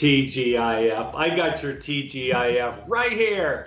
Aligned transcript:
TGIF. 0.00 1.14
I 1.14 1.36
got 1.36 1.62
your 1.62 1.74
TGIF 1.74 2.84
right 2.88 3.12
here. 3.12 3.66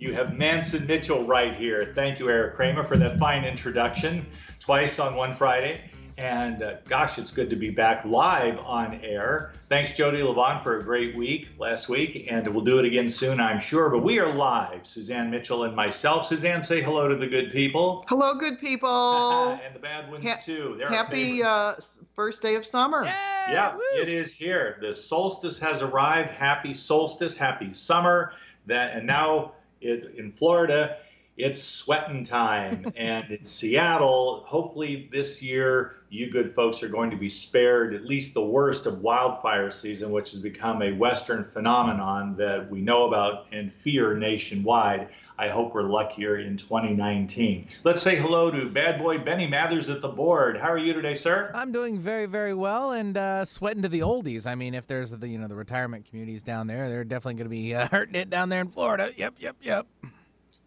You 0.00 0.12
have 0.12 0.30
Mantz 0.30 0.74
and 0.74 0.88
Mitchell 0.88 1.24
right 1.24 1.54
here. 1.54 1.92
Thank 1.94 2.18
you, 2.18 2.28
Eric 2.28 2.56
Kramer, 2.56 2.82
for 2.82 2.96
that 2.96 3.16
fine 3.16 3.44
introduction. 3.44 4.26
Twice 4.58 4.98
on 4.98 5.14
one 5.14 5.32
Friday. 5.32 5.88
And 6.18 6.64
uh, 6.64 6.74
gosh, 6.88 7.16
it's 7.18 7.30
good 7.30 7.48
to 7.50 7.56
be 7.56 7.70
back 7.70 8.04
live 8.04 8.58
on 8.58 9.00
air. 9.04 9.52
Thanks, 9.68 9.96
Jody 9.96 10.18
Levon, 10.18 10.64
for 10.64 10.80
a 10.80 10.82
great 10.82 11.14
week 11.14 11.48
last 11.60 11.88
week. 11.88 12.26
And 12.28 12.44
we'll 12.48 12.64
do 12.64 12.80
it 12.80 12.84
again 12.84 13.08
soon, 13.08 13.38
I'm 13.38 13.60
sure. 13.60 13.88
But 13.88 14.00
we 14.00 14.18
are 14.18 14.28
live, 14.28 14.84
Suzanne 14.84 15.30
Mitchell 15.30 15.62
and 15.62 15.76
myself. 15.76 16.26
Suzanne, 16.26 16.64
say 16.64 16.82
hello 16.82 17.06
to 17.06 17.14
the 17.14 17.28
good 17.28 17.52
people. 17.52 18.04
Hello, 18.08 18.34
good 18.34 18.58
people. 18.58 18.88
and 19.64 19.72
the 19.72 19.78
bad 19.78 20.10
ones, 20.10 20.28
ha- 20.28 20.40
too. 20.42 20.74
They're 20.76 20.88
happy 20.88 21.44
uh, 21.44 21.74
first 22.14 22.42
day 22.42 22.56
of 22.56 22.66
summer. 22.66 23.04
Yay! 23.04 23.12
Yeah, 23.50 23.74
Woo! 23.74 24.02
it 24.02 24.08
is 24.08 24.34
here. 24.34 24.76
The 24.80 24.96
solstice 24.96 25.60
has 25.60 25.82
arrived. 25.82 26.32
Happy 26.32 26.74
solstice, 26.74 27.36
happy 27.36 27.72
summer. 27.72 28.32
That 28.66 28.96
And 28.96 29.06
now 29.06 29.52
it, 29.80 30.16
in 30.16 30.32
Florida, 30.32 30.96
it's 31.38 31.62
sweating 31.62 32.24
time. 32.24 32.92
and 32.96 33.30
in 33.30 33.46
Seattle, 33.46 34.44
hopefully 34.46 35.08
this 35.10 35.42
year, 35.42 35.94
you 36.10 36.30
good 36.30 36.52
folks 36.52 36.82
are 36.82 36.88
going 36.88 37.10
to 37.10 37.16
be 37.16 37.28
spared 37.28 37.94
at 37.94 38.04
least 38.04 38.34
the 38.34 38.44
worst 38.44 38.86
of 38.86 39.00
wildfire 39.00 39.70
season, 39.70 40.10
which 40.10 40.32
has 40.32 40.40
become 40.40 40.82
a 40.82 40.92
Western 40.92 41.44
phenomenon 41.44 42.34
that 42.36 42.68
we 42.70 42.80
know 42.80 43.06
about 43.06 43.46
and 43.52 43.72
fear 43.72 44.16
nationwide. 44.16 45.08
I 45.40 45.48
hope 45.48 45.72
we're 45.72 45.82
luckier 45.82 46.38
in 46.38 46.56
2019. 46.56 47.68
Let's 47.84 48.02
say 48.02 48.16
hello 48.16 48.50
to 48.50 48.68
bad 48.68 48.98
boy 48.98 49.18
Benny 49.18 49.46
Mathers 49.46 49.88
at 49.88 50.00
the 50.00 50.08
board. 50.08 50.56
How 50.56 50.68
are 50.72 50.78
you 50.78 50.92
today, 50.92 51.14
sir? 51.14 51.52
I'm 51.54 51.70
doing 51.70 52.00
very, 52.00 52.26
very 52.26 52.54
well 52.54 52.90
and 52.90 53.16
uh, 53.16 53.44
sweating 53.44 53.82
to 53.82 53.88
the 53.88 54.00
oldies. 54.00 54.48
I 54.48 54.56
mean, 54.56 54.74
if 54.74 54.88
there's 54.88 55.12
the 55.12 55.28
you 55.28 55.38
know 55.38 55.46
the 55.46 55.54
retirement 55.54 56.06
communities 56.06 56.42
down 56.42 56.66
there, 56.66 56.88
they're 56.88 57.04
definitely 57.04 57.34
going 57.34 57.44
to 57.44 57.50
be 57.50 57.74
uh, 57.74 57.86
hurting 57.92 58.16
it 58.16 58.30
down 58.30 58.48
there 58.48 58.60
in 58.60 58.68
Florida. 58.68 59.12
Yep, 59.16 59.34
yep, 59.38 59.56
yep. 59.62 59.86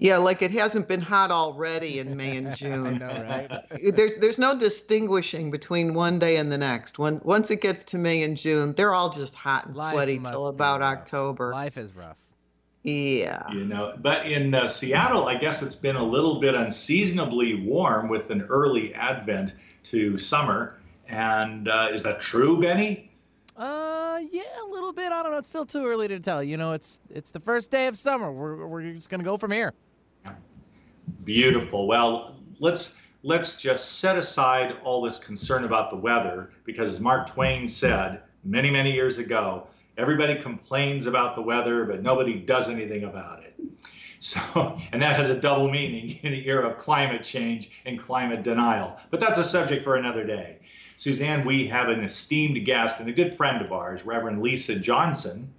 Yeah, 0.02 0.18
like 0.18 0.42
it 0.42 0.50
hasn't 0.50 0.88
been 0.88 1.00
hot 1.00 1.30
already 1.30 2.00
in 2.00 2.18
May 2.18 2.38
and 2.38 2.56
June. 2.58 2.88
I 2.88 2.98
know, 2.98 3.24
right? 3.24 3.96
There's 3.96 4.18
there's 4.18 4.40
no 4.40 4.58
distinguishing 4.58 5.52
between 5.52 5.94
one 5.94 6.18
day 6.18 6.38
and 6.38 6.52
the 6.52 6.58
next. 6.58 6.98
When 6.98 7.22
once 7.24 7.52
it 7.52 7.62
gets 7.62 7.84
to 7.86 8.00
May 8.00 8.24
and 8.24 8.36
June, 8.36 8.74
they're 8.74 8.96
all 8.96 9.12
just 9.12 9.36
hot 9.36 9.68
and 9.68 9.76
Life 9.76 9.94
sweaty 9.94 10.18
till 10.18 10.48
about 10.48 10.82
October. 10.82 11.52
Life 11.52 11.78
is 11.78 11.96
rough. 11.96 12.18
Yeah. 12.82 13.44
You 13.52 13.64
know, 13.64 13.94
but 13.96 14.26
in 14.26 14.56
uh, 14.56 14.70
Seattle, 14.70 15.28
I 15.28 15.36
guess 15.36 15.62
it's 15.62 15.76
been 15.76 15.98
a 15.98 16.04
little 16.04 16.40
bit 16.40 16.56
unseasonably 16.56 17.62
warm 17.62 18.10
with 18.10 18.32
an 18.32 18.42
early 18.50 18.96
advent 18.96 19.54
to 19.84 20.18
summer. 20.18 20.80
And 21.08 21.68
uh, 21.68 21.90
is 21.94 22.02
that 22.02 22.20
true, 22.22 22.60
Benny? 22.60 23.12
Uh, 23.56 24.20
yeah, 24.32 24.42
a 24.64 24.68
little 24.68 24.94
bit. 24.94 25.12
I 25.12 25.22
don't 25.22 25.32
know. 25.32 25.38
It's 25.38 25.50
still 25.50 25.68
too 25.68 25.86
early 25.86 26.08
to 26.08 26.20
tell. 26.20 26.44
You 26.44 26.58
know, 26.58 26.72
it's 26.72 27.00
it's 27.12 27.30
the 27.30 27.40
first 27.40 27.70
day 27.70 27.86
of 27.86 27.96
summer. 27.96 28.32
We're 28.32 28.66
we're 28.66 28.94
just 28.94 29.12
gonna 29.12 29.24
go 29.24 29.38
from 29.38 29.52
here. 29.52 29.76
Beautiful. 31.24 31.88
Well, 31.88 32.36
let's 32.60 33.02
let's 33.24 33.62
just 33.62 34.00
set 34.00 34.18
aside 34.18 34.78
all 34.84 35.02
this 35.02 35.20
concern 35.20 35.64
about 35.64 35.90
the 35.90 35.96
weather 35.96 36.50
because 36.66 36.90
as 36.90 37.00
Mark 37.00 37.30
Twain 37.30 37.68
said 37.68 38.22
many 38.44 38.72
many 38.72 38.92
years 38.92 39.20
ago, 39.20 39.68
everybody 39.98 40.36
complains 40.36 41.06
about 41.06 41.36
the 41.36 41.42
weather 41.42 41.86
but 41.86 42.02
nobody 42.02 42.36
does 42.36 42.70
anything 42.70 43.04
about 43.04 43.44
it. 43.44 43.54
So, 44.24 44.80
and 44.92 45.02
that 45.02 45.16
has 45.16 45.30
a 45.30 45.36
double 45.36 45.68
meaning 45.68 46.20
in 46.22 46.32
the 46.32 46.48
era 46.48 46.70
of 46.70 46.78
climate 46.78 47.24
change 47.24 47.72
and 47.88 47.98
climate 47.98 48.44
denial. 48.44 49.00
But 49.10 49.20
that's 49.20 49.40
a 49.40 49.44
subject 49.44 49.84
for 49.84 49.96
another 49.96 50.24
day. 50.24 50.60
Suzanne, 50.96 51.44
we 51.44 51.66
have 51.66 51.90
an 51.90 52.04
esteemed 52.04 52.64
guest 52.64 53.00
and 53.00 53.10
a 53.10 53.14
good 53.14 53.34
friend 53.34 53.66
of 53.66 53.72
ours, 53.72 54.06
Reverend 54.06 54.44
Lisa 54.44 54.78
Johnson. 54.78 55.52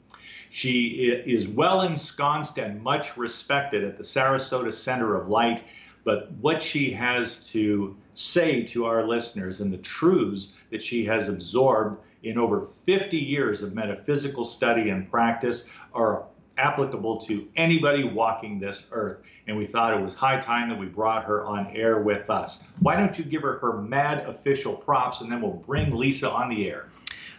She 0.55 1.11
is 1.27 1.48
well 1.48 1.81
ensconced 1.81 2.58
and 2.58 2.83
much 2.83 3.17
respected 3.17 3.84
at 3.84 3.97
the 3.97 4.05
Sarasota 4.05 4.70
Center 4.70 5.17
of 5.17 5.28
Light. 5.28 5.64
But 6.05 6.31
what 6.33 6.62
she 6.62 6.91
has 6.91 7.48
to 7.52 7.96
say 8.13 8.62
to 8.64 8.85
our 8.85 9.08
listeners 9.08 9.62
and 9.62 9.73
the 9.73 9.79
truths 9.79 10.55
that 10.70 10.83
she 10.83 11.07
has 11.07 11.30
absorbed 11.30 12.02
in 12.23 12.36
over 12.36 12.67
50 12.85 13.17
years 13.17 13.62
of 13.62 13.74
metaphysical 13.74 14.45
study 14.45 14.91
and 14.91 15.11
practice 15.11 15.70
are 15.95 16.27
applicable 16.58 17.23
to 17.23 17.48
anybody 17.57 18.05
walking 18.05 18.61
this 18.61 18.89
earth. 18.92 19.23
And 19.46 19.57
we 19.57 19.67
thought 19.67 19.98
it 19.98 20.05
was 20.05 20.14
high 20.14 20.39
time 20.39 20.68
that 20.68 20.79
we 20.79 20.85
brought 20.85 21.24
her 21.24 21.46
on 21.46 21.68
air 21.68 22.01
with 22.01 22.29
us. 22.29 22.68
Why 22.80 22.96
don't 22.96 23.18
you 23.18 23.24
give 23.24 23.41
her 23.41 23.57
her 23.61 23.80
mad 23.80 24.29
official 24.29 24.77
props 24.77 25.23
and 25.23 25.33
then 25.33 25.41
we'll 25.41 25.52
bring 25.52 25.96
Lisa 25.96 26.30
on 26.30 26.51
the 26.51 26.68
air? 26.68 26.89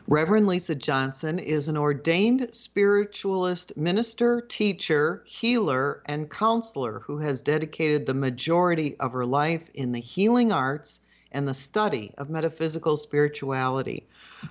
Reverend 0.08 0.48
Lisa 0.48 0.76
Johnson 0.76 1.40
is 1.40 1.70
an 1.70 1.78
ordained 1.78 2.50
spiritualist 2.52 3.78
minister, 3.78 4.42
teacher, 4.42 5.24
healer, 5.26 6.04
and 6.06 6.30
counselor 6.30 7.00
who 7.00 7.20
has 7.20 7.42
dedicated 7.42 8.06
the 8.06 8.14
majority 8.14 8.98
of 9.00 9.14
her 9.14 9.26
life 9.26 9.70
in 9.74 9.94
the 9.94 10.02
healing 10.02 10.52
arts 10.52 11.00
and 11.32 11.48
the 11.48 11.54
study 11.54 12.14
of 12.18 12.30
metaphysical 12.30 12.98
spirituality. 12.98 14.06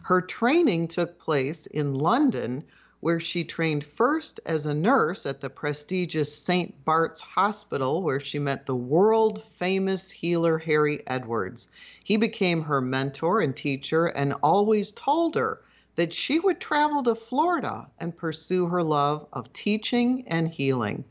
Her 0.04 0.22
training 0.22 0.88
took 0.88 1.18
place 1.18 1.66
in 1.66 1.96
London, 1.96 2.64
where 3.00 3.20
she 3.20 3.44
trained 3.44 3.84
first 3.84 4.40
as 4.46 4.64
a 4.64 4.72
nurse 4.72 5.26
at 5.26 5.42
the 5.42 5.50
prestigious 5.50 6.34
St. 6.34 6.82
Bart's 6.86 7.20
Hospital, 7.20 8.02
where 8.02 8.20
she 8.20 8.38
met 8.38 8.64
the 8.64 8.74
world 8.74 9.42
famous 9.42 10.10
healer 10.10 10.56
Harry 10.56 11.06
Edwards. 11.06 11.68
He 12.04 12.16
became 12.16 12.62
her 12.62 12.80
mentor 12.80 13.40
and 13.40 13.54
teacher 13.54 14.06
and 14.06 14.34
always 14.42 14.90
told 14.90 15.36
her 15.36 15.62
that 15.94 16.12
she 16.12 16.40
would 16.40 16.58
travel 16.58 17.02
to 17.02 17.14
Florida 17.14 17.88
and 18.00 18.16
pursue 18.16 18.66
her 18.66 18.82
love 18.82 19.26
of 19.32 19.52
teaching 19.52 20.24
and 20.26 20.48
healing. 20.48 21.04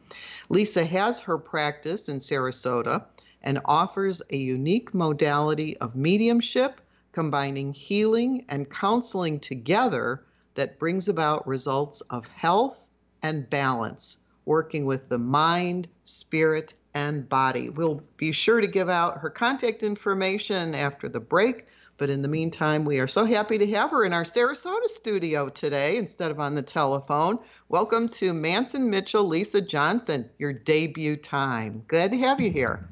Lisa 0.50 0.84
has 0.84 1.20
her 1.22 1.38
practice 1.38 2.10
in 2.10 2.20
Sarasota 2.20 3.06
and 3.42 3.62
offers 3.66 4.22
a 4.30 4.38
unique 4.38 4.94
modality 4.94 5.78
of 5.78 5.96
mediumship, 5.96 6.82
combining 7.12 7.74
healing 7.74 8.46
and 8.50 8.70
counseling 8.70 9.40
together 9.40 10.26
that 10.56 10.80
brings 10.80 11.08
about 11.08 11.48
results 11.48 12.02
of 12.10 12.28
health 12.28 12.84
and 13.22 13.50
balance, 13.50 14.18
working 14.46 14.86
with 14.86 15.10
the 15.10 15.18
mind, 15.18 15.88
spirit, 16.04 16.74
and 16.94 17.28
body. 17.28 17.70
We'll 17.70 18.02
be 18.18 18.32
sure 18.32 18.62
to 18.62 18.68
give 18.68 18.90
out 18.90 19.20
her 19.20 19.30
contact 19.30 19.84
information 19.84 20.76
after 20.76 21.08
the 21.08 21.20
break. 21.20 21.68
But 21.98 22.10
in 22.10 22.24
the 22.24 22.28
meantime, 22.28 22.84
we 22.84 23.00
are 23.00 23.08
so 23.08 23.26
happy 23.26 23.60
to 23.60 23.68
have 23.72 23.92
her 23.92 24.06
in 24.06 24.14
our 24.14 24.24
Sarasota 24.24 24.88
studio 24.88 25.50
today 25.50 25.98
instead 25.98 26.32
of 26.32 26.40
on 26.40 26.56
the 26.56 26.62
telephone. 26.64 27.38
Welcome 27.70 28.10
to 28.10 28.34
Mantz 28.34 28.74
and 28.74 28.90
Mitchell, 28.90 29.24
Lisa 29.24 29.62
Johnson, 29.62 30.28
your 30.40 30.52
debut 30.52 31.16
time. 31.16 31.84
Glad 31.88 32.12
to 32.12 32.18
have 32.18 32.42
you 32.42 32.50
here. 32.50 32.90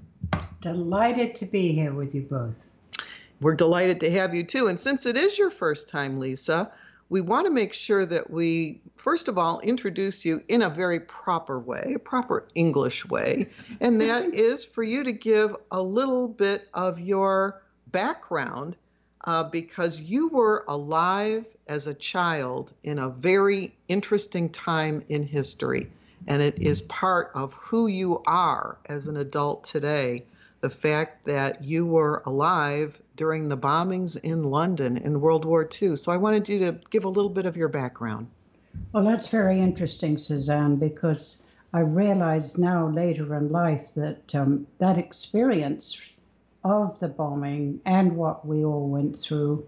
Delighted 0.62 1.34
to 1.36 1.46
be 1.46 1.74
here 1.74 1.94
with 1.94 2.14
you 2.14 2.22
both. 2.22 2.70
We're 3.42 3.56
delighted 3.56 4.00
to 4.02 4.12
have 4.12 4.36
you 4.36 4.44
too. 4.44 4.68
And 4.68 4.80
since 4.80 5.06
it 5.06 5.18
is 5.18 5.40
your 5.40 5.50
first 5.50 5.90
time, 5.90 6.20
Lisa, 6.20 6.72
we 7.10 7.22
want 7.22 7.48
to 7.48 7.52
make 7.52 7.74
sure 7.74 8.06
that 8.06 8.30
we, 8.30 8.82
first 9.00 9.28
of 9.28 9.38
all, 9.38 9.60
introduce 9.62 10.26
you 10.26 10.44
in 10.48 10.62
a 10.62 10.70
very 10.70 11.00
proper 11.00 11.60
way, 11.60 11.94
a 11.96 12.00
proper 12.00 12.48
English 12.54 13.06
way. 13.06 13.50
And 13.80 14.02
that 14.02 14.34
is 14.34 14.66
for 14.66 14.84
you 14.84 15.04
to 15.04 15.12
give 15.12 15.56
a 15.72 15.82
little 15.82 16.28
bit 16.28 16.68
of 16.74 17.00
your 17.00 17.62
background 17.92 18.76
uh, 19.24 19.44
because 19.44 20.00
you 20.00 20.28
were 20.28 20.64
alive 20.68 21.46
as 21.68 21.88
a 21.88 21.94
child 21.94 22.74
in 22.84 23.00
a 23.00 23.10
very 23.10 23.76
interesting 23.88 24.50
time 24.50 25.04
in 25.08 25.24
history. 25.24 25.90
And 26.28 26.42
it 26.42 26.60
is 26.60 26.82
part 26.84 27.32
of 27.34 27.54
who 27.54 27.88
you 27.88 28.22
are 28.26 28.78
as 28.86 29.08
an 29.08 29.18
adult 29.18 29.64
today 29.64 30.26
the 30.62 30.70
fact 30.70 31.26
that 31.26 31.64
you 31.64 31.86
were 31.86 32.22
alive 32.26 33.02
during 33.16 33.50
the 33.50 33.58
bombings 33.58 34.18
in 34.18 34.44
London 34.44 34.98
in 34.98 35.22
World 35.22 35.46
War 35.46 35.68
II. 35.82 35.96
So 35.96 36.12
I 36.12 36.18
wanted 36.18 36.50
you 36.50 36.60
to 36.60 36.80
give 36.90 37.06
a 37.06 37.10
little 37.10 37.30
bit 37.30 37.46
of 37.46 37.56
your 37.56 37.70
background. 37.70 38.28
Well, 38.92 39.04
that's 39.04 39.28
very 39.28 39.60
interesting, 39.60 40.18
Suzanne, 40.18 40.76
because 40.78 41.44
I 41.74 41.80
realize 41.80 42.58
now 42.58 42.88
later 42.88 43.36
in 43.36 43.52
life 43.52 43.94
that 43.96 44.34
um, 44.36 44.68
that 44.78 44.98
experience 44.98 46.00
of 46.64 47.00
the 47.00 47.08
bombing 47.08 47.82
and 47.86 48.16
what 48.16 48.46
we 48.46 48.66
all 48.66 48.88
went 48.90 49.16
through 49.16 49.66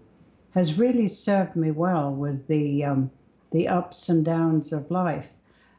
has 0.50 0.78
really 0.78 1.08
served 1.08 1.56
me 1.56 1.70
well 1.70 2.12
with 2.12 2.46
the 2.46 2.84
um, 2.84 3.10
the 3.50 3.68
ups 3.68 4.08
and 4.08 4.24
downs 4.24 4.72
of 4.72 4.90
life. 4.90 5.32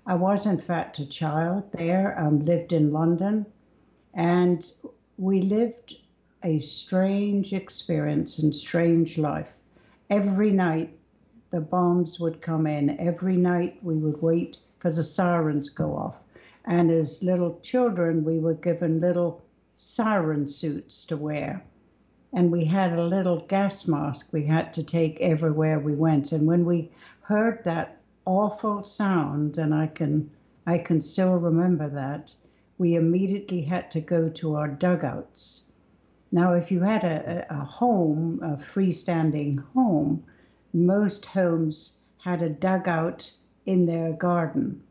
I 0.06 0.16
was, 0.16 0.46
in 0.46 0.58
fact, 0.58 1.00
a 1.00 1.06
child 1.06 1.72
there, 1.72 2.20
um, 2.20 2.40
lived 2.40 2.74
in 2.74 2.92
London, 2.92 3.46
and 4.14 4.70
we 5.18 5.42
lived 5.42 5.96
a 6.44 6.60
strange 6.60 7.54
experience 7.54 8.40
and 8.40 8.54
strange 8.54 9.18
life. 9.18 9.56
Every 10.10 10.52
night, 10.52 10.98
the 11.54 11.62
bombs 11.62 12.20
would 12.20 12.42
come 12.42 12.66
in. 12.66 13.00
Every 13.00 13.38
night, 13.38 13.78
we 13.84 13.94
would 13.94 14.20
wait 14.24 14.58
for 14.80 14.90
the 14.90 15.04
sirens 15.04 15.70
go 15.70 15.96
off. 15.96 16.18
And 16.66 16.90
as 16.90 17.22
little 17.22 17.60
children, 17.62 18.24
we 18.24 18.40
were 18.40 18.56
given 18.56 19.00
little 19.00 19.40
siren 19.76 20.48
suits 20.48 21.06
to 21.06 21.16
wear. 21.16 21.64
And 22.34 22.52
we 22.52 22.66
had 22.66 22.94
a 22.94 23.06
little 23.06 23.42
gas 23.42 23.88
mask 23.88 24.34
we 24.34 24.48
had 24.48 24.74
to 24.74 24.84
take 24.84 25.22
everywhere 25.22 25.78
we 25.78 25.94
went. 25.94 26.32
And 26.32 26.48
when 26.48 26.66
we 26.66 26.90
heard 27.22 27.64
that 27.66 28.02
awful 28.26 28.82
sound, 28.82 29.60
and 29.60 29.76
I 29.76 29.86
can 29.86 30.32
I 30.66 30.80
can 30.80 31.02
still 31.02 31.38
remember 31.38 31.88
that. 31.88 32.34
We 32.80 32.96
immediately 32.96 33.62
had 33.62 33.92
to 33.92 34.02
go 34.02 34.28
to 34.30 34.56
our 34.56 34.70
dugouts. 34.70 35.72
Now, 36.32 36.54
if 36.54 36.72
you 36.72 36.80
had 36.80 37.04
a, 37.04 37.46
a 37.48 37.64
home, 37.64 38.40
a 38.42 38.56
freestanding 38.58 39.64
home, 39.76 40.24
most 40.74 41.26
homes 41.26 41.98
had 42.18 42.42
a 42.42 42.50
dugout 42.50 43.32
in 43.66 43.86
their 43.86 44.14
garden. 44.14 44.82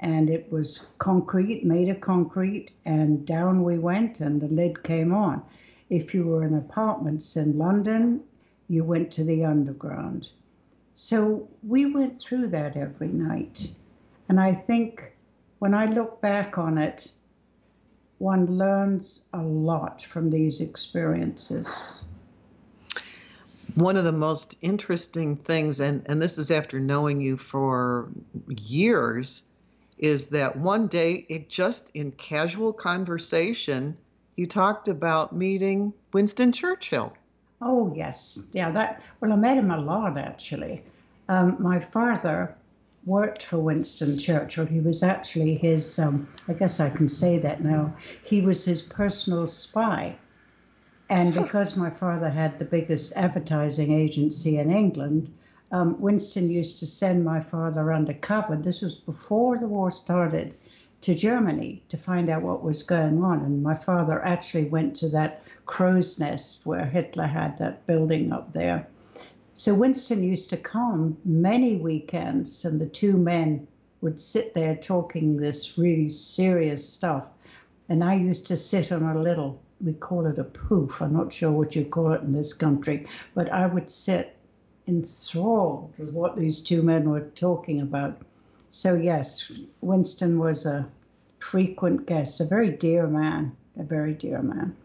And 0.00 0.28
it 0.28 0.50
was 0.50 0.90
concrete, 0.98 1.64
made 1.64 1.88
of 1.88 2.00
concrete, 2.00 2.72
and 2.84 3.24
down 3.24 3.62
we 3.62 3.78
went, 3.78 4.20
and 4.20 4.40
the 4.40 4.48
lid 4.48 4.82
came 4.82 5.14
on. 5.14 5.42
If 5.90 6.12
you 6.12 6.26
were 6.26 6.42
in 6.42 6.54
apartments 6.54 7.36
in 7.36 7.56
London, 7.56 8.22
you 8.68 8.82
went 8.84 9.10
to 9.12 9.24
the 9.24 9.44
underground. 9.44 10.30
So 10.94 11.48
we 11.62 11.92
went 11.92 12.18
through 12.18 12.48
that 12.48 12.76
every 12.76 13.08
night. 13.08 13.70
And 14.28 14.40
I 14.40 14.52
think 14.52 15.14
when 15.58 15.74
I 15.74 15.86
look 15.86 16.20
back 16.20 16.58
on 16.58 16.78
it, 16.78 17.10
one 18.18 18.46
learns 18.46 19.26
a 19.32 19.42
lot 19.42 20.02
from 20.02 20.30
these 20.30 20.60
experiences. 20.60 22.02
One 23.74 23.96
of 23.96 24.04
the 24.04 24.12
most 24.12 24.56
interesting 24.60 25.36
things, 25.36 25.80
and, 25.80 26.02
and 26.06 26.20
this 26.20 26.38
is 26.38 26.50
after 26.50 26.78
knowing 26.78 27.20
you 27.20 27.36
for 27.36 28.10
years, 28.48 29.42
is 29.98 30.28
that 30.28 30.56
one 30.56 30.88
day, 30.88 31.26
it 31.28 31.48
just 31.48 31.90
in 31.94 32.12
casual 32.12 32.72
conversation, 32.72 33.96
you 34.36 34.46
talked 34.46 34.88
about 34.88 35.34
meeting 35.34 35.92
Winston 36.12 36.52
Churchill. 36.52 37.12
Oh, 37.60 37.92
yes. 37.94 38.42
Yeah, 38.52 38.70
that, 38.72 39.02
well, 39.20 39.32
I 39.32 39.36
met 39.36 39.56
him 39.56 39.70
a 39.70 39.80
lot 39.80 40.18
actually. 40.18 40.82
Um, 41.28 41.56
my 41.60 41.78
father 41.78 42.54
worked 43.04 43.44
for 43.44 43.58
Winston 43.58 44.18
Churchill. 44.18 44.66
He 44.66 44.80
was 44.80 45.02
actually 45.02 45.54
his, 45.54 45.98
um, 45.98 46.28
I 46.48 46.54
guess 46.54 46.80
I 46.80 46.90
can 46.90 47.08
say 47.08 47.38
that 47.38 47.62
now, 47.62 47.94
he 48.24 48.40
was 48.40 48.64
his 48.64 48.82
personal 48.82 49.46
spy. 49.46 50.16
And 51.08 51.34
because 51.34 51.76
my 51.76 51.90
father 51.90 52.30
had 52.30 52.58
the 52.58 52.64
biggest 52.64 53.12
advertising 53.16 53.92
agency 53.92 54.58
in 54.58 54.70
England, 54.70 55.30
um, 55.70 56.00
Winston 56.00 56.50
used 56.50 56.78
to 56.78 56.86
send 56.86 57.24
my 57.24 57.40
father 57.40 57.92
undercover. 57.92 58.56
This 58.56 58.80
was 58.80 58.96
before 58.96 59.58
the 59.58 59.66
war 59.66 59.90
started 59.90 60.54
to 61.02 61.14
Germany 61.14 61.82
to 61.88 61.96
find 61.96 62.28
out 62.28 62.42
what 62.42 62.62
was 62.62 62.82
going 62.82 63.22
on. 63.22 63.40
And 63.40 63.62
my 63.62 63.74
father 63.74 64.24
actually 64.24 64.64
went 64.64 64.96
to 64.96 65.08
that 65.08 65.42
crow's 65.66 66.18
nest 66.18 66.66
where 66.66 66.84
Hitler 66.84 67.26
had 67.26 67.58
that 67.58 67.86
building 67.86 68.32
up 68.32 68.52
there. 68.52 68.86
So 69.54 69.74
Winston 69.74 70.22
used 70.22 70.50
to 70.50 70.56
come 70.56 71.16
many 71.24 71.76
weekends, 71.76 72.64
and 72.64 72.80
the 72.80 72.86
two 72.86 73.16
men 73.16 73.66
would 74.00 74.18
sit 74.18 74.54
there 74.54 74.76
talking 74.76 75.36
this 75.36 75.78
really 75.78 76.08
serious 76.08 76.88
stuff. 76.88 77.28
And 77.88 78.02
I 78.02 78.14
used 78.14 78.46
to 78.46 78.56
sit 78.56 78.90
on 78.90 79.02
a 79.02 79.20
little, 79.20 79.60
we 79.82 79.92
call 79.92 80.26
it 80.26 80.38
a 80.38 80.44
poof. 80.44 81.02
I'm 81.02 81.12
not 81.12 81.32
sure 81.32 81.50
what 81.50 81.74
you 81.74 81.84
call 81.84 82.12
it 82.12 82.22
in 82.22 82.32
this 82.32 82.52
country, 82.52 83.06
but 83.34 83.50
I 83.50 83.66
would 83.66 83.90
sit 83.90 84.36
enthralled 84.86 85.92
with 85.98 86.10
what 86.10 86.36
these 86.36 86.60
two 86.60 86.82
men 86.82 87.10
were 87.10 87.28
talking 87.34 87.80
about. 87.80 88.20
So, 88.70 88.94
yes, 88.94 89.52
Winston 89.80 90.38
was 90.38 90.66
a 90.66 90.88
frequent 91.38 92.06
guest, 92.06 92.40
a 92.40 92.44
very 92.44 92.70
dear 92.70 93.06
man, 93.06 93.56
a 93.78 93.82
very 93.82 94.14
dear 94.14 94.42
man. 94.42 94.76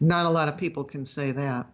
Not 0.00 0.26
a 0.26 0.30
lot 0.30 0.48
of 0.48 0.56
people 0.56 0.84
can 0.84 1.06
say 1.06 1.30
that. 1.32 1.66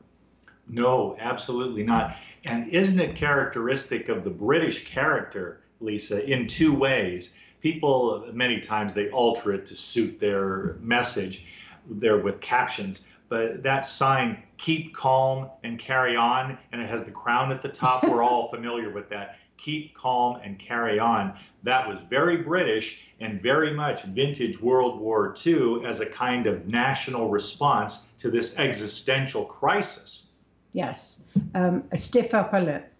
No, 0.68 1.16
absolutely 1.18 1.82
not. 1.82 2.16
And 2.44 2.68
isn't 2.68 3.00
it 3.00 3.16
characteristic 3.16 4.08
of 4.08 4.24
the 4.24 4.30
British 4.30 4.86
character, 4.86 5.60
Lisa, 5.80 6.24
in 6.24 6.46
two 6.46 6.74
ways? 6.74 7.36
People, 7.60 8.26
many 8.32 8.60
times, 8.60 8.94
they 8.94 9.10
alter 9.10 9.52
it 9.52 9.66
to 9.66 9.74
suit 9.74 10.20
their 10.20 10.76
message 10.80 11.44
there 11.88 12.18
with 12.18 12.40
captions. 12.40 13.04
But 13.28 13.62
that 13.62 13.86
sign, 13.86 14.42
keep 14.56 14.94
calm 14.94 15.50
and 15.62 15.78
carry 15.78 16.16
on, 16.16 16.58
and 16.72 16.82
it 16.82 16.88
has 16.88 17.04
the 17.04 17.12
crown 17.12 17.52
at 17.52 17.62
the 17.62 17.68
top. 17.68 18.04
We're 18.08 18.22
all 18.22 18.48
familiar 18.48 18.90
with 18.90 19.08
that 19.10 19.38
keep 19.60 19.94
calm 19.94 20.40
and 20.42 20.58
carry 20.58 20.98
on. 20.98 21.34
That 21.62 21.86
was 21.86 22.00
very 22.08 22.38
British 22.38 23.06
and 23.20 23.40
very 23.40 23.74
much 23.74 24.04
vintage 24.04 24.60
World 24.60 24.98
War 24.98 25.34
II 25.46 25.84
as 25.84 26.00
a 26.00 26.06
kind 26.06 26.46
of 26.46 26.66
national 26.68 27.28
response 27.28 28.08
to 28.18 28.30
this 28.30 28.58
existential 28.58 29.44
crisis. 29.44 30.32
Yes, 30.72 31.26
um, 31.54 31.84
a 31.92 31.96
stiff 31.96 32.32
upper 32.32 32.60
lip. 32.60 32.90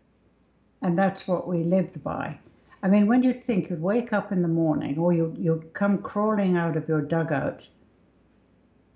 And 0.82 0.98
that's 0.98 1.26
what 1.26 1.48
we 1.48 1.64
lived 1.64 2.02
by. 2.02 2.38
I 2.82 2.88
mean, 2.88 3.06
when 3.06 3.22
you'd 3.22 3.44
think 3.44 3.70
you'd 3.70 3.82
wake 3.82 4.12
up 4.12 4.32
in 4.32 4.42
the 4.42 4.48
morning 4.48 4.98
or 4.98 5.12
you, 5.12 5.34
you'd 5.38 5.72
come 5.72 5.98
crawling 5.98 6.56
out 6.56 6.76
of 6.76 6.88
your 6.88 7.02
dugout 7.02 7.68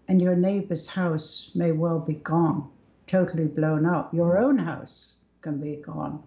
and 0.09 0.21
your 0.21 0.37
neighbor's 0.37 0.87
house 0.87 1.51
may 1.55 1.73
well 1.73 1.99
be 1.99 2.15
gone, 2.15 2.69
totally 3.07 3.47
blown 3.47 3.87
up. 3.87 4.13
Your 4.13 4.39
own 4.39 4.59
house 4.59 5.15
can 5.41 5.59
be 5.61 5.77
gone. 5.77 6.23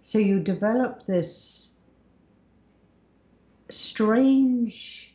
So 0.00 0.18
you 0.18 0.40
develop 0.40 1.04
this 1.04 1.76
strange 3.68 5.14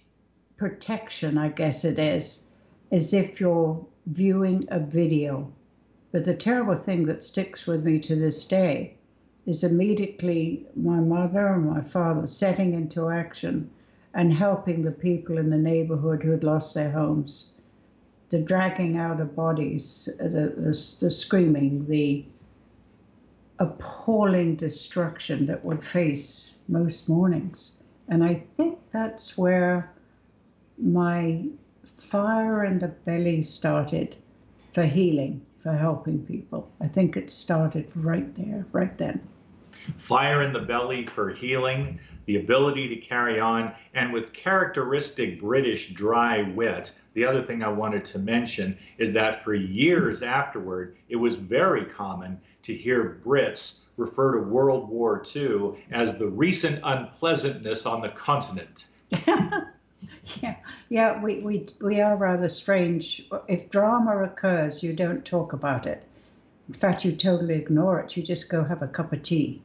protection, 0.57 1.37
I 1.37 1.49
guess 1.49 1.83
it 1.83 1.99
is, 1.99 2.49
as 2.91 3.13
if 3.13 3.39
you're 3.39 3.85
viewing 4.05 4.65
a 4.69 4.79
video. 4.79 5.51
But 6.11 6.23
the 6.23 6.35
terrible 6.35 6.75
thing 6.75 7.05
that 7.07 7.23
sticks 7.23 7.67
with 7.67 7.83
me 7.83 7.99
to 7.99 8.15
this 8.15 8.45
day 8.45 8.95
is 9.45 9.63
immediately 9.63 10.65
my 10.75 10.99
mother 10.99 11.47
and 11.47 11.65
my 11.65 11.81
father 11.81 12.25
setting 12.25 12.73
into 12.73 13.09
action 13.09 13.69
and 14.13 14.33
helping 14.33 14.83
the 14.83 14.91
people 14.91 15.37
in 15.37 15.49
the 15.49 15.57
neighborhood 15.57 16.23
who 16.23 16.31
had 16.31 16.43
lost 16.43 16.73
their 16.73 16.91
homes. 16.91 17.59
The 18.29 18.39
dragging 18.39 18.97
out 18.97 19.21
of 19.21 19.35
bodies, 19.35 20.09
the, 20.19 20.29
the, 20.29 20.95
the 20.99 21.11
screaming, 21.11 21.85
the 21.87 22.25
appalling 23.59 24.55
destruction 24.55 25.45
that 25.45 25.63
would 25.63 25.83
face 25.83 26.55
most 26.67 27.07
mornings. 27.07 27.79
And 28.09 28.23
I 28.23 28.43
think 28.57 28.79
that's 28.91 29.37
where 29.37 29.91
my 30.77 31.45
fire 31.97 32.65
in 32.65 32.79
the 32.79 32.89
belly 32.89 33.41
started 33.43 34.15
for 34.73 34.83
healing, 34.83 35.45
for 35.63 35.73
helping 35.73 36.25
people. 36.25 36.69
I 36.81 36.87
think 36.87 37.15
it 37.15 37.29
started 37.29 37.89
right 37.95 38.33
there, 38.35 38.65
right 38.71 38.97
then. 38.97 39.25
Fire 39.97 40.41
in 40.41 40.51
the 40.51 40.59
belly 40.59 41.05
for 41.05 41.29
healing, 41.29 41.99
the 42.25 42.37
ability 42.37 42.89
to 42.89 42.95
carry 42.97 43.39
on, 43.39 43.73
and 43.93 44.11
with 44.11 44.33
characteristic 44.33 45.39
British 45.39 45.89
dry 45.89 46.41
wit. 46.55 46.91
The 47.15 47.25
other 47.25 47.41
thing 47.41 47.63
I 47.63 47.69
wanted 47.69 48.03
to 48.05 48.19
mention 48.19 48.77
is 48.97 49.13
that 49.13 49.41
for 49.41 49.53
years 49.53 50.21
afterward, 50.21 50.97
it 51.07 51.15
was 51.15 51.37
very 51.37 51.85
common 51.85 52.41
to 52.63 52.75
hear 52.75 53.21
Brits 53.25 53.85
refer 53.95 54.33
to 54.33 54.41
World 54.49 54.89
War 54.89 55.23
II 55.33 55.81
as 55.91 56.17
the 56.17 56.27
recent 56.27 56.81
unpleasantness 56.83 57.85
on 57.85 58.01
the 58.01 58.09
continent. 58.09 58.87
yeah, 60.41 60.55
yeah, 60.89 61.21
we, 61.21 61.39
we, 61.39 61.67
we 61.79 62.01
are 62.01 62.17
rather 62.17 62.49
strange. 62.49 63.25
If 63.47 63.69
drama 63.69 64.21
occurs, 64.23 64.83
you 64.83 64.91
don't 64.91 65.23
talk 65.23 65.53
about 65.53 65.87
it. 65.87 66.03
In 66.67 66.73
fact, 66.73 67.05
you 67.05 67.13
totally 67.13 67.55
ignore 67.55 68.01
it. 68.01 68.17
You 68.17 68.23
just 68.23 68.49
go 68.49 68.65
have 68.65 68.81
a 68.81 68.87
cup 68.87 69.13
of 69.13 69.23
tea. 69.23 69.61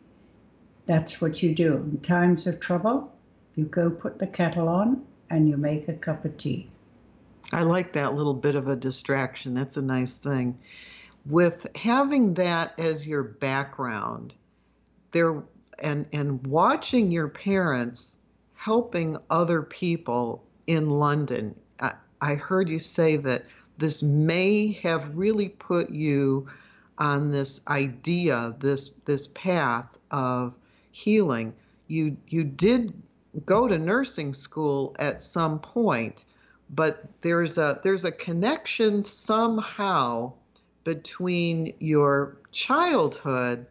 That's 0.87 1.21
what 1.21 1.42
you 1.42 1.52
do. 1.52 1.78
In 1.78 1.99
times 1.99 2.47
of 2.47 2.61
trouble, 2.61 3.12
you 3.57 3.64
go 3.64 3.90
put 3.90 4.21
the 4.21 4.28
kettle 4.28 4.69
on 4.69 5.04
and 5.28 5.49
you 5.49 5.57
make 5.57 5.88
a 5.88 5.95
cup 5.95 6.25
of 6.25 6.37
tea. 6.38 6.69
I 7.52 7.62
like 7.62 7.92
that 7.95 8.14
little 8.14 8.35
bit 8.35 8.54
of 8.54 8.69
a 8.69 8.76
distraction. 8.76 9.54
That's 9.54 9.76
a 9.76 9.83
nice 9.83 10.14
thing 10.14 10.59
with 11.26 11.66
having 11.76 12.35
that 12.35 12.78
as 12.78 13.07
your 13.07 13.23
background 13.23 14.35
there 15.12 15.42
and 15.78 16.07
and 16.12 16.47
watching 16.47 17.11
your 17.11 17.28
parents 17.28 18.19
helping 18.54 19.16
other 19.28 19.62
people 19.62 20.45
in 20.66 20.88
London 20.90 21.54
I, 21.80 21.92
I 22.21 22.35
heard 22.35 22.69
you 22.69 22.78
say 22.78 23.16
that 23.16 23.45
this 23.78 24.02
may 24.02 24.73
have 24.83 25.16
really 25.16 25.49
put 25.49 25.90
you 25.90 26.49
on 26.99 27.30
this 27.30 27.66
idea 27.69 28.54
this 28.61 28.90
this 29.04 29.28
path 29.28 29.99
of 30.11 30.54
healing 30.92 31.52
you 31.87 32.16
you 32.28 32.45
did 32.45 32.95
go 33.45 33.69
to 33.69 33.78
nursing 33.78 34.33
school 34.33 34.97
at 34.99 35.23
some 35.23 35.59
point 35.59 36.25
but 36.72 37.02
there's 37.22 37.58
a 37.58 37.80
there's 37.82 38.04
a 38.04 38.12
connection 38.12 39.02
somehow 39.02 40.32
between 40.84 41.74
your 41.80 42.38
childhood 42.52 43.66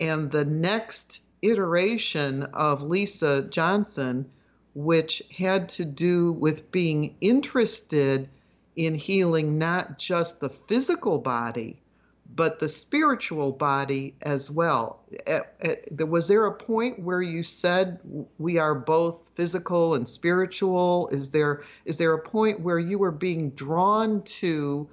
and 0.00 0.30
the 0.30 0.44
next 0.44 1.20
iteration 1.42 2.44
of 2.44 2.82
Lisa 2.82 3.42
Johnson, 3.42 4.30
which 4.74 5.22
had 5.36 5.68
to 5.70 5.84
do 5.84 6.32
with 6.32 6.70
being 6.70 7.16
interested 7.20 8.28
in 8.76 8.94
healing 8.94 9.58
not 9.58 9.98
just 9.98 10.40
the 10.40 10.50
physical 10.50 11.18
body, 11.18 11.80
but 12.36 12.60
the 12.60 12.68
spiritual 12.68 13.50
body 13.50 14.14
as 14.20 14.50
well. 14.50 15.02
Was 15.98 16.28
there 16.28 16.44
a 16.44 16.52
point 16.52 17.00
where 17.00 17.22
you 17.22 17.42
said 17.42 17.98
we 18.38 18.58
are 18.58 18.74
both 18.74 19.30
physical 19.34 19.94
and 19.94 20.06
spiritual? 20.06 21.08
Is 21.08 21.30
there 21.30 21.62
is 21.86 21.96
there 21.96 22.12
a 22.12 22.20
point 22.20 22.60
where 22.60 22.78
you 22.78 22.98
were 22.98 23.10
being 23.10 23.50
drawn 23.50 24.22
to 24.22 24.86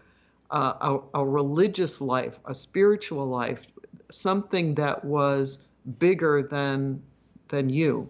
uh, 0.52 1.00
a, 1.14 1.20
a 1.20 1.26
religious 1.26 2.00
life, 2.00 2.40
a 2.46 2.56
spiritual 2.56 3.26
life, 3.26 3.62
something 4.10 4.76
that 4.76 5.04
was 5.04 5.68
bigger 6.00 6.42
than 6.42 7.04
than 7.50 7.70
you? 7.70 8.10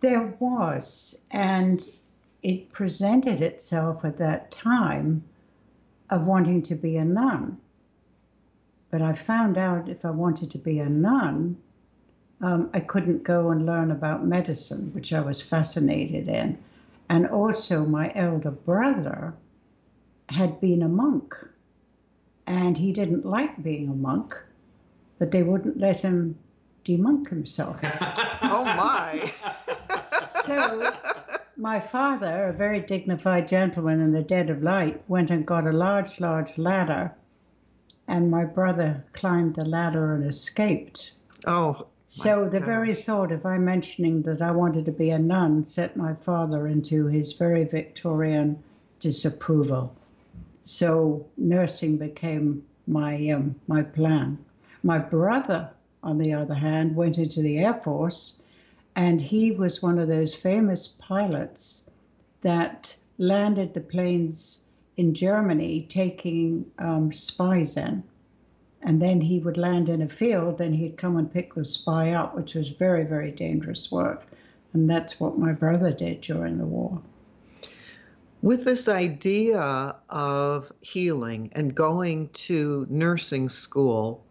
There 0.00 0.34
was, 0.40 1.20
and 1.30 1.86
it 2.42 2.72
presented 2.72 3.42
itself 3.42 4.06
at 4.06 4.16
that 4.16 4.50
time 4.50 5.22
of 6.08 6.26
wanting 6.26 6.62
to 6.62 6.74
be 6.74 6.96
a 6.96 7.04
nun. 7.04 7.58
But 8.90 9.02
I 9.02 9.12
found 9.12 9.56
out 9.56 9.88
if 9.88 10.04
I 10.04 10.10
wanted 10.10 10.50
to 10.50 10.58
be 10.58 10.80
a 10.80 10.88
nun, 10.88 11.56
um, 12.40 12.70
I 12.74 12.80
couldn't 12.80 13.22
go 13.22 13.50
and 13.50 13.64
learn 13.64 13.90
about 13.90 14.26
medicine, 14.26 14.92
which 14.94 15.12
I 15.12 15.20
was 15.20 15.40
fascinated 15.40 16.26
in. 16.28 16.58
And 17.08 17.26
also, 17.26 17.84
my 17.84 18.12
elder 18.14 18.50
brother 18.50 19.34
had 20.28 20.60
been 20.60 20.82
a 20.82 20.88
monk, 20.88 21.36
and 22.46 22.78
he 22.78 22.92
didn't 22.92 23.26
like 23.26 23.62
being 23.62 23.88
a 23.88 23.94
monk, 23.94 24.34
but 25.18 25.30
they 25.30 25.42
wouldn't 25.42 25.78
let 25.78 26.00
him 26.00 26.38
demonk 26.84 27.28
himself. 27.28 27.80
oh, 28.42 28.64
my. 28.64 29.32
so, 30.44 30.92
my 31.56 31.78
father, 31.78 32.46
a 32.46 32.52
very 32.52 32.80
dignified 32.80 33.46
gentleman 33.46 34.00
in 34.00 34.12
the 34.12 34.22
dead 34.22 34.50
of 34.50 34.62
light, 34.62 35.02
went 35.08 35.30
and 35.30 35.46
got 35.46 35.66
a 35.66 35.72
large, 35.72 36.20
large 36.20 36.58
ladder 36.58 37.12
and 38.10 38.28
my 38.28 38.44
brother 38.44 39.04
climbed 39.12 39.54
the 39.54 39.64
ladder 39.64 40.14
and 40.14 40.26
escaped. 40.26 41.12
Oh. 41.46 41.86
So 42.08 42.48
the 42.48 42.58
gosh. 42.58 42.66
very 42.66 42.94
thought 42.94 43.30
of 43.30 43.46
I 43.46 43.56
mentioning 43.56 44.22
that 44.22 44.42
I 44.42 44.50
wanted 44.50 44.84
to 44.86 44.92
be 44.92 45.10
a 45.10 45.18
nun 45.18 45.64
set 45.64 45.96
my 45.96 46.14
father 46.14 46.66
into 46.66 47.06
his 47.06 47.34
very 47.34 47.62
Victorian 47.62 48.60
disapproval. 48.98 49.94
So 50.62 51.24
nursing 51.36 51.98
became 51.98 52.64
my 52.88 53.30
um, 53.30 53.54
my 53.68 53.82
plan. 53.82 54.38
My 54.82 54.98
brother, 54.98 55.70
on 56.02 56.18
the 56.18 56.32
other 56.32 56.54
hand, 56.54 56.96
went 56.96 57.16
into 57.16 57.42
the 57.42 57.58
Air 57.58 57.74
Force, 57.74 58.42
and 58.96 59.20
he 59.20 59.52
was 59.52 59.82
one 59.82 60.00
of 60.00 60.08
those 60.08 60.34
famous 60.34 60.88
pilots 60.88 61.88
that 62.40 62.96
landed 63.18 63.72
the 63.72 63.80
planes 63.80 64.64
in 64.96 65.14
Germany 65.14 65.86
taking 65.88 66.70
um, 66.78 67.12
spies 67.12 67.76
in. 67.76 68.02
And 68.82 69.00
then 69.00 69.20
he 69.20 69.38
would 69.40 69.58
land 69.58 69.88
in 69.88 70.02
a 70.02 70.08
field 70.08 70.60
and 70.60 70.74
he'd 70.74 70.96
come 70.96 71.16
and 71.16 71.30
pick 71.30 71.54
the 71.54 71.64
spy 71.64 72.12
up, 72.12 72.34
which 72.34 72.54
was 72.54 72.70
very, 72.70 73.04
very 73.04 73.30
dangerous 73.30 73.90
work. 73.92 74.26
And 74.72 74.88
that's 74.88 75.20
what 75.20 75.38
my 75.38 75.52
brother 75.52 75.92
did 75.92 76.22
during 76.22 76.58
the 76.58 76.64
war. 76.64 77.00
With 78.42 78.64
this 78.64 78.88
idea 78.88 79.96
of 80.08 80.72
healing 80.80 81.50
and 81.52 81.74
going 81.74 82.30
to 82.30 82.86
nursing 82.88 83.50
school, 83.50 84.24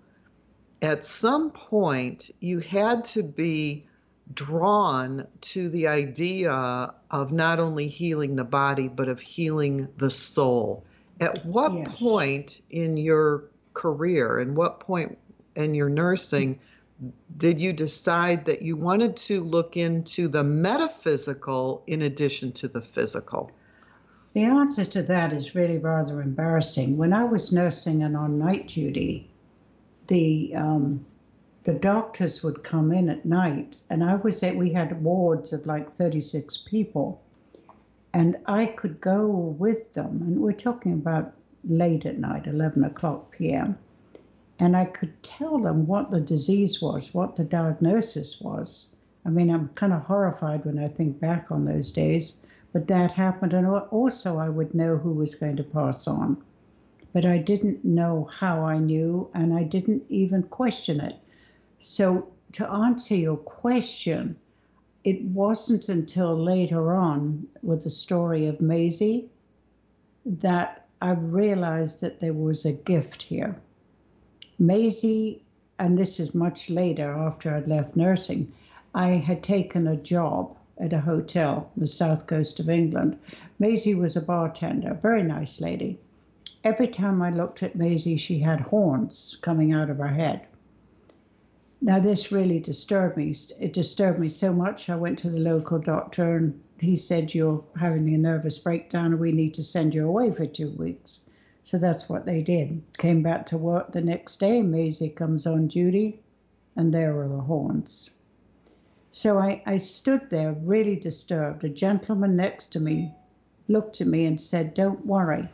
at 0.82 1.06
some 1.06 1.52
point 1.52 2.32
you 2.40 2.60
had 2.60 3.04
to 3.06 3.22
be 3.22 3.86
drawn 4.34 5.28
to 5.42 5.70
the 5.70 5.88
idea 5.88 6.52
of 7.12 7.32
not 7.32 7.60
only 7.60 7.88
healing 7.88 8.36
the 8.36 8.44
body, 8.44 8.88
but 8.88 9.08
of 9.08 9.20
healing 9.20 9.88
the 9.98 10.10
soul. 10.10 10.84
At 11.20 11.46
what 11.46 11.74
yes. 11.74 11.88
point 11.98 12.62
in 12.70 12.98
your 12.98 13.46
career 13.74 14.40
and 14.40 14.56
what 14.56 14.80
point 14.80 15.18
in 15.56 15.74
your 15.74 15.90
nursing 15.90 16.60
did 17.38 17.62
you 17.62 17.72
decide 17.74 18.46
that 18.46 18.62
you 18.62 18.76
wanted 18.76 19.16
to 19.16 19.42
look 19.42 19.78
into 19.78 20.28
the 20.28 20.44
metaphysical 20.44 21.84
in 21.88 22.02
addition 22.02 22.52
to 22.52 22.68
the 22.68 22.82
physical? 22.82 23.52
The 24.34 24.44
answer 24.44 24.86
to 24.86 25.04
that 25.04 25.34
is 25.34 25.56
really 25.56 25.78
rather 25.78 26.22
embarrassing. 26.22 26.98
When 26.98 27.14
I 27.14 27.24
was 27.24 27.52
nursing 27.52 28.04
and 28.04 28.16
on 28.16 28.38
night 28.38 28.68
duty, 28.68 29.30
the 30.08 30.54
um, 30.56 31.06
the 31.70 31.76
doctors 31.76 32.42
would 32.42 32.64
come 32.64 32.92
in 32.92 33.10
at 33.10 33.26
night, 33.26 33.78
and 33.92 34.04
I 34.04 34.16
was 34.16 34.42
at, 34.42 34.56
we 34.56 34.74
had 34.74 35.04
wards 35.04 35.54
of 35.54 35.68
like 35.68 35.92
36 35.92 36.58
people, 36.66 37.22
and 38.12 38.38
I 38.48 38.66
could 38.66 39.00
go 39.00 39.28
with 39.28 39.94
them, 39.94 40.24
and 40.24 40.40
we're 40.40 40.52
talking 40.52 40.94
about 40.94 41.32
late 41.64 42.08
at 42.08 42.18
night, 42.18 42.48
11 42.48 42.84
o'clock 42.86 43.30
p.m., 43.30 43.78
and 44.58 44.76
I 44.76 44.86
could 44.86 45.22
tell 45.22 45.60
them 45.60 45.86
what 45.86 46.10
the 46.10 46.20
disease 46.20 46.82
was, 46.82 47.14
what 47.14 47.36
the 47.36 47.44
diagnosis 47.44 48.42
was. 48.42 48.88
I 49.24 49.30
mean, 49.30 49.52
I'm 49.52 49.68
kind 49.76 49.94
of 49.94 50.02
horrified 50.02 50.66
when 50.66 50.80
I 50.80 50.88
think 50.88 51.20
back 51.20 51.52
on 51.52 51.66
those 51.66 51.92
days, 51.92 52.42
but 52.74 52.88
that 52.88 53.12
happened, 53.12 53.54
and 53.54 53.68
also 53.68 54.40
I 54.40 54.50
would 54.50 54.74
know 54.74 54.98
who 54.98 55.12
was 55.12 55.36
going 55.36 55.58
to 55.58 55.64
pass 55.64 56.08
on. 56.08 56.42
But 57.14 57.28
I 57.28 57.38
didn't 57.38 57.86
know 57.86 58.24
how 58.24 58.64
I 58.64 58.80
knew, 58.80 59.30
and 59.36 59.54
I 59.54 59.62
didn't 59.62 60.02
even 60.10 60.42
question 60.42 61.00
it 61.00 61.20
so, 61.80 62.28
to 62.52 62.70
answer 62.70 63.16
your 63.16 63.38
question, 63.38 64.36
it 65.04 65.22
wasn't 65.24 65.88
until 65.88 66.36
later 66.36 66.94
on 66.94 67.48
with 67.64 67.84
the 67.84 67.90
story 67.90 68.48
of 68.48 68.60
Maisie 68.60 69.30
that 70.26 70.86
I 71.02 71.12
realized 71.12 72.02
that 72.02 72.20
there 72.20 72.34
was 72.34 72.66
a 72.66 72.74
gift 72.74 73.22
here. 73.22 73.56
Maisie, 74.58 75.42
and 75.80 75.98
this 75.98 76.20
is 76.20 76.36
much 76.36 76.70
later 76.70 77.10
after 77.10 77.56
I'd 77.56 77.70
left 77.70 77.96
nursing, 77.96 78.52
I 78.94 79.12
had 79.12 79.42
taken 79.42 79.88
a 79.88 79.96
job 79.96 80.58
at 80.78 80.92
a 80.92 81.00
hotel 81.00 81.72
the 81.78 81.88
south 81.88 82.28
coast 82.28 82.60
of 82.60 82.70
England. 82.70 83.18
Maisie 83.58 83.96
was 83.96 84.18
a 84.18 84.22
bartender, 84.22 84.94
very 84.96 85.24
nice 85.24 85.62
lady. 85.62 85.98
Every 86.66 86.88
time 86.90 87.22
I 87.22 87.30
looked 87.30 87.64
at 87.64 87.78
Maisie, 87.78 88.18
she 88.18 88.40
had 88.40 88.60
horns 88.60 89.38
coming 89.42 89.72
out 89.72 89.90
of 89.90 89.98
her 89.98 90.08
head. 90.08 90.46
Now, 91.82 92.00
this 92.00 92.32
really 92.32 92.60
disturbed 92.60 93.16
me. 93.16 93.34
It 93.60 93.72
disturbed 93.72 94.20
me 94.20 94.28
so 94.28 94.52
much. 94.52 94.90
I 94.90 94.98
went 94.98 95.18
to 95.20 95.30
the 95.30 95.40
local 95.40 95.80
doctor 95.80 96.36
and 96.36 96.62
he 96.78 96.96
said, 96.98 97.34
You're 97.34 97.64
having 97.78 98.14
a 98.14 98.18
nervous 98.18 98.58
breakdown 98.58 99.14
and 99.14 99.20
we 99.20 99.32
need 99.32 99.54
to 99.54 99.64
send 99.64 99.94
you 99.94 100.06
away 100.06 100.32
for 100.32 100.46
two 100.46 100.72
weeks. 100.72 101.30
So 101.64 101.78
that's 101.78 102.10
what 102.10 102.26
they 102.26 102.42
did. 102.42 102.82
Came 102.98 103.22
back 103.22 103.46
to 103.48 103.58
work 103.58 103.92
the 103.92 104.02
next 104.02 104.40
day. 104.40 104.62
Maisie 104.62 105.10
comes 105.10 105.46
on 105.46 105.68
duty, 105.68 106.20
and 106.76 106.94
there 106.94 107.14
were 107.14 107.28
the 107.28 107.42
horns. 107.42 108.12
So 109.12 109.38
I, 109.38 109.62
I 109.66 109.78
stood 109.78 110.30
there 110.30 110.54
really 110.54 110.96
disturbed. 110.96 111.64
A 111.64 111.70
gentleman 111.70 112.36
next 112.36 112.74
to 112.74 112.80
me 112.80 113.14
looked 113.68 114.02
at 114.02 114.08
me 114.08 114.26
and 114.26 114.42
said, 114.42 114.74
Don't 114.74 115.06
worry, 115.06 115.48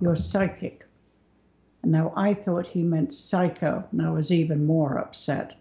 you're 0.00 0.16
psychic. 0.16 0.86
Now 1.84 2.12
I 2.16 2.34
thought 2.34 2.66
he 2.66 2.82
meant 2.82 3.14
psycho, 3.14 3.84
and 3.92 4.02
I 4.02 4.10
was 4.10 4.32
even 4.32 4.66
more 4.66 4.98
upset. 4.98 5.54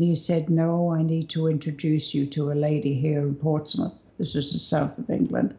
And 0.00 0.08
he 0.08 0.14
said, 0.14 0.48
No, 0.48 0.94
I 0.94 1.02
need 1.02 1.28
to 1.28 1.46
introduce 1.46 2.14
you 2.14 2.24
to 2.28 2.50
a 2.50 2.54
lady 2.54 2.94
here 2.94 3.20
in 3.20 3.34
Portsmouth. 3.34 4.02
This 4.16 4.34
is 4.34 4.50
the 4.50 4.58
south 4.58 4.96
of 4.96 5.10
England. 5.10 5.54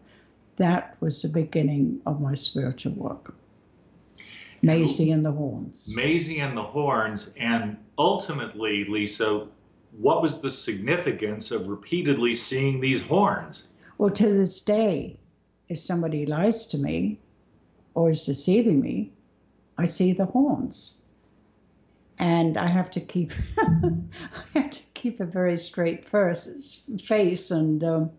That 0.55 0.97
was 0.99 1.21
the 1.21 1.29
beginning 1.29 2.01
of 2.07 2.21
my 2.21 2.33
spiritual 2.33 2.93
work. 2.93 3.35
Maisie 4.63 5.11
and 5.11 5.23
the 5.23 5.31
Horns. 5.31 5.93
Maisie 5.93 6.39
and 6.39 6.57
the 6.57 6.63
Horns. 6.63 7.29
And 7.37 7.77
ultimately, 7.99 8.83
Lisa, 8.85 9.45
what 9.99 10.23
was 10.23 10.41
the 10.41 10.49
significance 10.49 11.51
of 11.51 11.67
repeatedly 11.67 12.33
seeing 12.33 12.81
these 12.81 13.05
horns? 13.05 13.67
Well, 13.99 14.09
to 14.09 14.33
this 14.33 14.59
day, 14.59 15.19
if 15.69 15.77
somebody 15.77 16.25
lies 16.25 16.65
to 16.65 16.79
me 16.79 17.19
or 17.93 18.09
is 18.09 18.23
deceiving 18.23 18.81
me, 18.81 19.11
I 19.77 19.85
see 19.85 20.13
the 20.13 20.25
horns 20.25 21.00
and 22.21 22.55
I 22.55 22.67
have 22.67 22.91
to 22.91 23.01
keep 23.01 23.31
I 23.57 23.99
have 24.53 24.71
to 24.71 24.83
keep 24.93 25.19
a 25.19 25.25
very 25.25 25.57
straight 25.57 26.05
face 26.05 27.51
and 27.51 27.83
um, 27.83 28.11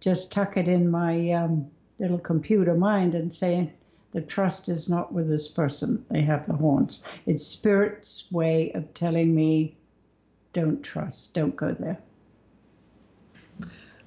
just 0.00 0.30
tuck 0.30 0.56
it 0.56 0.68
in 0.68 0.90
my 0.90 1.30
um, 1.30 1.66
little 1.98 2.18
computer 2.18 2.74
mind 2.74 3.14
and 3.14 3.32
say 3.32 3.72
the 4.12 4.20
trust 4.20 4.68
is 4.68 4.88
not 4.88 5.12
with 5.12 5.28
this 5.28 5.48
person. 5.48 6.04
They 6.10 6.20
have 6.22 6.46
the 6.46 6.52
horns. 6.52 7.02
It's 7.26 7.46
spirit's 7.46 8.30
way 8.30 8.70
of 8.72 8.92
telling 8.94 9.34
me, 9.34 9.76
don't 10.52 10.82
trust, 10.82 11.34
don't 11.34 11.56
go 11.56 11.72
there. 11.72 11.98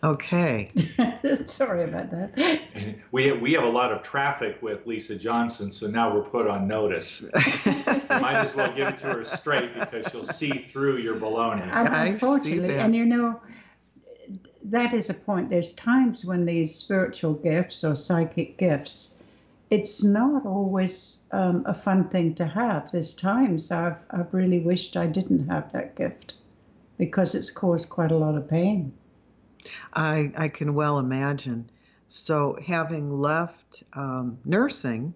Okay. 0.03 0.72
Sorry 1.46 1.84
about 1.84 2.10
that. 2.10 2.60
We 3.12 3.31
we 3.34 3.53
have 3.53 3.63
a 3.63 3.70
lot 3.70 3.91
of 3.91 4.01
traffic 4.01 4.62
with 4.62 4.88
Lisa 4.88 5.15
Johnson, 5.15 5.70
so 5.70 5.88
now 5.88 6.13
we're 6.13 6.24
put 6.24 6.48
on 6.48 6.67
notice. 6.67 7.29
might 7.36 8.36
as 8.36 8.55
well 8.55 8.74
give 8.74 8.88
it 8.88 9.00
to 9.00 9.08
her 9.08 9.24
straight 9.24 9.74
because 9.75 10.08
she'll 10.12 10.24
see 10.24 10.65
through 10.67 10.98
your 10.98 11.15
baloney. 11.15 11.70
Unfortunately, 11.72 12.77
and 12.77 12.96
you 12.96 13.05
know, 13.05 13.41
that 14.63 14.93
is 14.93 15.10
a 15.12 15.13
point. 15.13 15.50
There's 15.51 15.72
times 15.74 16.25
when 16.25 16.46
these 16.46 16.74
spiritual 16.74 17.34
gifts 17.36 17.84
or 17.84 17.93
psychic 17.93 18.58
gifts 18.58 19.22
it's 19.72 20.03
not 20.03 20.46
always 20.46 21.22
um, 21.31 21.63
a 21.65 21.74
fun 21.74 22.10
thing 22.10 22.36
to 22.36 22.46
have. 22.46 22.91
There's 22.91 23.13
times 23.13 23.72
I've, 23.72 24.05
I've 24.12 24.34
really 24.34 24.60
wished 24.60 24.98
I 24.98 25.08
didn't 25.08 25.48
have 25.48 25.72
that 25.72 25.96
gift 25.96 26.36
because 26.98 27.34
it's 27.34 27.50
caused 27.50 27.89
quite 27.89 28.12
a 28.12 28.17
lot 28.17 28.36
of 28.36 28.50
pain. 28.50 28.91
I, 29.94 30.32
I 30.38 30.48
can 30.50 30.74
well 30.74 31.00
imagine. 31.00 31.70
So, 32.08 32.58
having 32.65 33.10
left 33.10 33.84
um, 33.94 34.38
nursing 34.44 35.13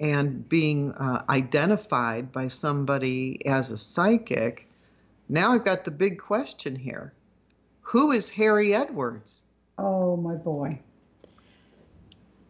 and 0.00 0.48
being 0.48 0.92
uh, 0.92 1.24
identified 1.28 2.32
by 2.32 2.48
somebody 2.48 3.46
as 3.46 3.70
a 3.70 3.78
psychic, 3.78 4.68
now 5.28 5.52
I've 5.52 5.64
got 5.64 5.84
the 5.84 5.90
big 5.90 6.18
question 6.18 6.76
here 6.76 7.12
Who 7.82 8.12
is 8.12 8.28
Harry 8.30 8.74
Edwards? 8.74 9.44
Oh, 9.78 10.16
my 10.16 10.34
boy. 10.34 10.80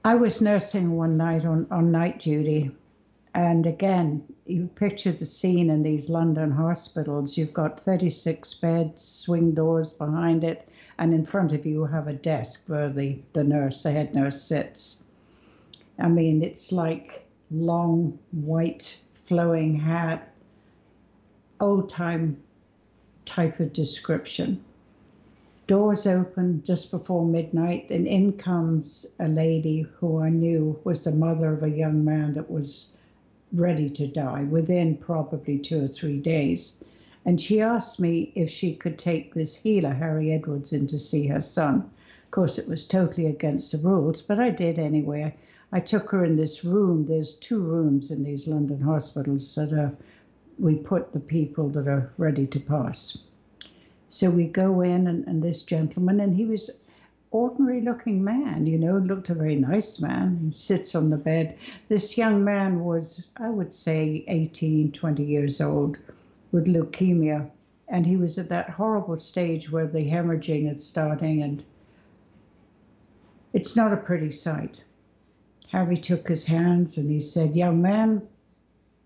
I 0.05 0.15
was 0.15 0.41
nursing 0.41 0.93
one 0.93 1.17
night 1.17 1.45
on, 1.45 1.67
on 1.71 1.91
night 1.91 2.21
duty. 2.21 2.71
And 3.35 3.67
again, 3.67 4.23
you 4.47 4.71
picture 4.75 5.13
the 5.13 5.27
scene 5.27 5.69
in 5.69 5.83
these 5.83 6.09
London 6.09 6.51
hospitals. 6.51 7.37
You've 7.37 7.53
got 7.53 7.81
36 7.81 8.55
beds, 8.55 9.03
swing 9.03 9.53
doors 9.53 9.93
behind 9.93 10.45
it, 10.45 10.69
and 10.99 11.13
in 11.13 11.25
front 11.25 11.53
of 11.53 11.67
you 11.67 11.85
have 11.85 12.09
a 12.09 12.13
desk 12.13 12.65
where 12.69 12.89
the, 12.89 13.19
the 13.33 13.45
nurse, 13.45 13.83
the 13.83 13.91
head 13.91 14.15
nurse, 14.15 14.41
sits. 14.41 15.05
I 15.99 16.09
mean, 16.09 16.43
it's 16.43 16.73
like 16.73 17.27
long, 17.51 18.19
white, 18.33 18.99
flowing 19.15 19.79
hat, 19.79 20.33
old 21.61 21.89
time 21.89 22.37
type 23.25 23.61
of 23.61 23.73
description 23.73 24.63
doors 25.67 26.07
open 26.07 26.63
just 26.65 26.91
before 26.91 27.25
midnight, 27.25 27.91
and 27.91 28.07
in 28.07 28.33
comes 28.33 29.07
a 29.19 29.29
lady 29.29 29.81
who 29.99 30.21
I 30.21 30.29
knew 30.29 30.79
was 30.85 31.05
the 31.05 31.13
mother 31.13 31.53
of 31.53 31.63
a 31.63 31.69
young 31.69 32.05
man 32.05 32.35
that 32.35 32.51
was 32.51 32.93
ready 33.53 33.91
to 33.91 34.07
die 34.07 34.45
within 34.45 34.97
probably 34.97 35.59
two 35.59 35.85
or 35.85 35.89
three 35.89 36.19
days. 36.19 36.85
And 37.29 37.41
she 37.41 37.61
asked 37.61 37.99
me 37.99 38.31
if 38.37 38.49
she 38.49 38.73
could 38.77 38.97
take 38.97 39.35
this 39.35 39.57
healer, 39.57 39.95
Harry 39.95 40.31
Edwards, 40.31 40.73
in 40.73 40.87
to 40.87 40.97
see 40.97 41.27
her 41.27 41.41
son. 41.41 41.91
Of 42.23 42.31
course, 42.31 42.57
it 42.57 42.69
was 42.69 42.87
totally 42.87 43.27
against 43.27 43.73
the 43.73 43.79
rules, 43.79 44.23
but 44.23 44.39
I 44.39 44.51
did 44.51 44.79
anyway. 44.79 45.35
I 45.73 45.81
took 45.81 46.13
her 46.13 46.25
in 46.25 46.37
this 46.37 46.65
room. 46.65 47.07
There's 47.07 47.35
two 47.35 47.59
rooms 47.59 48.13
in 48.13 48.23
these 48.23 48.47
London 48.47 48.81
hospitals 48.81 49.53
that 49.57 49.73
are, 49.73 49.93
we 50.61 50.77
put 50.77 51.11
the 51.11 51.19
people 51.19 51.69
that 51.71 51.89
are 51.89 52.13
ready 52.17 52.47
to 52.47 52.61
pass. 52.61 53.19
So 54.09 54.31
we 54.31 54.45
go 54.45 54.81
in, 54.83 55.09
and, 55.09 55.27
and 55.27 55.43
this 55.43 55.63
gentleman, 55.63 56.21
and 56.21 56.37
he 56.37 56.45
was 56.45 56.85
ordinary 57.33 57.81
looking 57.81 58.23
man, 58.23 58.67
you 58.67 58.79
know, 58.79 58.99
looked 58.99 59.31
a 59.31 59.35
very 59.35 59.57
nice 59.57 59.99
man. 59.99 60.39
He 60.45 60.57
sits 60.57 60.95
on 60.95 61.11
the 61.11 61.17
bed. 61.17 61.59
This 61.89 62.17
young 62.17 62.45
man 62.45 62.85
was, 62.85 63.27
I 63.37 63.51
would 63.51 63.73
say, 63.73 64.23
18, 64.29 64.93
20 64.93 65.25
years 65.25 65.61
old 65.61 65.99
with 66.53 66.67
leukemia. 66.67 67.51
And 67.89 68.07
he 68.07 68.17
was 68.17 68.39
at 68.39 68.49
that 68.49 68.71
horrible 68.71 69.17
stage 69.17 69.71
where 69.71 69.87
the 69.87 70.11
hemorrhaging 70.11 70.75
is 70.75 70.85
starting, 70.85 71.43
and 71.43 71.65
it's 73.53 73.77
not 73.77 73.93
a 73.93 73.97
pretty 73.97 74.33
sight. 74.33 74.83
Harry 75.71 75.97
took 75.97 76.29
his 76.29 76.45
hands 76.45 76.97
and 76.97 77.11
he 77.11 77.21
said, 77.21 77.57
Young 77.57 77.83
man, 77.83 78.23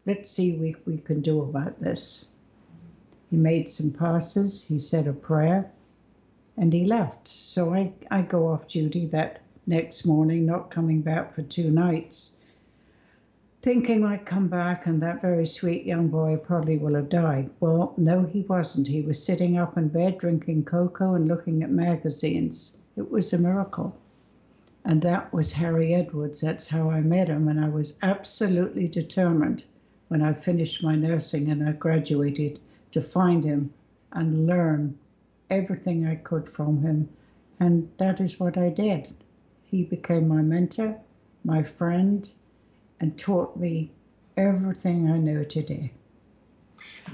let's 0.06 0.30
see 0.30 0.52
what 0.52 0.86
we 0.86 0.98
can 0.98 1.20
do 1.20 1.40
about 1.40 1.80
this. 1.80 2.26
He 3.30 3.36
made 3.36 3.68
some 3.68 3.92
passes, 3.92 4.64
he 4.64 4.78
said 4.78 5.06
a 5.06 5.12
prayer, 5.12 5.70
and 6.56 6.72
he 6.72 6.84
left. 6.84 7.28
So 7.28 7.72
I, 7.72 7.92
I 8.10 8.22
go 8.22 8.48
off 8.48 8.68
duty 8.68 9.06
that 9.06 9.40
next 9.66 10.04
morning, 10.04 10.44
not 10.44 10.70
coming 10.70 11.00
back 11.00 11.32
for 11.32 11.42
two 11.42 11.70
nights, 11.70 12.38
thinking 13.62 14.06
I'd 14.06 14.24
come 14.24 14.48
back 14.48 14.86
and 14.86 15.02
that 15.02 15.20
very 15.20 15.44
sweet 15.44 15.84
young 15.84 16.08
boy 16.08 16.38
probably 16.38 16.78
will 16.78 16.94
have 16.94 17.10
died. 17.10 17.50
Well, 17.60 17.92
no, 17.98 18.22
he 18.24 18.40
wasn't. 18.40 18.88
He 18.88 19.02
was 19.02 19.22
sitting 19.22 19.58
up 19.58 19.76
in 19.76 19.88
bed 19.88 20.16
drinking 20.16 20.64
cocoa 20.64 21.14
and 21.14 21.28
looking 21.28 21.62
at 21.62 21.70
magazines. 21.70 22.80
It 22.96 23.10
was 23.10 23.34
a 23.34 23.38
miracle. 23.38 23.94
And 24.86 25.02
that 25.02 25.30
was 25.34 25.52
Harry 25.52 25.94
Edwards. 25.94 26.40
That's 26.40 26.68
how 26.68 26.90
I 26.90 27.02
met 27.02 27.28
him. 27.28 27.48
And 27.48 27.62
I 27.62 27.68
was 27.68 27.98
absolutely 28.02 28.88
determined 28.88 29.64
when 30.08 30.22
I 30.22 30.32
finished 30.32 30.82
my 30.82 30.94
nursing 30.94 31.50
and 31.50 31.68
I 31.68 31.72
graduated 31.72 32.58
to 32.92 33.02
find 33.02 33.44
him 33.44 33.74
and 34.12 34.46
learn 34.46 34.98
everything 35.50 36.06
I 36.06 36.14
could 36.14 36.48
from 36.48 36.80
him. 36.80 37.10
And 37.60 37.90
that 37.98 38.22
is 38.22 38.40
what 38.40 38.56
I 38.56 38.70
did. 38.70 39.12
He 39.66 39.82
became 39.82 40.28
my 40.28 40.40
mentor, 40.40 40.96
my 41.44 41.62
friend, 41.62 42.32
and 43.00 43.18
taught 43.18 43.56
me 43.56 43.90
everything 44.36 45.10
I 45.10 45.18
know 45.18 45.42
today. 45.42 45.92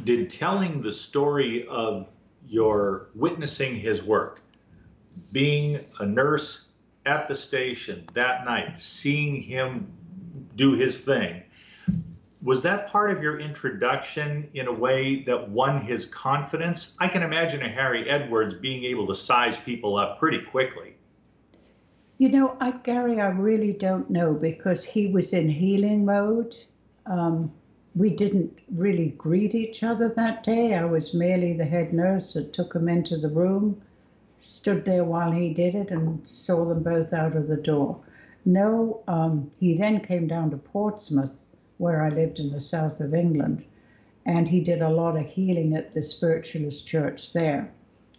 Did 0.05 0.31
telling 0.31 0.83
the 0.83 0.92
story 0.92 1.66
of 1.68 2.09
your 2.46 3.09
witnessing 3.14 3.77
his 3.77 4.03
work, 4.03 4.40
being 5.33 5.81
a 5.99 6.07
nurse 6.07 6.68
at 7.07 7.29
the 7.29 7.37
station 7.37 8.07
that 8.14 8.44
night, 8.44 8.81
seeing 8.81 9.40
him 9.40 9.92
do 10.57 10.75
his 10.75 11.01
thing, 11.01 11.42
was 12.42 12.62
that 12.62 12.88
part 12.88 13.11
of 13.11 13.22
your 13.22 13.40
introduction 13.40 14.49
in 14.55 14.66
a 14.66 14.72
way 14.72 15.22
that 15.25 15.49
won 15.49 15.81
his 15.81 16.07
confidence? 16.07 16.96
I 17.01 17.09
can 17.09 17.22
imagine 17.22 17.62
a 17.62 17.68
Harry 17.68 18.09
Edwards 18.09 18.55
being 18.55 18.85
able 18.85 19.07
to 19.07 19.14
size 19.14 19.57
people 19.57 19.96
up 19.96 20.18
pretty 20.18 20.42
quickly. 20.42 20.95
You 22.18 22.31
know, 22.31 22.57
I, 22.61 22.70
Gary, 22.70 23.20
I 23.20 23.29
really 23.29 23.74
don't 23.74 24.09
know 24.09 24.33
because 24.33 24.85
he 24.85 25.07
was 25.07 25.35
in 25.35 25.50
healing 25.50 26.07
mode. 26.07 26.57
Um, 27.05 27.52
we 27.94 28.09
didn't 28.09 28.59
really 28.72 29.09
greet 29.09 29.55
each 29.55 29.83
other 29.83 30.09
that 30.09 30.42
day. 30.42 30.74
I 30.74 30.87
was 30.87 31.12
merely 31.12 31.52
the 31.52 31.66
head 31.66 31.92
nurse 31.92 32.33
that 32.33 32.55
took 32.55 32.74
him 32.74 32.88
into 32.88 33.18
the 33.18 33.29
room, 33.29 33.83
stood 34.40 34.87
there 34.87 35.05
while 35.05 35.31
he 35.31 35.52
did 35.52 35.74
it, 35.74 35.90
and 35.90 36.26
saw 36.26 36.64
them 36.64 36.83
both 36.83 37.12
out 37.12 37.37
of 37.37 37.48
the 37.48 37.57
door. 37.57 38.00
No, 38.46 39.00
um, 39.07 39.50
he 39.61 39.74
then 39.74 40.00
came 40.00 40.26
down 40.26 40.50
to 40.52 40.57
Portsmouth 40.57 41.46
where 41.76 42.02
I 42.02 42.09
lived 42.09 42.38
in 42.38 42.50
the 42.50 42.61
south 42.62 43.00
of 43.00 43.12
England. 43.12 43.64
And 44.24 44.48
he 44.48 44.61
did 44.61 44.81
a 44.81 44.88
lot 44.88 45.18
of 45.18 45.26
healing 45.26 45.76
at 45.76 45.92
the 45.92 46.02
spiritualist 46.02 46.87
church 46.87 47.35
there. 47.35 47.70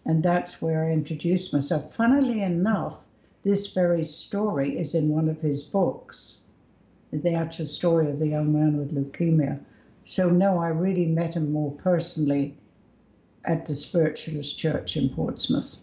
And 0.06 0.22
that's 0.22 0.62
where 0.62 0.86
I 0.86 0.92
introduced 0.92 1.52
myself. 1.52 1.96
Funnily 1.96 2.44
enough, 2.44 2.98
this 3.48 3.68
very 3.68 4.04
story 4.04 4.78
is 4.78 4.94
in 4.94 5.08
one 5.08 5.30
of 5.30 5.40
his 5.40 5.64
books, 5.64 6.44
the 7.14 7.34
actual 7.34 7.66
story 7.66 8.10
of 8.10 8.20
the 8.20 8.28
young 8.28 8.52
man 8.52 8.76
with 8.76 8.94
leukemia. 8.94 9.58
So, 10.04 10.30
no, 10.30 10.60
I 10.60 10.68
really 10.68 11.06
met 11.06 11.36
him 11.36 11.54
more 11.54 11.72
personally 11.72 12.58
at 13.46 13.66
the 13.66 13.74
spiritualist 13.74 14.60
church 14.60 14.98
in 14.98 15.08
Portsmouth. 15.08 15.78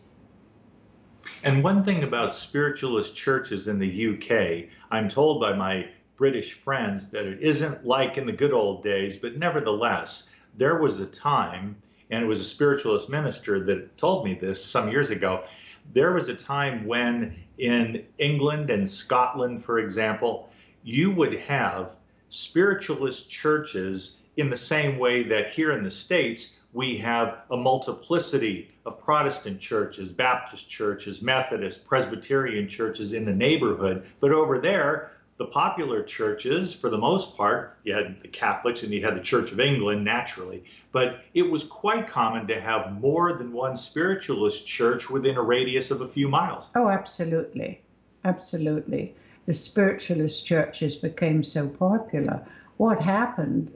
And 1.42 1.64
one 1.64 1.82
thing 1.82 2.02
about 2.02 2.34
spiritualist 2.34 3.16
churches 3.16 3.66
in 3.66 3.78
the 3.78 4.08
UK, 4.10 4.68
I'm 4.90 5.08
told 5.08 5.40
by 5.40 5.54
my 5.54 5.88
British 6.16 6.52
friends 6.52 7.08
that 7.12 7.24
it 7.24 7.40
isn't 7.40 7.86
like 7.86 8.18
in 8.18 8.26
the 8.26 8.32
good 8.32 8.52
old 8.52 8.82
days, 8.84 9.16
but 9.16 9.38
nevertheless, 9.38 10.28
there 10.58 10.82
was 10.82 11.00
a 11.00 11.06
time, 11.06 11.76
and 12.10 12.22
it 12.22 12.26
was 12.26 12.42
a 12.42 12.44
spiritualist 12.44 13.08
minister 13.08 13.64
that 13.64 13.96
told 13.96 14.26
me 14.26 14.34
this 14.34 14.62
some 14.62 14.90
years 14.90 15.08
ago. 15.08 15.44
There 15.92 16.12
was 16.12 16.28
a 16.28 16.34
time 16.34 16.86
when 16.86 17.36
in 17.58 18.04
England 18.18 18.70
and 18.70 18.88
Scotland, 18.88 19.62
for 19.62 19.78
example, 19.78 20.50
you 20.82 21.10
would 21.12 21.34
have 21.40 21.96
spiritualist 22.30 23.30
churches 23.30 24.20
in 24.36 24.50
the 24.50 24.56
same 24.56 24.98
way 24.98 25.22
that 25.22 25.52
here 25.52 25.70
in 25.72 25.84
the 25.84 25.90
States 25.90 26.60
we 26.72 26.98
have 26.98 27.38
a 27.50 27.56
multiplicity 27.56 28.68
of 28.84 29.00
Protestant 29.00 29.60
churches, 29.60 30.10
Baptist 30.10 30.68
churches, 30.68 31.22
Methodist, 31.22 31.86
Presbyterian 31.86 32.66
churches 32.66 33.12
in 33.12 33.24
the 33.24 33.34
neighborhood. 33.34 34.04
But 34.18 34.32
over 34.32 34.58
there, 34.58 35.12
the 35.36 35.46
popular 35.46 36.00
churches, 36.02 36.72
for 36.72 36.88
the 36.88 36.98
most 36.98 37.36
part, 37.36 37.76
you 37.82 37.92
had 37.92 38.22
the 38.22 38.28
Catholics 38.28 38.84
and 38.84 38.92
you 38.92 39.04
had 39.04 39.16
the 39.16 39.20
Church 39.20 39.50
of 39.50 39.58
England 39.58 40.04
naturally, 40.04 40.62
but 40.92 41.24
it 41.34 41.42
was 41.42 41.64
quite 41.64 42.06
common 42.06 42.46
to 42.46 42.60
have 42.60 42.92
more 43.00 43.32
than 43.32 43.52
one 43.52 43.74
spiritualist 43.74 44.64
church 44.64 45.10
within 45.10 45.36
a 45.36 45.42
radius 45.42 45.90
of 45.90 46.00
a 46.00 46.06
few 46.06 46.28
miles. 46.28 46.70
Oh, 46.76 46.88
absolutely. 46.88 47.80
Absolutely. 48.24 49.12
The 49.46 49.52
spiritualist 49.52 50.46
churches 50.46 50.94
became 50.94 51.42
so 51.42 51.68
popular. 51.68 52.40
What 52.76 53.00
happened, 53.00 53.72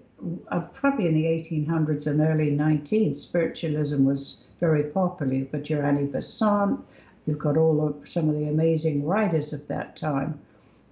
uh, 0.48 0.60
probably 0.60 1.08
in 1.08 1.14
the 1.14 1.24
1800s 1.24 2.06
and 2.06 2.20
early 2.20 2.52
19th, 2.52 3.16
spiritualism 3.16 4.04
was 4.04 4.44
very 4.60 4.84
popular. 4.84 5.34
You've 5.34 5.50
got 5.50 5.64
Besant, 6.12 6.80
you've 7.26 7.38
got 7.38 7.56
all 7.56 7.84
of 7.84 8.08
some 8.08 8.28
of 8.28 8.36
the 8.36 8.48
amazing 8.48 9.04
writers 9.04 9.52
of 9.52 9.66
that 9.66 9.96
time 9.96 10.38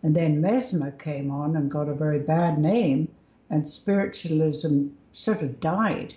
and 0.06 0.14
then 0.14 0.40
Mesmer 0.40 0.92
came 0.92 1.32
on 1.32 1.56
and 1.56 1.68
got 1.68 1.88
a 1.88 1.92
very 1.92 2.20
bad 2.20 2.60
name, 2.60 3.08
and 3.50 3.68
spiritualism 3.68 4.86
sort 5.10 5.42
of 5.42 5.58
died. 5.58 6.14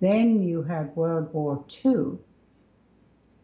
Then 0.00 0.42
you 0.42 0.62
had 0.62 0.96
World 0.96 1.34
War 1.34 1.62
II, 1.84 2.16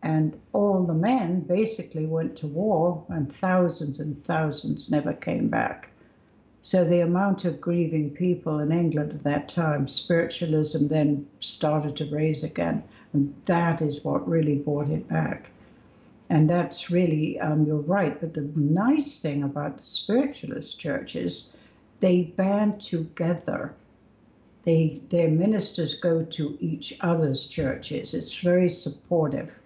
and 0.02 0.40
all 0.54 0.84
the 0.84 0.94
men 0.94 1.40
basically 1.40 2.06
went 2.06 2.34
to 2.36 2.46
war, 2.46 3.04
and 3.10 3.30
thousands 3.30 4.00
and 4.00 4.24
thousands 4.24 4.90
never 4.90 5.12
came 5.12 5.48
back. 5.48 5.90
So 6.62 6.82
the 6.82 7.00
amount 7.00 7.44
of 7.44 7.60
grieving 7.60 8.08
people 8.08 8.60
in 8.60 8.72
England 8.72 9.12
at 9.12 9.24
that 9.24 9.50
time, 9.50 9.86
spiritualism 9.86 10.86
then 10.86 11.26
started 11.40 11.94
to 11.96 12.06
raise 12.06 12.42
again. 12.42 12.82
And 13.12 13.34
that 13.44 13.82
is 13.82 14.02
what 14.02 14.26
really 14.26 14.56
brought 14.56 14.88
it 14.88 15.06
back. 15.08 15.50
And 16.34 16.50
that's 16.50 16.90
really, 16.90 17.38
um, 17.38 17.64
you're 17.64 17.76
right. 17.76 18.20
But 18.20 18.34
the 18.34 18.50
nice 18.56 19.22
thing 19.22 19.44
about 19.44 19.78
the 19.78 19.84
spiritualist 19.84 20.80
churches, 20.80 21.52
they 22.00 22.22
band 22.22 22.80
together. 22.80 23.72
They, 24.64 25.00
their 25.10 25.28
ministers 25.28 25.94
go 25.94 26.24
to 26.24 26.58
each 26.60 26.96
other's 27.00 27.46
churches. 27.46 28.14
It's 28.14 28.40
very 28.40 28.68
supportive. 28.68 29.56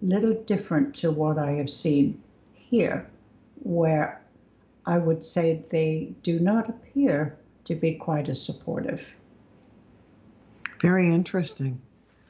Little 0.00 0.32
different 0.44 0.94
to 0.94 1.10
what 1.10 1.36
I 1.36 1.50
have 1.56 1.68
seen 1.68 2.22
here, 2.54 3.06
where 3.62 4.22
I 4.86 4.96
would 4.96 5.22
say 5.22 5.62
they 5.70 6.14
do 6.22 6.38
not 6.38 6.70
appear 6.70 7.36
to 7.64 7.74
be 7.74 7.96
quite 7.96 8.30
as 8.30 8.42
supportive. 8.42 9.12
Very 10.80 11.12
interesting. 11.12 11.82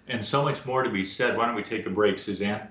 And 0.09 0.27
so 0.27 0.43
much 0.43 0.67
more 0.67 0.83
to 0.83 0.91
be 0.91 1.05
said. 1.05 1.37
Why 1.37 1.47
don't 1.47 1.55
we 1.55 1.63
take 1.63 1.87
a 1.87 1.91
break, 1.91 2.19
Suzanne? 2.19 2.71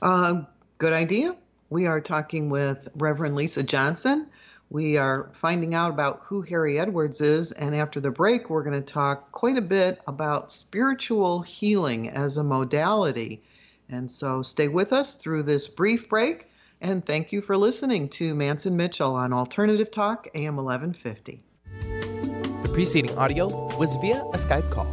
Uh, 0.00 0.42
good 0.78 0.92
idea. 0.92 1.36
We 1.70 1.86
are 1.86 2.00
talking 2.00 2.50
with 2.50 2.88
Reverend 2.94 3.34
Lisa 3.34 3.62
Johnson. 3.62 4.28
We 4.70 4.98
are 4.98 5.30
finding 5.34 5.74
out 5.74 5.90
about 5.90 6.20
who 6.24 6.42
Harry 6.42 6.78
Edwards 6.78 7.20
is, 7.20 7.52
and 7.52 7.74
after 7.74 8.00
the 8.00 8.10
break, 8.10 8.50
we're 8.50 8.62
going 8.62 8.80
to 8.80 8.92
talk 8.92 9.32
quite 9.32 9.56
a 9.56 9.62
bit 9.62 10.00
about 10.06 10.52
spiritual 10.52 11.40
healing 11.40 12.10
as 12.10 12.36
a 12.36 12.44
modality. 12.44 13.42
And 13.88 14.10
so 14.10 14.42
stay 14.42 14.68
with 14.68 14.92
us 14.92 15.14
through 15.14 15.44
this 15.44 15.68
brief 15.68 16.08
break. 16.08 16.46
And 16.80 17.04
thank 17.04 17.32
you 17.32 17.40
for 17.40 17.56
listening 17.56 18.08
to 18.10 18.34
Mantz 18.34 18.66
and 18.66 18.76
Mitchell 18.76 19.14
on 19.14 19.32
Alternative 19.32 19.90
Talk, 19.90 20.28
AM 20.34 20.56
1150. 20.56 21.42
The 22.62 22.70
preceding 22.72 23.16
audio 23.16 23.74
was 23.78 23.96
via 23.96 24.20
a 24.20 24.36
Skype 24.36 24.70
call. 24.70 24.92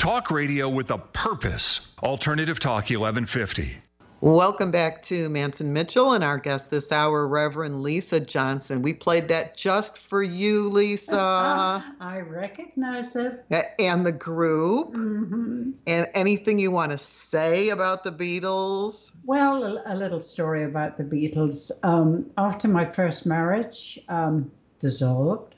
Talk 0.00 0.30
radio 0.30 0.66
with 0.66 0.90
a 0.90 0.96
purpose. 0.96 1.92
Alternative 2.02 2.58
Talk 2.58 2.84
1150. 2.84 3.76
Welcome 4.22 4.70
back 4.70 5.02
to 5.02 5.28
Mantz 5.28 5.60
and 5.60 5.74
Mitchell 5.74 6.14
and 6.14 6.24
our 6.24 6.38
guest 6.38 6.70
this 6.70 6.90
hour, 6.90 7.28
Reverend 7.28 7.82
Lisa 7.82 8.18
Johnson. 8.18 8.80
We 8.80 8.94
played 8.94 9.28
that 9.28 9.58
just 9.58 9.98
for 9.98 10.22
you, 10.22 10.70
Lisa. 10.70 11.18
I 12.00 12.20
recognize 12.26 13.14
it. 13.14 13.44
And 13.78 14.06
the 14.06 14.12
group. 14.12 14.94
hmm 14.94 15.72
And 15.86 16.08
anything 16.14 16.58
you 16.58 16.70
want 16.70 16.92
to 16.92 16.98
say 16.98 17.68
about 17.68 18.02
the 18.02 18.10
Beatles? 18.10 19.14
Well, 19.26 19.62
a, 19.62 19.82
a 19.84 19.94
little 19.94 20.22
story 20.22 20.64
about 20.64 20.96
the 20.96 21.04
Beatles. 21.04 21.70
Um, 21.82 22.30
after 22.38 22.68
my 22.68 22.86
first 22.86 23.26
marriage 23.26 24.00
um, 24.08 24.50
dissolved, 24.78 25.56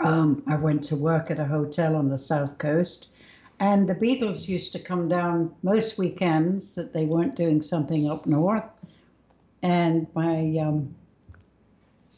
um, 0.00 0.42
I 0.48 0.56
went 0.56 0.82
to 0.84 0.96
work 0.96 1.30
at 1.30 1.38
a 1.38 1.44
hotel 1.44 1.94
on 1.94 2.08
the 2.08 2.18
south 2.18 2.58
coast, 2.58 3.10
and 3.58 3.88
the 3.88 3.94
Beatles 3.94 4.48
used 4.48 4.72
to 4.72 4.78
come 4.78 5.08
down 5.08 5.54
most 5.62 5.98
weekends 5.98 6.74
that 6.74 6.92
they 6.92 7.04
weren't 7.04 7.36
doing 7.36 7.62
something 7.62 8.08
up 8.10 8.26
north. 8.26 8.68
And 9.62 10.06
my 10.14 10.56
um, 10.58 10.94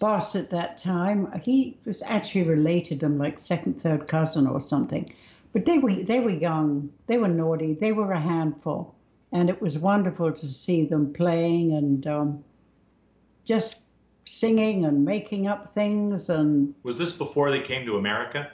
boss 0.00 0.34
at 0.36 0.50
that 0.50 0.78
time, 0.78 1.40
he 1.44 1.76
was 1.84 2.02
actually 2.02 2.44
related 2.44 3.00
to 3.00 3.06
them 3.06 3.18
like 3.18 3.38
second, 3.38 3.80
third 3.80 4.08
cousin 4.08 4.46
or 4.46 4.60
something. 4.60 5.12
But 5.52 5.64
they 5.64 5.78
were 5.78 5.94
they 5.94 6.20
were 6.20 6.30
young, 6.30 6.90
they 7.06 7.16
were 7.16 7.28
naughty, 7.28 7.72
they 7.72 7.92
were 7.92 8.12
a 8.12 8.20
handful, 8.20 8.94
and 9.32 9.48
it 9.48 9.62
was 9.62 9.78
wonderful 9.78 10.30
to 10.32 10.46
see 10.46 10.84
them 10.84 11.12
playing 11.12 11.72
and 11.72 12.06
um, 12.06 12.44
just 13.44 13.82
singing 14.26 14.84
and 14.84 15.04
making 15.06 15.46
up 15.46 15.68
things. 15.70 16.28
And 16.28 16.74
Was 16.82 16.98
this 16.98 17.12
before 17.12 17.50
they 17.50 17.62
came 17.62 17.86
to 17.86 17.96
America? 17.96 18.50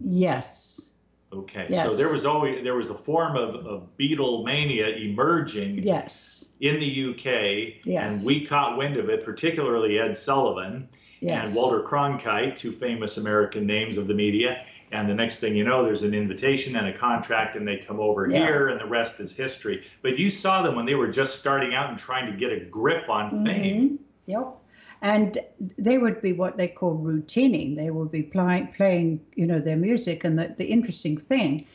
yes, 0.00 0.92
Okay, 1.30 1.66
so 1.74 1.94
there 1.94 2.10
was 2.10 2.24
always 2.24 2.62
there 2.64 2.74
was 2.74 2.88
a 2.88 2.94
form 2.94 3.36
of, 3.36 3.66
of 3.66 3.88
Beatlemania 3.98 5.04
emerging 5.10 5.82
yes, 5.82 6.46
in 6.60 6.80
the 6.80 7.10
UK, 7.10 7.84
Yes. 7.84 8.18
and 8.20 8.26
we 8.26 8.46
caught 8.46 8.78
wind 8.78 8.96
of 8.96 9.10
it, 9.10 9.24
particularly 9.24 9.98
Ed 9.98 10.16
Sullivan 10.16 10.88
yes, 11.20 11.48
and 11.48 11.56
Walter 11.56 11.82
Cronkite, 11.82 12.56
two 12.56 12.72
famous 12.72 13.18
American 13.18 13.66
names 13.66 13.98
of 13.98 14.06
the 14.06 14.14
media. 14.14 14.64
And 14.90 15.06
the 15.06 15.14
next 15.14 15.40
thing 15.40 15.54
you 15.54 15.64
know, 15.64 15.84
there's 15.84 16.02
an 16.02 16.14
invitation 16.14 16.74
and 16.76 16.86
a 16.88 16.96
contract, 16.96 17.56
and 17.56 17.68
they 17.68 17.76
come 17.76 18.00
over 18.00 18.26
Yeah. 18.26 18.38
here, 18.38 18.68
and 18.68 18.80
the 18.80 18.86
rest 18.86 19.20
is 19.20 19.36
history. 19.36 19.84
But 20.00 20.18
you 20.18 20.30
saw 20.30 20.62
them 20.62 20.76
when 20.76 20.86
they 20.86 20.94
were 20.94 21.08
just 21.08 21.38
starting 21.38 21.74
out 21.74 21.90
and 21.90 21.98
trying 21.98 22.24
to 22.32 22.38
get 22.38 22.52
a 22.52 22.60
grip 22.60 23.10
on 23.10 23.44
fame. 23.44 23.90
Mhm. 23.90 23.98
Yep. 24.24 24.57
And 25.00 25.38
they 25.78 25.98
would 25.98 26.20
be 26.20 26.32
what 26.32 26.56
they 26.56 26.68
call 26.68 26.94
routining. 26.94 27.76
They 27.76 27.90
would 27.90 28.10
be 28.10 28.22
playing, 28.22 28.72
playing, 28.76 29.20
you 29.36 29.46
know, 29.46 29.60
their 29.60 29.76
music. 29.76 30.24
And 30.24 30.38
the, 30.38 30.54
the 30.56 30.66
interesting 30.66 31.16
thing, 31.16 31.66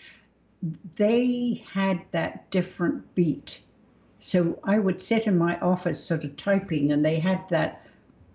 they 0.97 1.63
had 1.71 2.01
that 2.11 2.49
different 2.49 3.15
beat. 3.15 3.61
So 4.19 4.59
I 4.63 4.79
would 4.79 5.01
sit 5.01 5.27
in 5.27 5.37
my 5.37 5.59
office, 5.59 6.03
sort 6.03 6.23
of 6.23 6.35
typing, 6.35 6.91
and 6.91 7.03
they 7.03 7.19
had 7.19 7.47
that, 7.49 7.85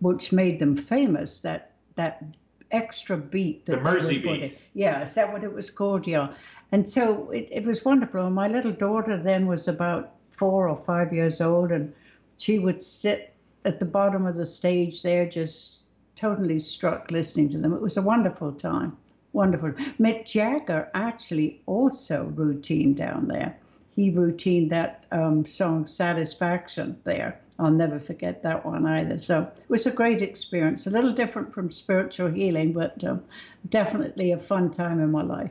which 0.01 0.33
made 0.33 0.59
them 0.59 0.77
famous. 0.77 1.40
That 1.40 1.72
that 1.96 2.22
extra 2.70 3.16
beat 3.16 3.66
that 3.66 3.77
The 3.77 3.83
Mersey 3.83 4.18
beat. 4.18 4.59
Yeah, 4.74 5.03
is 5.03 5.14
that 5.14 5.33
what 5.33 5.44
it 5.44 5.53
was 5.53 5.70
called? 5.70 6.07
Yeah. 6.07 6.35
And 6.72 6.87
so 6.87 7.31
it, 7.31 7.48
it 7.51 7.64
was 7.64 7.85
wonderful. 7.85 8.27
And 8.27 8.35
my 8.35 8.48
little 8.48 8.72
daughter 8.72 9.16
then 9.16 9.46
was 9.46 9.68
about 9.68 10.14
four 10.31 10.68
or 10.68 10.77
five 10.85 11.12
years 11.12 11.40
old, 11.40 11.72
and 11.72 11.92
she 12.37 12.59
would 12.59 12.83
sit 12.83 13.35
at 13.64 13.81
the 13.81 13.87
bottom 13.87 14.27
of 14.27 14.37
the 14.37 14.47
stage 14.47 15.03
there, 15.03 15.29
just 15.29 15.79
totally 16.16 16.59
struck 16.59 17.11
listening 17.11 17.49
to 17.51 17.59
them. 17.59 17.73
It 17.73 17.81
was 17.81 17.97
a 17.97 18.03
wonderful 18.03 18.53
time. 18.53 18.97
Wonderful. 19.33 19.73
Mick 20.01 20.25
Jagger 20.25 20.90
actually 20.94 21.61
also 21.66 22.25
routine 22.35 22.94
down 22.94 23.29
there. 23.29 23.57
He 23.94 24.11
routine 24.11 24.68
that 24.68 25.05
um, 25.12 25.44
song 25.44 25.87
Satisfaction 25.87 26.99
there. 27.05 27.40
I'll 27.59 27.71
never 27.71 27.99
forget 27.99 28.42
that 28.44 28.64
one 28.64 28.87
either. 28.87 29.18
So 29.18 29.42
it 29.42 29.68
was 29.68 29.87
a 29.87 29.90
great 29.90 30.23
experience. 30.23 30.87
A 30.87 30.90
little 30.90 31.12
different 31.12 31.53
from 31.53 31.71
spiritual 31.71 32.31
healing, 32.31 32.73
but 32.73 33.03
um, 33.05 33.25
definitely 33.68 34.33
a 34.33 34.38
fun 34.38 34.71
time 34.71 35.01
in 35.01 35.11
my 35.11 35.23
life. 35.23 35.51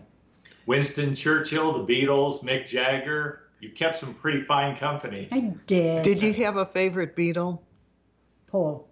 Winston 0.66 1.16
Churchill, 1.16 1.86
the 1.86 1.94
Beatles, 1.94 2.44
Mick 2.44 2.68
Jagger. 2.68 3.44
You 3.60 3.70
kept 3.70 3.98
some 3.98 4.14
pretty 4.14 4.44
fine 4.44 4.76
company. 4.78 5.28
I 5.32 5.54
did. 5.66 6.04
Did 6.04 6.22
you 6.22 6.34
have 6.46 6.58
a 6.58 6.66
favorite 6.66 7.16
Beatle? 7.16 7.60
Paul. 8.48 8.88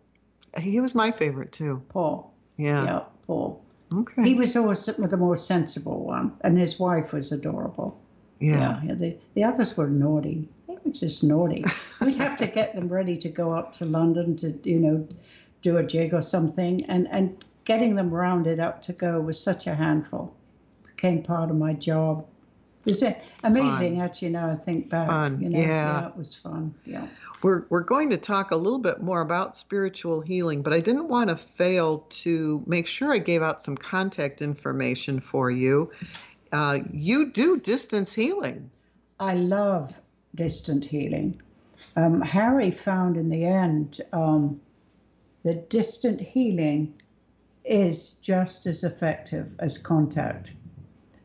He 0.59 0.79
was 0.79 0.95
my 0.95 1.11
favorite 1.11 1.51
too. 1.51 1.81
Paul. 1.89 2.33
Yeah. 2.57 2.83
Yeah, 2.83 3.03
Paul. 3.25 3.61
Okay. 3.93 4.23
He 4.23 4.35
was 4.35 4.55
always 4.55 4.85
the 4.85 5.17
more 5.17 5.37
sensible 5.37 6.05
one, 6.05 6.33
and 6.41 6.57
his 6.57 6.79
wife 6.79 7.13
was 7.13 7.31
adorable. 7.31 7.99
yeah. 8.39 8.81
yeah 8.83 8.93
the, 8.93 9.17
the 9.33 9.43
others 9.43 9.77
were 9.77 9.87
naughty. 9.87 10.47
They 10.67 10.77
were 10.83 10.91
just 10.91 11.23
naughty. 11.23 11.63
We'd 12.01 12.15
have 12.15 12.35
to 12.37 12.47
get 12.47 12.75
them 12.75 12.89
ready 12.89 13.17
to 13.17 13.29
go 13.29 13.53
up 13.53 13.71
to 13.73 13.85
London 13.85 14.35
to, 14.37 14.57
you 14.63 14.79
know, 14.79 15.07
do 15.61 15.77
a 15.77 15.83
jig 15.83 16.13
or 16.13 16.21
something, 16.21 16.83
and 16.85 17.07
and 17.11 17.43
getting 17.63 17.95
them 17.95 18.13
rounded 18.13 18.59
up 18.59 18.81
to 18.83 18.93
go 18.93 19.19
was 19.19 19.41
such 19.41 19.67
a 19.67 19.75
handful. 19.75 20.33
Became 20.85 21.23
part 21.23 21.49
of 21.49 21.57
my 21.57 21.73
job. 21.73 22.25
It 22.85 22.89
was 22.89 23.03
amazing, 23.43 23.95
Fun. 23.95 24.01
actually. 24.01 24.29
Now 24.29 24.49
I 24.49 24.53
think 24.53 24.89
back, 24.89 25.07
Fun, 25.07 25.41
you 25.41 25.49
know, 25.49 25.59
yeah. 25.59 26.07
it 26.07 26.15
was 26.15 26.35
fun. 26.35 26.73
Yeah. 26.85 27.07
We're, 27.41 27.65
we're 27.69 27.81
going 27.81 28.11
to 28.11 28.17
talk 28.17 28.51
a 28.51 28.55
little 28.55 28.79
bit 28.79 29.01
more 29.01 29.21
about 29.21 29.57
spiritual 29.57 30.21
healing, 30.21 30.61
but 30.61 30.71
I 30.71 30.79
didn't 30.79 31.07
want 31.07 31.29
to 31.29 31.35
fail 31.35 32.05
to 32.09 32.63
make 32.67 32.87
sure 32.87 33.11
I 33.11 33.17
gave 33.17 33.41
out 33.41 33.61
some 33.61 33.75
contact 33.75 34.41
information 34.41 35.19
for 35.19 35.49
you. 35.49 35.91
Uh, 36.51 36.79
you 36.91 37.31
do 37.31 37.59
distance 37.59 38.13
healing. 38.13 38.69
I 39.19 39.33
love 39.33 39.99
distant 40.35 40.85
healing. 40.85 41.41
Um, 41.95 42.21
Harry 42.21 42.71
found 42.71 43.17
in 43.17 43.29
the 43.29 43.45
end 43.45 44.01
um, 44.13 44.59
that 45.43 45.69
distant 45.69 46.21
healing 46.21 46.93
is 47.63 48.13
just 48.13 48.65
as 48.67 48.83
effective 48.83 49.51
as 49.59 49.77
contact. 49.77 50.53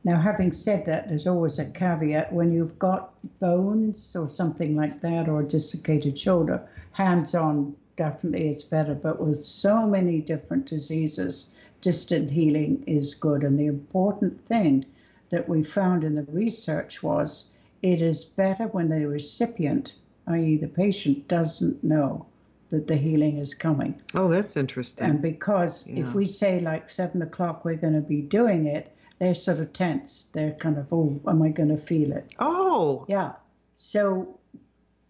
Now, 0.03 0.19
having 0.21 0.51
said 0.53 0.87
that, 0.87 1.09
there's 1.09 1.27
always 1.27 1.59
a 1.59 1.67
caveat 1.67 2.33
when 2.33 2.53
you've 2.53 2.79
got 2.79 3.13
bones 3.39 4.17
or 4.17 4.29
something 4.29 4.75
like 4.75 5.01
that, 5.03 5.29
or 5.29 5.41
a 5.41 5.47
dislocated 5.47 6.19
shoulder, 6.19 6.67
hands 6.93 7.35
on 7.35 7.75
definitely 7.97 8.49
is 8.49 8.63
better. 8.63 8.95
But 8.95 9.21
with 9.21 9.37
so 9.37 9.87
many 9.87 10.21
different 10.21 10.65
diseases, 10.67 11.51
distant 11.83 12.31
healing 12.31 12.83
is 12.87 13.15
good. 13.15 13.43
And 13.45 13.59
the 13.59 13.67
important 13.67 14.41
thing 14.47 14.87
that 15.29 15.49
we 15.49 15.63
found 15.63 16.03
in 16.03 16.15
the 16.15 16.23
research 16.33 17.03
was 17.03 17.53
it 17.83 18.01
is 18.01 18.25
better 18.25 18.65
when 18.69 18.89
the 18.89 19.07
recipient, 19.07 19.95
i.e., 20.27 20.57
the 20.57 20.67
patient, 20.69 21.29
doesn't 21.29 21.85
know 21.85 22.25
that 22.71 22.87
the 22.87 22.97
healing 22.97 23.39
is 23.39 23.53
coming. 23.53 24.01
Oh, 24.15 24.29
that's 24.29 24.57
interesting. 24.57 25.05
And 25.11 25.21
because 25.21 25.87
Yeah. 25.87 26.01
if 26.03 26.15
we 26.15 26.25
say 26.25 26.61
like 26.61 26.89
seven 26.89 27.21
o'clock 27.23 27.65
we're 27.65 27.77
going 27.77 27.95
to 27.95 28.01
be 28.01 28.23
doing 28.23 28.67
it, 28.67 28.93
they're 29.21 29.35
sort 29.35 29.61
of 29.61 29.73
tense. 29.73 30.31
They're 30.33 30.55
kind 30.55 30.79
of, 30.79 30.93
oh, 30.93 31.21
am 31.29 31.43
I 31.43 31.51
going 31.51 31.69
to 31.69 31.77
feel 31.77 32.13
it? 32.13 32.27
oh, 32.41 33.05
Yeah. 33.07 33.33
So 33.75 34.39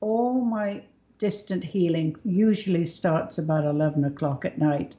all 0.00 0.44
my 0.44 0.82
distant 1.18 1.64
healing 1.64 2.16
usually 2.24 2.84
starts 2.84 3.38
about 3.38 3.64
11 3.64 4.04
o'clock 4.04 4.44
at 4.44 4.58
night. 4.58 4.94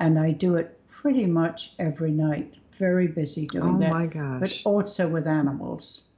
And 0.00 0.18
I 0.18 0.32
do 0.32 0.56
it 0.56 0.80
pretty 0.88 1.26
much 1.26 1.74
every 1.78 2.10
night. 2.10 2.56
Very 2.72 3.06
busy 3.06 3.46
doing 3.46 3.76
oh 3.76 3.78
that. 3.78 3.90
my 3.90 4.06
But 4.40 4.62
also 4.64 5.08
with 5.08 5.26
animals. 5.26 6.08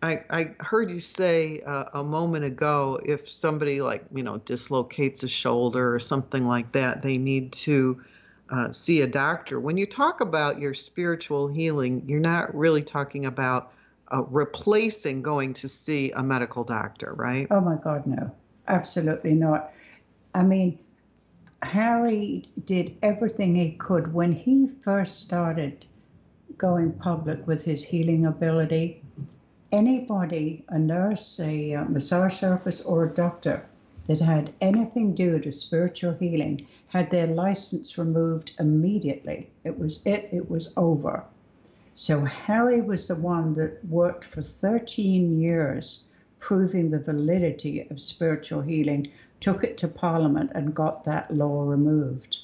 I, 0.00 0.22
I 0.30 0.54
heard 0.60 0.90
you 0.90 1.00
say 1.00 1.60
uh, 1.66 1.86
a 1.92 2.04
moment 2.04 2.44
ago 2.44 3.00
if 3.04 3.28
somebody 3.28 3.82
like 3.82 4.04
you 4.14 4.22
know 4.22 4.38
dislocates 4.38 5.24
a 5.24 5.28
shoulder 5.28 5.92
or 5.92 5.98
something 5.98 6.46
like 6.46 6.70
that 6.72 7.02
they 7.02 7.18
need 7.18 7.50
to 7.52 8.00
uh, 8.50 8.72
see 8.72 9.02
a 9.02 9.06
doctor 9.06 9.60
when 9.60 9.76
you 9.76 9.86
talk 9.86 10.20
about 10.20 10.58
your 10.58 10.74
spiritual 10.74 11.48
healing 11.48 12.02
you're 12.06 12.20
not 12.20 12.54
really 12.54 12.82
talking 12.82 13.26
about 13.26 13.72
uh, 14.12 14.22
replacing 14.28 15.20
going 15.20 15.52
to 15.52 15.68
see 15.68 16.10
a 16.12 16.22
medical 16.22 16.64
doctor 16.64 17.12
right 17.14 17.46
Oh 17.50 17.60
my 17.60 17.76
God, 17.76 18.06
no. 18.06 18.30
Absolutely 18.68 19.32
not. 19.32 19.72
I 20.34 20.42
mean, 20.42 20.78
Harry 21.62 22.48
did 22.66 22.96
everything 23.02 23.54
he 23.54 23.72
could 23.72 24.12
when 24.12 24.32
he 24.32 24.68
first 24.84 25.20
started 25.20 25.86
going 26.56 26.92
public 26.92 27.46
with 27.46 27.64
his 27.64 27.82
healing 27.82 28.26
ability. 28.26 29.02
Anybody, 29.72 30.64
a 30.68 30.78
nurse, 30.78 31.40
a 31.40 31.74
uh, 31.74 31.84
massage 31.84 32.38
therapist, 32.38 32.84
or 32.86 33.04
a 33.04 33.14
doctor 33.14 33.64
that 34.08 34.20
had 34.20 34.52
anything 34.60 35.14
to 35.14 35.32
do 35.32 35.38
to 35.38 35.52
spiritual 35.52 36.14
healing 36.14 36.66
had 36.88 37.10
their 37.10 37.28
license 37.28 37.96
removed 37.96 38.52
immediately. 38.58 39.50
It 39.64 39.78
was 39.78 40.04
it, 40.04 40.28
it 40.32 40.50
was 40.50 40.72
over. 40.76 41.24
So 41.94 42.24
Harry 42.24 42.80
was 42.80 43.06
the 43.06 43.14
one 43.14 43.54
that 43.54 43.84
worked 43.84 44.24
for 44.24 44.42
13 44.42 45.40
years 45.40 46.04
proving 46.40 46.90
the 46.90 46.98
validity 46.98 47.86
of 47.90 48.00
spiritual 48.00 48.62
healing, 48.62 49.08
took 49.40 49.64
it 49.64 49.76
to 49.78 49.88
Parliament 49.88 50.50
and 50.54 50.74
got 50.74 51.04
that 51.04 51.34
law 51.34 51.62
removed. 51.62 52.38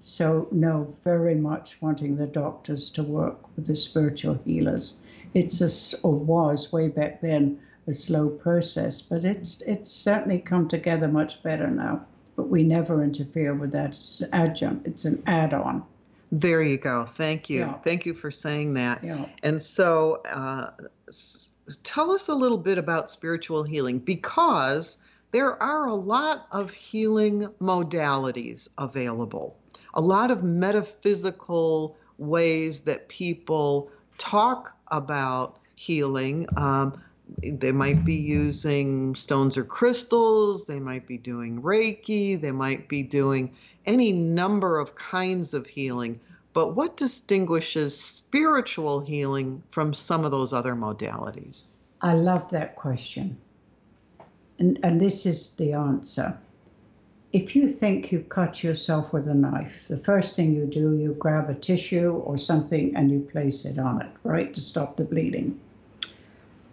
So, 0.00 0.48
no, 0.50 0.94
very 1.02 1.34
much 1.34 1.80
wanting 1.80 2.16
the 2.16 2.26
doctors 2.26 2.90
to 2.90 3.02
work 3.02 3.38
with 3.56 3.66
the 3.66 3.76
spiritual 3.76 4.38
healers. 4.44 5.00
It's 5.34 5.60
a, 5.60 6.06
or 6.06 6.14
was 6.14 6.72
way 6.72 6.88
back 6.88 7.20
then, 7.20 7.58
a 7.88 7.92
slow 7.92 8.28
process, 8.28 9.00
but 9.02 9.24
it's 9.24 9.60
it's 9.62 9.90
certainly 9.92 10.38
come 10.38 10.66
together 10.68 11.08
much 11.08 11.42
better 11.42 11.68
now. 11.68 12.04
But 12.36 12.48
we 12.48 12.62
never 12.62 13.02
interfere 13.02 13.54
with 13.54 13.72
that. 13.72 13.90
It's 13.90 14.20
an 14.20 14.28
adjunct. 14.32 14.86
It's 14.86 15.04
an 15.04 15.22
add-on. 15.26 15.82
there 16.32 16.60
you 16.60 16.76
go 16.76 17.04
thank 17.14 17.48
you 17.48 17.60
Yeah. 17.60 17.72
thank 17.84 18.04
you 18.04 18.12
for 18.12 18.32
saying 18.32 18.74
that 18.74 19.02
Yeah. 19.04 19.26
And 19.44 19.62
so, 19.62 20.22
uh, 20.28 20.70
s- 21.06 21.50
tell 21.84 22.10
us 22.10 22.26
a 22.28 22.34
little 22.34 22.58
bit 22.58 22.78
about 22.78 23.08
spiritual 23.10 23.62
healing 23.62 24.00
because 24.00 24.98
there 25.30 25.60
are 25.62 25.86
a 25.86 25.94
lot 25.94 26.46
of 26.50 26.72
healing 26.72 27.46
modalities 27.60 28.68
available, 28.76 29.56
a 29.94 30.00
lot 30.00 30.32
of 30.32 30.42
metaphysical 30.42 31.96
ways 32.18 32.80
that 32.80 33.08
people 33.08 33.88
talk 34.18 34.74
about 34.90 35.58
healing. 35.76 36.46
Um, 36.56 36.94
they 37.42 37.72
might 37.72 38.04
be 38.04 38.14
using 38.14 39.14
stones 39.14 39.56
or 39.56 39.64
crystals, 39.64 40.66
they 40.66 40.80
might 40.80 41.06
be 41.06 41.18
doing 41.18 41.60
Reiki, 41.60 42.40
they 42.40 42.52
might 42.52 42.88
be 42.88 43.02
doing 43.02 43.54
any 43.84 44.12
number 44.12 44.78
of 44.78 44.94
kinds 44.94 45.54
of 45.54 45.66
healing. 45.66 46.20
But 46.52 46.74
what 46.74 46.96
distinguishes 46.96 47.98
spiritual 47.98 49.00
healing 49.00 49.62
from 49.70 49.92
some 49.92 50.24
of 50.24 50.30
those 50.30 50.52
other 50.52 50.74
modalities? 50.74 51.66
I 52.00 52.14
love 52.14 52.50
that 52.50 52.76
question. 52.76 53.36
And, 54.58 54.78
and 54.82 55.00
this 55.00 55.26
is 55.26 55.54
the 55.54 55.72
answer. 55.72 56.38
If 57.32 57.54
you 57.54 57.68
think 57.68 58.12
you 58.12 58.20
cut 58.20 58.62
yourself 58.62 59.12
with 59.12 59.28
a 59.28 59.34
knife, 59.34 59.82
the 59.88 59.98
first 59.98 60.36
thing 60.36 60.54
you 60.54 60.64
do, 60.64 60.96
you 60.96 61.14
grab 61.18 61.50
a 61.50 61.54
tissue 61.54 62.12
or 62.12 62.38
something 62.38 62.96
and 62.96 63.10
you 63.10 63.20
place 63.20 63.64
it 63.66 63.78
on 63.78 64.00
it, 64.00 64.08
right, 64.22 64.54
to 64.54 64.60
stop 64.60 64.96
the 64.96 65.04
bleeding. 65.04 65.60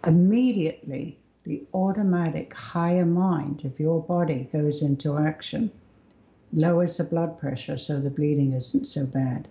Immediately, 0.06 1.18
the 1.44 1.66
automatic 1.72 2.52
higher 2.54 3.06
mind 3.06 3.64
of 3.64 3.80
your 3.80 4.02
body 4.02 4.48
goes 4.52 4.82
into 4.82 5.18
action, 5.18 5.70
lowers 6.52 6.96
the 6.96 7.04
blood 7.04 7.38
pressure 7.38 7.76
so 7.76 8.00
the 8.00 8.10
bleeding 8.10 8.52
isn't 8.52 8.86
so 8.86 9.06
bad. 9.06 9.48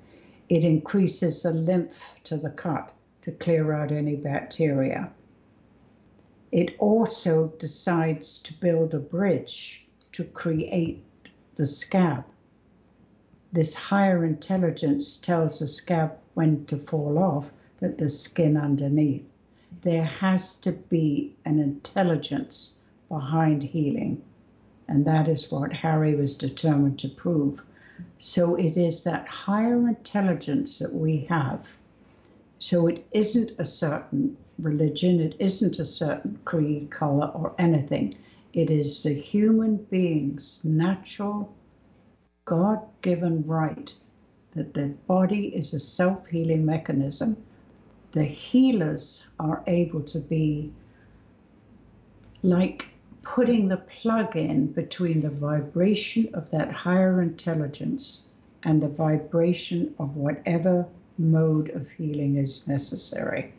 It 0.49 0.63
increases 0.63 1.43
the 1.43 1.51
lymph 1.51 2.19
to 2.25 2.37
the 2.37 2.49
cut 2.49 2.93
to 3.21 3.31
clear 3.31 3.73
out 3.73 3.91
any 3.91 4.15
bacteria 4.15 5.11
it 6.53 6.75
also 6.77 7.47
decides 7.57 8.37
to 8.37 8.53
build 8.53 8.93
a 8.93 8.99
bridge 8.99 9.87
to 10.11 10.23
create 10.23 11.03
the 11.55 11.65
scab. 11.65 12.23
This 13.51 13.73
higher 13.73 14.23
intelligence 14.23 15.17
tells 15.17 15.57
the 15.57 15.67
scab 15.67 16.11
when 16.35 16.63
to 16.67 16.77
fall 16.77 17.17
off, 17.17 17.51
that 17.79 17.97
the 17.97 18.07
skin 18.07 18.55
underneath. 18.55 19.32
There 19.81 20.05
has 20.05 20.55
to 20.61 20.71
be 20.71 21.35
an 21.45 21.59
intelligence 21.59 22.79
behind 23.09 23.63
healing. 23.63 24.21
And 24.87 25.05
that 25.05 25.27
is 25.27 25.51
what 25.51 25.73
Harry 25.73 26.15
was 26.15 26.35
determined 26.35 26.99
to 26.99 27.09
prove. 27.09 27.63
So 28.19 28.55
it 28.55 28.77
is 28.77 29.03
that 29.03 29.27
higher 29.27 29.87
intelligence 29.87 30.79
that 30.79 30.93
we 30.93 31.25
have. 31.29 31.75
So 32.57 32.87
it 32.87 33.05
isn't 33.11 33.51
a 33.57 33.65
certain 33.65 34.37
religion, 34.59 35.19
it 35.19 35.35
isn't 35.39 35.79
a 35.79 35.85
certain 35.85 36.39
creed, 36.45 36.89
color, 36.89 37.27
or 37.27 37.53
anything. 37.57 38.13
It 38.53 38.69
is 38.69 39.03
the 39.03 39.13
human 39.13 39.77
being's 39.77 40.63
natural, 40.63 41.53
God 42.45 42.81
given 43.01 43.45
right 43.47 43.93
that 44.55 44.73
the 44.73 44.93
body 45.07 45.47
is 45.47 45.73
a 45.73 45.79
self 45.79 46.27
healing 46.27 46.65
mechanism. 46.65 47.37
The 48.13 48.23
healers 48.23 49.27
are 49.39 49.63
able 49.65 50.01
to 50.03 50.19
be 50.19 50.71
like 52.43 52.85
putting 53.23 53.67
the 53.67 53.77
plug 53.77 54.35
in 54.35 54.67
between 54.67 55.21
the 55.21 55.31
vibration 55.31 56.29
of 56.35 56.51
that 56.51 56.71
higher 56.71 57.23
intelligence 57.23 58.29
and 58.61 58.83
the 58.83 58.87
vibration 58.87 59.95
of 59.97 60.15
whatever 60.15 60.85
mode 61.17 61.69
of 61.71 61.89
healing 61.89 62.37
is 62.37 62.67
necessary. 62.67 63.51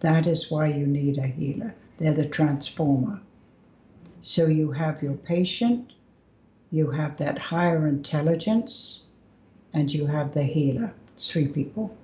That 0.00 0.26
is 0.26 0.50
why 0.50 0.66
you 0.68 0.86
need 0.86 1.18
a 1.18 1.28
healer. 1.28 1.72
They're 1.98 2.14
the 2.14 2.26
transformer. 2.26 3.20
So 4.22 4.46
you 4.46 4.72
have 4.72 5.04
your 5.04 5.14
patient, 5.14 5.92
you 6.72 6.90
have 6.90 7.16
that 7.18 7.38
higher 7.38 7.86
intelligence, 7.86 9.04
and 9.72 9.92
you 9.92 10.06
have 10.06 10.34
the 10.34 10.42
healer. 10.42 10.92
three 11.16 11.46
people. 11.46 11.96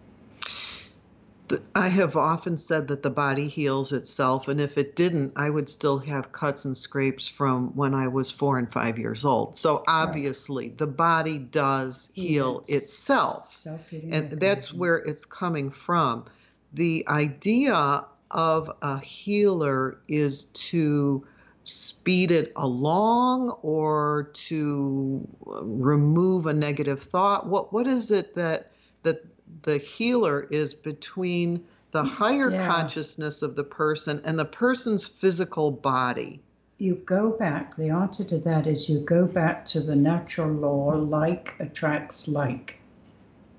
I 1.74 1.88
have 1.88 2.16
often 2.16 2.58
said 2.58 2.88
that 2.88 3.02
the 3.02 3.10
body 3.10 3.48
heals 3.48 3.92
itself, 3.92 4.48
and 4.48 4.60
if 4.60 4.78
it 4.78 4.96
didn't, 4.96 5.32
I 5.36 5.50
would 5.50 5.68
still 5.68 5.98
have 5.98 6.32
cuts 6.32 6.64
and 6.64 6.76
scrapes 6.76 7.28
from 7.28 7.76
when 7.76 7.94
I 7.94 8.08
was 8.08 8.30
four 8.30 8.58
and 8.58 8.70
five 8.70 8.98
years 8.98 9.24
old. 9.24 9.56
So 9.56 9.82
obviously, 9.86 10.68
right. 10.68 10.78
the 10.78 10.86
body 10.86 11.38
does 11.38 12.10
heal 12.14 12.64
yes. 12.66 12.82
itself, 12.82 13.66
and 13.92 14.30
that's 14.32 14.72
where 14.72 14.96
it's 14.96 15.24
coming 15.24 15.70
from. 15.70 16.26
The 16.72 17.04
idea 17.08 18.04
of 18.30 18.70
a 18.80 18.98
healer 19.00 19.98
is 20.06 20.44
to 20.44 21.26
speed 21.64 22.30
it 22.30 22.52
along 22.56 23.50
or 23.62 24.30
to 24.32 25.28
uh, 25.46 25.64
remove 25.64 26.46
a 26.46 26.54
negative 26.54 27.02
thought. 27.02 27.46
What 27.46 27.72
what 27.72 27.86
is 27.86 28.10
it 28.10 28.34
that 28.36 28.72
that 29.02 29.29
the 29.62 29.78
healer 29.78 30.46
is 30.50 30.74
between 30.74 31.64
the 31.92 32.04
higher 32.04 32.50
yeah. 32.50 32.66
consciousness 32.66 33.42
of 33.42 33.56
the 33.56 33.64
person 33.64 34.22
and 34.24 34.38
the 34.38 34.44
person's 34.44 35.06
physical 35.06 35.70
body. 35.70 36.40
You 36.78 36.94
go 36.94 37.30
back, 37.30 37.76
the 37.76 37.90
answer 37.90 38.24
to 38.24 38.38
that 38.38 38.66
is 38.66 38.88
you 38.88 39.00
go 39.00 39.26
back 39.26 39.66
to 39.66 39.80
the 39.80 39.96
natural 39.96 40.50
law 40.50 40.94
like 40.96 41.54
attracts 41.58 42.26
like. 42.26 42.78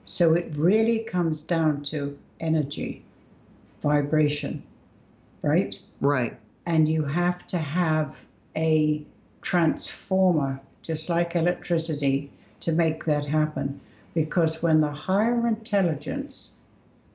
So 0.05 0.33
it 0.33 0.53
really 0.55 0.99
comes 0.99 1.41
down 1.41 1.83
to 1.83 2.17
energy, 2.39 3.03
vibration, 3.83 4.63
right? 5.41 5.77
Right. 5.99 6.37
And 6.65 6.87
you 6.87 7.03
have 7.03 7.45
to 7.47 7.57
have 7.59 8.15
a 8.55 9.03
transformer, 9.41 10.59
just 10.81 11.09
like 11.09 11.35
electricity, 11.35 12.31
to 12.61 12.71
make 12.71 13.05
that 13.05 13.25
happen. 13.25 13.79
Because 14.13 14.61
when 14.61 14.81
the 14.81 14.91
higher 14.91 15.47
intelligence 15.47 16.59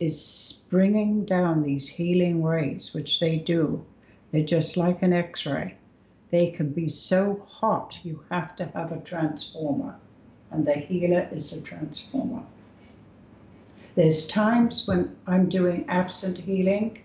is 0.00 0.64
bringing 0.70 1.24
down 1.24 1.62
these 1.62 1.88
healing 1.88 2.42
rays, 2.42 2.94
which 2.94 3.20
they 3.20 3.36
do, 3.36 3.84
they're 4.32 4.44
just 4.44 4.76
like 4.76 5.02
an 5.02 5.12
x 5.12 5.44
ray. 5.46 5.74
They 6.30 6.50
can 6.50 6.70
be 6.70 6.88
so 6.88 7.34
hot, 7.48 7.98
you 8.02 8.24
have 8.30 8.56
to 8.56 8.66
have 8.66 8.92
a 8.92 9.00
transformer, 9.00 9.96
and 10.50 10.66
the 10.66 10.74
healer 10.74 11.28
is 11.32 11.52
a 11.52 11.60
transformer. 11.60 12.42
There's 13.94 14.26
times 14.26 14.86
when 14.86 15.16
I'm 15.26 15.48
doing 15.48 15.84
absent 15.88 16.38
healing 16.38 16.98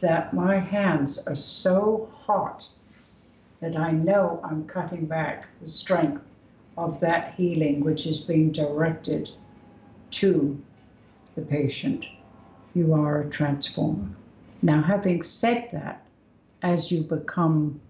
that 0.00 0.34
my 0.34 0.58
hands 0.58 1.26
are 1.26 1.36
so 1.36 2.10
hot 2.12 2.68
that 3.60 3.76
I 3.76 3.90
know 3.92 4.40
I'm 4.44 4.66
cutting 4.66 5.06
back 5.06 5.48
the 5.60 5.68
strength 5.68 6.28
of 6.76 7.00
that 7.00 7.34
healing 7.34 7.80
which 7.80 8.06
is 8.06 8.20
being 8.20 8.52
directed 8.52 9.30
to 10.10 10.60
the 11.34 11.42
patient. 11.42 12.06
You 12.74 12.94
are 12.94 13.22
a 13.22 13.30
transformer. 13.30 14.08
Now, 14.62 14.82
having 14.82 15.22
said 15.22 15.68
that, 15.72 16.06
as 16.62 16.90
you 16.90 17.02
become 17.02 17.80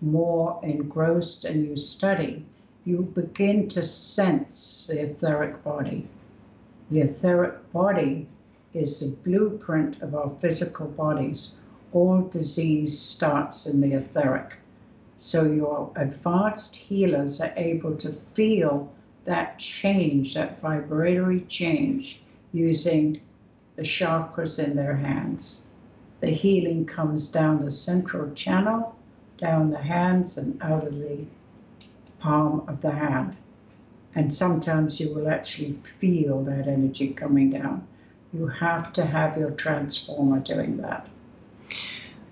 more 0.00 0.60
engrossed 0.62 1.44
and 1.44 1.66
you 1.66 1.76
study, 1.76 2.44
you 2.84 3.02
begin 3.02 3.68
to 3.70 3.82
sense 3.82 4.86
the 4.86 5.02
etheric 5.02 5.62
body. 5.64 6.08
The 6.90 7.00
etheric 7.00 7.72
body 7.72 8.28
is 8.74 9.00
the 9.00 9.16
blueprint 9.24 10.02
of 10.02 10.14
our 10.14 10.30
physical 10.40 10.86
bodies. 10.86 11.60
All 11.92 12.22
disease 12.22 12.98
starts 12.98 13.66
in 13.66 13.80
the 13.80 13.94
etheric. 13.94 14.56
So 15.18 15.44
your 15.44 15.90
advanced 15.96 16.76
healers 16.76 17.40
are 17.40 17.52
able 17.56 17.96
to 17.96 18.12
feel 18.12 18.92
that 19.24 19.58
change, 19.58 20.34
that 20.34 20.60
vibratory 20.60 21.40
change, 21.48 22.22
using 22.52 23.20
the 23.76 23.82
chakras 23.82 24.62
in 24.62 24.76
their 24.76 24.96
hands. 24.96 25.66
The 26.20 26.30
healing 26.30 26.86
comes 26.86 27.28
down 27.28 27.64
the 27.64 27.70
central 27.70 28.32
channel, 28.32 28.94
down 29.38 29.70
the 29.70 29.82
hands, 29.82 30.38
and 30.38 30.60
out 30.62 30.86
of 30.86 30.98
the 30.98 31.24
palm 32.18 32.64
of 32.68 32.80
the 32.80 32.92
hand. 32.92 33.36
And 34.14 34.32
sometimes 34.32 34.98
you 34.98 35.14
will 35.14 35.28
actually 35.28 35.74
feel 35.82 36.42
that 36.44 36.66
energy 36.66 37.08
coming 37.08 37.50
down. 37.50 37.86
You 38.32 38.46
have 38.46 38.92
to 38.94 39.04
have 39.04 39.36
your 39.36 39.50
transformer 39.50 40.40
doing 40.40 40.78
that. 40.78 41.06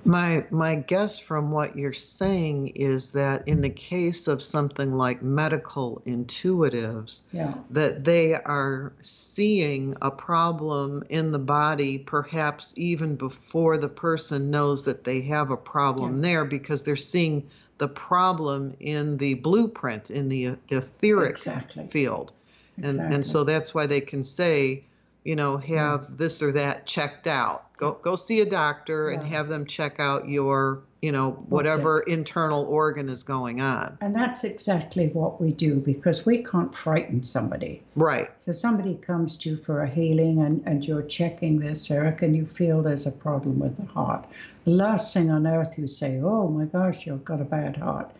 My 0.04 0.44
my 0.50 0.74
guess 0.74 1.18
from 1.18 1.50
what 1.50 1.76
you're 1.76 1.92
saying 1.92 2.68
is 2.74 3.12
that 3.12 3.48
in 3.48 3.62
the 3.62 3.70
case 3.70 4.28
of 4.28 4.42
something 4.42 4.92
like 4.92 5.22
medical 5.22 6.02
intuitives, 6.06 7.22
yeah. 7.32 7.54
that 7.70 8.04
they 8.04 8.34
are 8.34 8.92
seeing 9.00 9.96
a 10.02 10.10
problem 10.10 11.04
in 11.08 11.32
the 11.32 11.38
body 11.38 11.98
perhaps 11.98 12.74
even 12.76 13.16
before 13.16 13.78
the 13.78 13.88
person 13.88 14.50
knows 14.50 14.84
that 14.84 15.04
they 15.04 15.22
have 15.22 15.50
a 15.50 15.56
problem 15.56 16.16
yeah. 16.16 16.22
there 16.22 16.44
because 16.44 16.82
they're 16.82 16.96
seeing 16.96 17.48
the 17.78 17.88
problem 17.88 18.76
in 18.80 19.16
the 19.16 19.34
blueprint 19.34 20.10
in 20.10 20.28
the 20.28 20.56
etheric 20.68 21.30
exactly. 21.30 21.86
field. 21.88 22.32
And 22.76 22.86
exactly. 22.86 23.14
and 23.14 23.26
so 23.26 23.44
that's 23.44 23.74
why 23.74 23.86
they 23.86 24.00
can 24.00 24.24
say 24.24 24.84
you 25.24 25.36
know, 25.36 25.56
have 25.56 26.16
this 26.16 26.42
or 26.42 26.52
that 26.52 26.86
checked 26.86 27.26
out. 27.26 27.63
Go 27.76 27.98
go 28.02 28.14
see 28.14 28.40
a 28.40 28.44
doctor 28.44 29.10
yeah. 29.10 29.18
and 29.18 29.26
have 29.26 29.48
them 29.48 29.66
check 29.66 29.98
out 29.98 30.28
your, 30.28 30.82
you 31.02 31.10
know, 31.10 31.32
whatever 31.48 32.00
internal 32.00 32.64
organ 32.66 33.08
is 33.08 33.24
going 33.24 33.60
on. 33.60 33.98
And 34.00 34.14
that's 34.14 34.44
exactly 34.44 35.08
what 35.08 35.40
we 35.40 35.50
do 35.52 35.76
because 35.80 36.24
we 36.24 36.44
can't 36.44 36.72
frighten 36.72 37.22
somebody. 37.22 37.82
Right. 37.96 38.30
So 38.36 38.52
somebody 38.52 38.94
comes 38.94 39.36
to 39.38 39.50
you 39.50 39.56
for 39.56 39.82
a 39.82 39.88
healing 39.88 40.40
and, 40.42 40.62
and 40.66 40.86
you're 40.86 41.02
checking 41.02 41.58
this, 41.58 41.90
etheric, 41.90 42.22
and 42.22 42.36
you 42.36 42.46
feel 42.46 42.80
there's 42.80 43.06
a 43.06 43.12
problem 43.12 43.58
with 43.58 43.76
the 43.76 43.86
heart. 43.86 44.24
The 44.64 44.70
last 44.70 45.12
thing 45.12 45.30
on 45.30 45.46
earth 45.46 45.76
you 45.76 45.88
say, 45.88 46.20
Oh 46.20 46.48
my 46.48 46.66
gosh, 46.66 47.06
you've 47.06 47.24
got 47.24 47.40
a 47.40 47.44
bad 47.44 47.76
heart. 47.76 48.10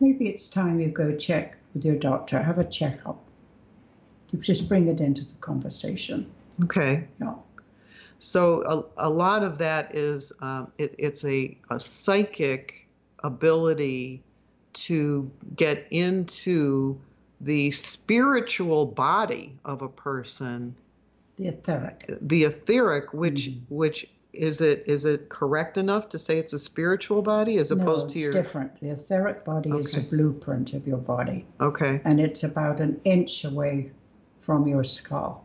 Maybe 0.00 0.28
it's 0.28 0.48
time 0.48 0.80
you 0.80 0.88
go 0.88 1.14
check 1.14 1.56
with 1.74 1.84
your 1.84 1.96
doctor, 1.96 2.42
have 2.42 2.58
a 2.58 2.64
checkup 2.64 3.18
to 4.30 4.36
just 4.38 4.68
bring 4.68 4.88
it 4.88 5.00
into 5.00 5.24
the 5.24 5.34
conversation. 5.40 6.30
Okay. 6.64 7.06
Yeah. 7.20 7.34
So 8.18 8.90
a, 8.96 9.08
a 9.08 9.10
lot 9.10 9.44
of 9.44 9.58
that 9.58 9.94
is 9.94 10.32
um, 10.40 10.72
it, 10.78 10.94
it's 10.98 11.24
a, 11.24 11.56
a 11.70 11.78
psychic 11.78 12.86
ability 13.22 14.22
to 14.72 15.30
get 15.56 15.86
into 15.90 17.00
the 17.40 17.70
spiritual 17.70 18.86
body 18.86 19.56
of 19.64 19.82
a 19.82 19.88
person. 19.88 20.74
The 21.36 21.48
etheric. 21.48 22.10
The 22.20 22.44
etheric, 22.44 23.12
which 23.12 23.50
mm-hmm. 23.50 23.74
which 23.74 24.08
is 24.32 24.60
it 24.60 24.84
is 24.86 25.04
it 25.04 25.28
correct 25.28 25.78
enough 25.78 26.08
to 26.10 26.18
say 26.18 26.38
it's 26.38 26.52
a 26.52 26.58
spiritual 26.58 27.22
body 27.22 27.58
as 27.58 27.70
opposed 27.70 28.08
no, 28.08 28.12
to 28.12 28.18
your? 28.18 28.28
it's 28.30 28.36
different. 28.36 28.80
The 28.80 28.90
etheric 28.90 29.44
body 29.44 29.70
okay. 29.70 29.80
is 29.80 29.96
a 29.96 30.00
blueprint 30.02 30.74
of 30.74 30.86
your 30.86 30.98
body. 30.98 31.46
Okay. 31.60 32.00
And 32.04 32.20
it's 32.20 32.44
about 32.44 32.80
an 32.80 33.00
inch 33.04 33.44
away 33.44 33.90
from 34.40 34.66
your 34.66 34.84
skull. 34.84 35.44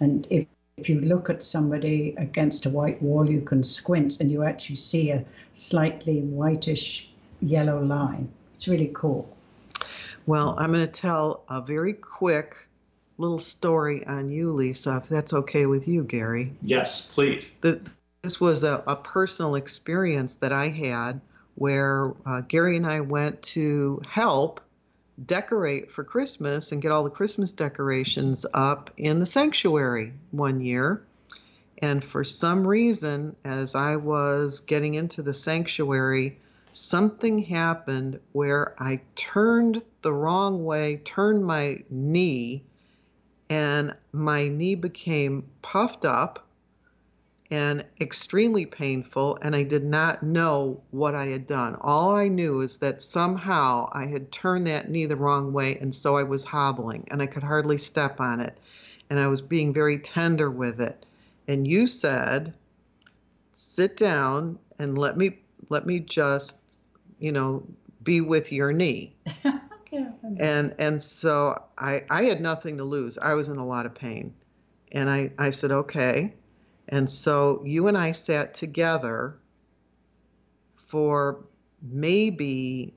And 0.00 0.26
if, 0.30 0.46
if 0.78 0.88
you 0.88 1.00
look 1.00 1.28
at 1.28 1.42
somebody 1.42 2.14
against 2.18 2.66
a 2.66 2.70
white 2.70 3.00
wall, 3.02 3.28
you 3.28 3.40
can 3.40 3.64
squint 3.64 4.18
and 4.20 4.30
you 4.30 4.44
actually 4.44 4.76
see 4.76 5.10
a 5.10 5.24
slightly 5.52 6.20
whitish 6.20 7.10
yellow 7.40 7.82
line. 7.82 8.28
It's 8.54 8.68
really 8.68 8.90
cool. 8.94 9.36
Well, 10.26 10.54
I'm 10.58 10.72
going 10.72 10.86
to 10.86 10.92
tell 10.92 11.44
a 11.48 11.60
very 11.60 11.94
quick 11.94 12.56
little 13.16 13.38
story 13.38 14.06
on 14.06 14.30
you, 14.30 14.52
Lisa, 14.52 15.00
if 15.02 15.08
that's 15.08 15.32
okay 15.32 15.66
with 15.66 15.88
you, 15.88 16.04
Gary. 16.04 16.52
Yes, 16.62 17.06
please. 17.06 17.50
The, 17.60 17.80
this 18.22 18.40
was 18.40 18.62
a, 18.62 18.82
a, 18.86 18.94
personal 18.94 19.56
experience 19.56 20.36
that 20.36 20.52
I 20.52 20.68
had 20.68 21.20
where 21.56 22.12
uh, 22.26 22.42
Gary 22.42 22.76
and 22.76 22.86
I 22.86 23.00
went 23.00 23.42
to 23.42 24.00
help 24.08 24.60
decorate 25.26 25.90
for 25.90 26.04
Christmas 26.04 26.72
and 26.72 26.82
get 26.82 26.92
all 26.92 27.04
the 27.04 27.10
Christmas 27.10 27.52
decorations 27.52 28.46
up 28.54 28.90
in 28.96 29.18
the 29.18 29.26
sanctuary 29.26 30.12
one 30.30 30.60
year. 30.60 31.02
And 31.78 32.02
for 32.02 32.24
some 32.24 32.66
reason, 32.66 33.36
as 33.44 33.74
I 33.74 33.96
was 33.96 34.60
getting 34.60 34.94
into 34.94 35.22
the 35.22 35.32
sanctuary, 35.32 36.38
something 36.72 37.38
happened 37.42 38.20
where 38.32 38.74
I 38.78 39.00
turned 39.14 39.82
the 40.02 40.12
wrong 40.12 40.64
way, 40.64 40.96
turned 41.04 41.44
my 41.44 41.84
knee, 41.90 42.64
and 43.48 43.96
my 44.12 44.48
knee 44.48 44.74
became 44.74 45.48
puffed 45.62 46.04
up 46.04 46.47
and 47.50 47.84
extremely 48.00 48.66
painful, 48.66 49.38
and 49.42 49.56
I 49.56 49.62
did 49.62 49.84
not 49.84 50.22
know 50.22 50.82
what 50.90 51.14
I 51.14 51.26
had 51.26 51.46
done. 51.46 51.76
All 51.80 52.14
I 52.14 52.28
knew 52.28 52.60
is 52.60 52.78
that 52.78 53.02
somehow 53.02 53.88
I 53.92 54.06
had 54.06 54.30
turned 54.32 54.66
that 54.66 54.90
knee 54.90 55.06
the 55.06 55.16
wrong 55.16 55.52
way, 55.52 55.78
and 55.78 55.94
so 55.94 56.16
I 56.16 56.24
was 56.24 56.44
hobbling, 56.44 57.06
and 57.10 57.22
I 57.22 57.26
could 57.26 57.42
hardly 57.42 57.78
step 57.78 58.20
on 58.20 58.40
it, 58.40 58.58
and 59.10 59.18
I 59.18 59.28
was 59.28 59.40
being 59.42 59.72
very 59.72 59.98
tender 59.98 60.50
with 60.50 60.80
it. 60.80 61.06
And 61.48 61.66
you 61.66 61.86
said, 61.86 62.54
"Sit 63.52 63.96
down 63.96 64.58
and 64.78 64.98
let 64.98 65.16
me 65.16 65.38
let 65.70 65.86
me 65.86 66.00
just, 66.00 66.58
you 67.18 67.32
know, 67.32 67.62
be 68.02 68.20
with 68.20 68.52
your 68.52 68.72
knee." 68.72 69.16
and 70.38 70.74
and 70.78 71.02
so 71.02 71.62
I 71.78 72.04
I 72.10 72.24
had 72.24 72.40
nothing 72.40 72.78
to 72.78 72.84
lose. 72.84 73.18
I 73.18 73.34
was 73.34 73.48
in 73.48 73.58
a 73.58 73.66
lot 73.66 73.86
of 73.86 73.94
pain 73.94 74.34
And 74.92 75.10
I, 75.10 75.32
I 75.38 75.50
said, 75.50 75.70
okay. 75.72 76.34
And 76.88 77.08
so 77.08 77.62
you 77.64 77.88
and 77.88 77.98
I 77.98 78.12
sat 78.12 78.54
together 78.54 79.36
for 80.74 81.44
maybe 81.82 82.94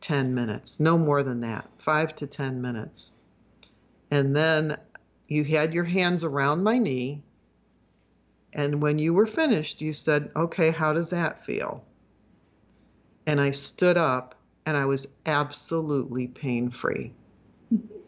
10 0.00 0.34
minutes, 0.34 0.80
no 0.80 0.98
more 0.98 1.22
than 1.22 1.40
that, 1.42 1.68
five 1.78 2.14
to 2.16 2.26
10 2.26 2.60
minutes. 2.60 3.12
And 4.10 4.34
then 4.34 4.76
you 5.28 5.44
had 5.44 5.72
your 5.72 5.84
hands 5.84 6.24
around 6.24 6.64
my 6.64 6.78
knee. 6.78 7.22
And 8.52 8.82
when 8.82 8.98
you 8.98 9.14
were 9.14 9.26
finished, 9.26 9.80
you 9.82 9.92
said, 9.92 10.30
okay, 10.34 10.70
how 10.70 10.92
does 10.92 11.10
that 11.10 11.44
feel? 11.44 11.84
And 13.26 13.40
I 13.40 13.52
stood 13.52 13.96
up 13.96 14.34
and 14.66 14.76
I 14.76 14.86
was 14.86 15.14
absolutely 15.26 16.26
pain 16.26 16.70
free 16.70 17.12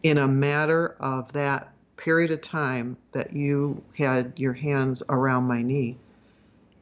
in 0.03 0.17
a 0.17 0.27
matter 0.27 0.95
of 0.99 1.31
that 1.33 1.73
period 2.03 2.31
of 2.31 2.41
time 2.41 2.97
that 3.11 3.33
you 3.33 3.83
had 3.95 4.33
your 4.37 4.53
hands 4.53 5.03
around 5.07 5.43
my 5.43 5.61
knee. 5.61 5.97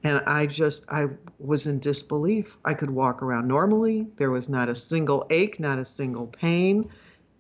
And 0.04 0.22
I 0.26 0.46
just, 0.46 0.86
I 0.90 1.08
was 1.40 1.68
in 1.68 1.80
disbelief. 1.80 2.56
I 2.64 2.74
could 2.74 2.90
walk 2.90 3.22
around 3.22 3.48
normally. 3.48 4.08
There 4.16 4.32
was 4.32 4.48
not 4.48 4.70
a 4.70 4.76
single 4.76 5.28
ache, 5.30 5.60
not 5.60 5.78
a 5.78 5.84
single 5.84 6.28
pain. 6.28 6.90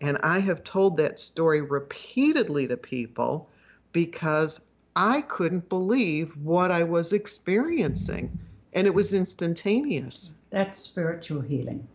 And 0.01 0.17
I 0.23 0.39
have 0.39 0.65
told 0.65 0.97
that 0.97 1.21
story 1.21 1.61
repeatedly 1.61 2.67
to 2.67 2.75
people 2.75 3.49
because 3.93 4.59
I 4.93 5.21
couldn't 5.21 5.69
believe 5.69 6.35
what 6.43 6.71
I 6.71 6.83
was 6.83 7.13
experiencing. 7.13 8.37
And 8.73 8.87
it 8.87 8.93
was 8.93 9.13
instantaneous. 9.13 10.33
That's 10.49 10.77
spiritual 10.77 11.41
healing. 11.41 11.87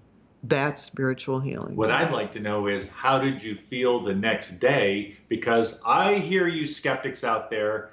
That's 0.46 0.82
spiritual 0.82 1.40
healing. 1.40 1.74
What 1.74 1.90
I'd 1.90 2.12
like 2.12 2.30
to 2.32 2.40
know 2.40 2.66
is 2.66 2.86
how 2.88 3.18
did 3.18 3.42
you 3.42 3.54
feel 3.54 4.00
the 4.00 4.14
next 4.14 4.58
day? 4.60 5.16
Because 5.28 5.80
I 5.86 6.14
hear 6.16 6.48
you 6.48 6.66
skeptics 6.66 7.24
out 7.24 7.48
there, 7.50 7.90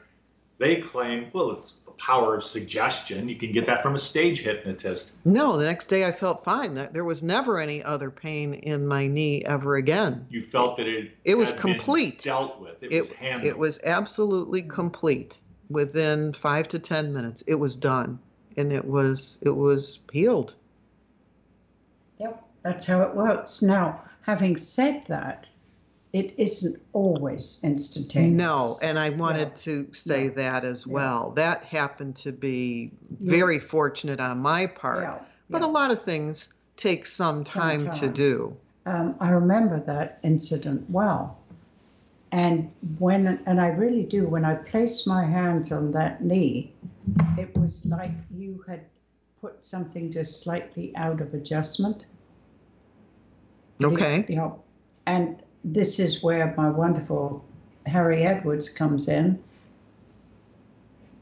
they 0.57 0.75
claim, 0.77 1.27
well, 1.33 1.51
it's 1.51 1.75
the 1.85 1.91
power 1.91 2.35
of 2.35 2.43
suggestion. 2.43 3.29
You 3.29 3.35
can 3.35 3.51
get 3.51 3.65
that 3.67 3.81
from 3.81 3.95
a 3.95 3.99
stage 3.99 4.41
hypnotist. 4.41 5.13
No, 5.23 5.57
the 5.57 5.65
next 5.65 5.87
day 5.87 6.05
I 6.05 6.11
felt 6.11 6.43
fine. 6.43 6.73
There 6.91 7.05
was 7.05 7.23
never 7.23 7.57
any 7.59 7.81
other 7.83 8.11
pain 8.11 8.53
in 8.53 8.85
my 8.85 9.07
knee 9.07 9.43
ever 9.45 9.75
again. 9.75 10.27
You 10.29 10.41
felt 10.41 10.75
that 10.77 10.87
it 10.87 11.11
it 11.23 11.35
was 11.35 11.53
complete. 11.53 12.21
dealt 12.21 12.59
with. 12.59 12.83
It, 12.83 12.91
It, 12.91 13.01
was 13.01 13.11
handled. 13.13 13.47
it 13.47 13.57
was 13.57 13.79
absolutely 13.85 14.61
complete 14.63 15.39
within 15.69 16.33
five 16.33 16.67
to 16.67 16.79
ten 16.79 17.13
minutes. 17.13 17.43
It 17.47 17.55
was 17.55 17.77
done, 17.77 18.19
and 18.57 18.73
it 18.73 18.83
was 18.85 19.37
it 19.41 19.55
was 19.55 19.99
healed. 20.11 20.55
Yep, 22.21 22.43
that's 22.61 22.85
how 22.85 23.01
it 23.01 23.15
works. 23.15 23.61
Now, 23.63 23.99
having 24.21 24.55
said 24.55 25.03
that, 25.07 25.47
it 26.13 26.35
isn't 26.37 26.79
always 26.93 27.59
instantaneous. 27.63 28.37
No, 28.37 28.77
and 28.83 28.99
I 28.99 29.09
wanted 29.09 29.47
Yeah. 29.49 29.63
to 29.65 29.93
say 29.93 30.25
Yeah. 30.25 30.29
that 30.31 30.65
as 30.65 30.85
Yeah. 30.85 30.93
well. 30.93 31.31
That 31.31 31.63
happened 31.63 32.15
to 32.17 32.31
be 32.31 32.91
very 33.21 33.57
fortunate 33.59 34.19
on 34.19 34.37
my 34.39 34.67
part. 34.67 35.23
But 35.49 35.63
a 35.63 35.67
lot 35.67 35.89
of 35.89 36.01
things 36.01 36.53
take 36.77 37.05
some 37.07 37.43
time, 37.43 37.79
to 37.79 37.85
time. 37.91 38.13
do. 38.13 38.55
um, 38.85 39.15
I 39.19 39.29
remember 39.29 39.79
that 39.81 40.19
incident 40.23 40.89
well. 40.89 41.37
And 42.31 42.71
when, 42.99 43.39
and 43.45 43.59
I 43.61 43.67
really 43.67 44.03
do, 44.03 44.27
when 44.27 44.43
I 44.45 44.55
placed 44.55 45.05
my 45.05 45.23
hands 45.25 45.71
on 45.71 45.91
that 45.91 46.23
knee, 46.23 46.73
it 47.37 47.55
was 47.57 47.85
like 47.85 48.11
you 48.31 48.63
had 48.67 48.81
put 49.39 49.65
something 49.65 50.11
just 50.11 50.41
slightly 50.41 50.95
out 50.95 51.19
of 51.21 51.33
adjustment. 51.33 52.05
Okay. 53.85 54.25
You 54.27 54.35
know, 54.35 54.63
and 55.05 55.41
this 55.63 55.99
is 55.99 56.23
where 56.23 56.53
my 56.57 56.69
wonderful 56.69 57.43
Harry 57.85 58.23
Edwards 58.23 58.69
comes 58.69 59.07
in. 59.07 59.41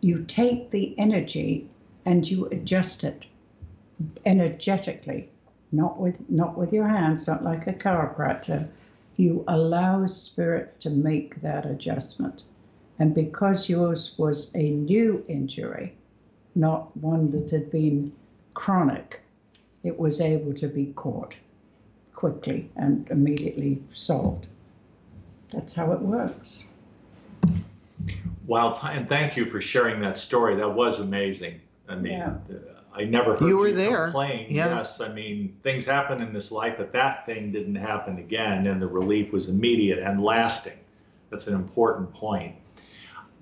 You 0.01 0.23
take 0.25 0.71
the 0.71 0.97
energy 0.97 1.67
and 2.05 2.29
you 2.29 2.45
adjust 2.47 3.03
it 3.03 3.25
energetically, 4.25 5.29
not 5.71 5.99
with 5.99 6.17
not 6.29 6.57
with 6.57 6.71
your 6.71 6.87
hands, 6.87 7.27
not 7.27 7.43
like 7.43 7.67
a 7.67 7.73
chiropractor. 7.73 8.67
You 9.17 9.43
allow 9.47 10.05
spirit 10.05 10.79
to 10.79 10.89
make 10.89 11.41
that 11.41 11.65
adjustment. 11.65 12.43
And 12.99 13.13
because 13.13 13.69
yours 13.69 14.15
was 14.17 14.53
a 14.55 14.69
new 14.69 15.23
injury, 15.27 15.95
not 16.55 16.95
one 16.97 17.31
that 17.31 17.49
had 17.49 17.71
been 17.71 18.13
chronic, 18.53 19.21
it 19.83 19.99
was 19.99 20.21
able 20.21 20.53
to 20.53 20.67
be 20.67 20.87
caught 20.95 21.37
quickly 22.23 22.69
and 22.75 23.09
immediately 23.11 23.81
solved. 23.93 24.47
That's 25.53 25.73
how 25.73 25.93
it 25.93 26.01
works. 26.01 26.65
Wow, 28.45 28.77
and 28.83 29.07
thank 29.07 29.37
you 29.37 29.45
for 29.45 29.61
sharing 29.61 30.01
that 30.01 30.17
story. 30.17 30.55
That 30.55 30.67
was 30.73 30.99
amazing. 30.99 31.61
I 31.87 31.95
mean, 31.95 32.13
Yeah. 32.13 32.33
I 32.93 33.05
never 33.05 33.37
heard 33.37 33.47
You 33.47 33.57
were 33.57 33.69
you 33.69 33.75
there. 33.75 34.05
complain. 34.05 34.47
Yeah. 34.49 34.75
Yes, 34.75 34.99
I 34.99 35.13
mean, 35.13 35.55
things 35.63 35.85
happen 35.85 36.21
in 36.21 36.33
this 36.33 36.51
life, 36.51 36.75
but 36.77 36.91
that 36.91 37.25
thing 37.25 37.53
didn't 37.53 37.75
happen 37.75 38.17
again, 38.17 38.67
and 38.67 38.81
the 38.81 38.87
relief 38.87 39.31
was 39.31 39.47
immediate 39.47 39.99
and 39.99 40.21
lasting. 40.21 40.77
That's 41.29 41.47
an 41.47 41.55
important 41.55 42.11
point. 42.13 42.53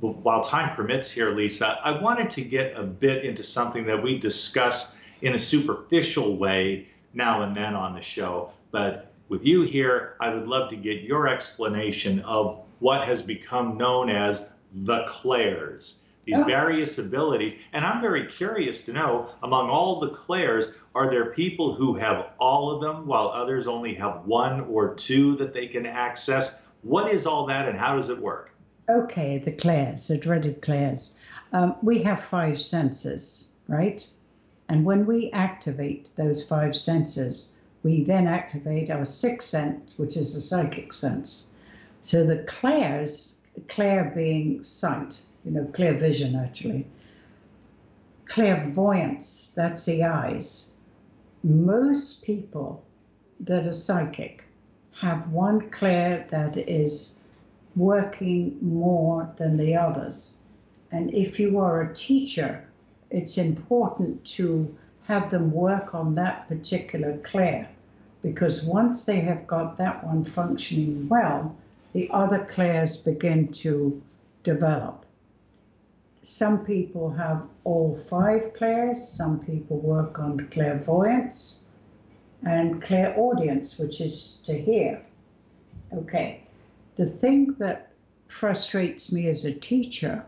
But 0.02 0.18
while 0.18 0.44
time 0.44 0.76
permits 0.76 1.10
here, 1.10 1.32
Lisa, 1.32 1.80
I 1.84 2.00
wanted 2.00 2.30
to 2.32 2.42
get 2.44 2.78
a 2.78 2.84
bit 2.84 3.26
into 3.26 3.42
something 3.42 3.86
that 3.88 4.04
we 4.04 4.20
discuss 4.20 4.96
in 5.24 5.34
a 5.34 5.40
superficial 5.40 6.38
way 6.38 6.90
now 7.16 7.42
and 7.42 7.58
then 7.58 7.74
on 7.74 7.96
the 7.96 8.02
show. 8.02 8.52
But 8.72 9.12
with 9.30 9.46
you 9.46 9.62
here, 9.64 10.16
I 10.20 10.34
would 10.34 10.48
love 10.48 10.70
to 10.70 10.76
get 10.76 11.02
your 11.02 11.28
explanation 11.28 12.20
of 12.22 12.64
what 12.80 13.08
has 13.08 13.22
become 13.22 13.78
known 13.78 14.10
as 14.10 14.48
the 14.74 15.06
clairs, 15.08 16.04
these 16.26 16.38
Oh. 16.38 16.44
various 16.44 16.98
abilities. 17.00 17.54
And 17.74 17.86
I'm 17.86 18.02
very 18.02 18.26
curious 18.28 18.84
to 18.86 18.94
know 18.94 19.30
among 19.44 19.70
all 19.70 20.00
the 20.00 20.10
clairs, 20.10 20.74
are 20.94 21.10
there 21.10 21.32
people 21.32 21.74
who 21.74 21.96
have 21.96 22.28
all 22.40 22.72
of 22.72 22.82
them 22.82 23.08
while 23.08 23.30
others 23.30 23.68
only 23.68 23.94
have 23.96 24.26
one 24.26 24.62
or 24.62 24.94
two 24.96 25.36
that 25.38 25.54
they 25.54 25.68
can 25.68 25.86
access? 25.86 26.64
What 26.82 27.12
is 27.12 27.26
all 27.26 27.46
that 27.48 27.68
and 27.68 27.78
how 27.78 27.96
does 27.96 28.10
it 28.10 28.20
work? 28.22 28.52
Okay, 28.90 29.38
the 29.38 29.52
clairs, 29.52 30.08
the 30.08 30.18
dreaded 30.18 30.62
clairs. 30.62 31.16
Um, 31.52 31.76
we 31.82 32.04
have 32.04 32.24
five 32.24 32.62
senses, 32.62 33.50
right? 33.68 34.06
And 34.70 34.86
when 34.86 35.06
we 35.06 35.32
activate 35.32 36.12
those 36.16 36.44
five 36.44 36.76
senses, 36.76 37.57
we 37.84 38.04
then 38.04 38.28
activate 38.28 38.90
our 38.90 39.06
sixth 39.06 39.50
sense, 39.50 39.98
which 39.98 40.18
is 40.18 40.34
the 40.34 40.42
psychic 40.42 40.92
sense. 40.94 41.56
So 42.02 42.24
the 42.24 42.40
clairs, 42.44 43.40
clair 43.68 44.12
being 44.16 44.64
sight, 44.64 45.20
you 45.46 45.52
know, 45.52 45.66
clear 45.66 45.94
vision 45.94 46.36
actually. 46.36 46.88
Clairvoyance, 48.26 49.54
that's 49.56 49.86
the 49.86 50.04
eyes. 50.04 50.74
Most 51.44 52.24
people 52.24 52.84
that 53.40 53.68
are 53.68 53.74
psychic 53.74 54.44
have 55.00 55.32
one 55.32 55.70
clair 55.70 56.26
that 56.30 56.58
is 56.58 57.24
working 57.76 58.58
more 58.62 59.32
than 59.38 59.56
the 59.58 59.76
others. 59.76 60.40
And 60.92 61.14
if 61.14 61.40
you 61.40 61.60
are 61.60 61.82
a 61.82 61.94
teacher, 61.94 62.68
it's 63.12 63.38
important 63.38 64.26
to 64.26 64.76
have 65.08 65.30
them 65.30 65.52
work 65.54 65.96
on 65.96 66.14
that 66.14 66.50
particular 66.50 67.18
clair 67.20 67.70
because 68.22 68.64
once 68.64 69.06
they 69.06 69.22
have 69.22 69.48
got 69.48 69.78
that 69.78 70.04
one 70.04 70.26
functioning 70.26 71.08
well, 71.08 71.56
the 71.94 72.10
other 72.12 72.44
clairs 72.44 72.98
begin 72.98 73.48
to 73.48 74.02
develop. 74.44 75.06
Some 76.24 76.66
people 76.66 77.10
have 77.12 77.48
all 77.64 77.96
five 77.96 78.52
clairs, 78.52 79.02
some 79.02 79.40
people 79.40 79.80
work 79.80 80.20
on 80.20 80.40
clairvoyance 80.52 81.68
and 82.44 82.82
clairaudience, 82.82 83.80
which 83.80 84.02
is 84.02 84.42
to 84.44 84.60
hear. 84.60 85.02
Okay, 85.94 86.44
the 86.98 87.06
thing 87.06 87.54
that 87.60 87.94
frustrates 88.28 89.10
me 89.14 89.28
as 89.30 89.46
a 89.46 89.54
teacher 89.54 90.26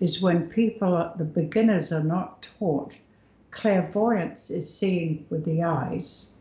is 0.00 0.22
when 0.22 0.48
people, 0.48 1.12
the 1.18 1.24
beginners, 1.24 1.92
are 1.92 2.02
not 2.02 2.48
taught 2.58 2.96
clairvoyance 3.54 4.50
is 4.50 4.72
seeing 4.76 5.24
with 5.30 5.44
the 5.44 5.62
eyes. 5.62 6.34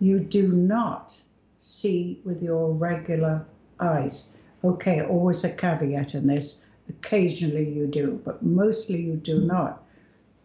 You 0.00 0.20
do 0.20 0.48
not 0.48 1.18
see 1.58 2.20
with 2.24 2.42
your 2.42 2.72
regular 2.72 3.46
eyes. 3.80 4.30
Okay, 4.62 5.00
always 5.02 5.42
a 5.44 5.50
caveat 5.50 6.14
in 6.14 6.26
this. 6.26 6.64
Occasionally 6.88 7.68
you 7.70 7.86
do, 7.86 8.20
but 8.24 8.42
mostly 8.42 9.00
you 9.00 9.16
do 9.16 9.40
not. 9.40 9.82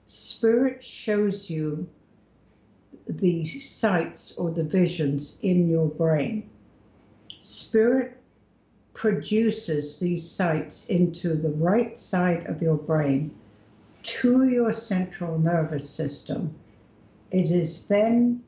Spirit 0.05 0.83
shows 0.83 1.49
you 1.49 1.87
the 3.07 3.43
sights 3.45 4.37
or 4.37 4.49
the 4.49 4.63
visions 4.63 5.39
in 5.41 5.69
your 5.69 5.87
brain. 5.87 6.49
Spirit 7.41 8.17
produces 8.93 9.99
these 9.99 10.29
sights 10.29 10.87
into 10.87 11.35
the 11.35 11.51
right 11.51 11.97
side 11.99 12.45
of 12.45 12.61
your 12.61 12.77
brain 12.77 13.35
to 14.03 14.47
your 14.47 14.71
central 14.71 15.39
nervous 15.39 15.89
system. 15.89 16.53
It 17.31 17.51
is 17.51 17.85
then 17.85 18.43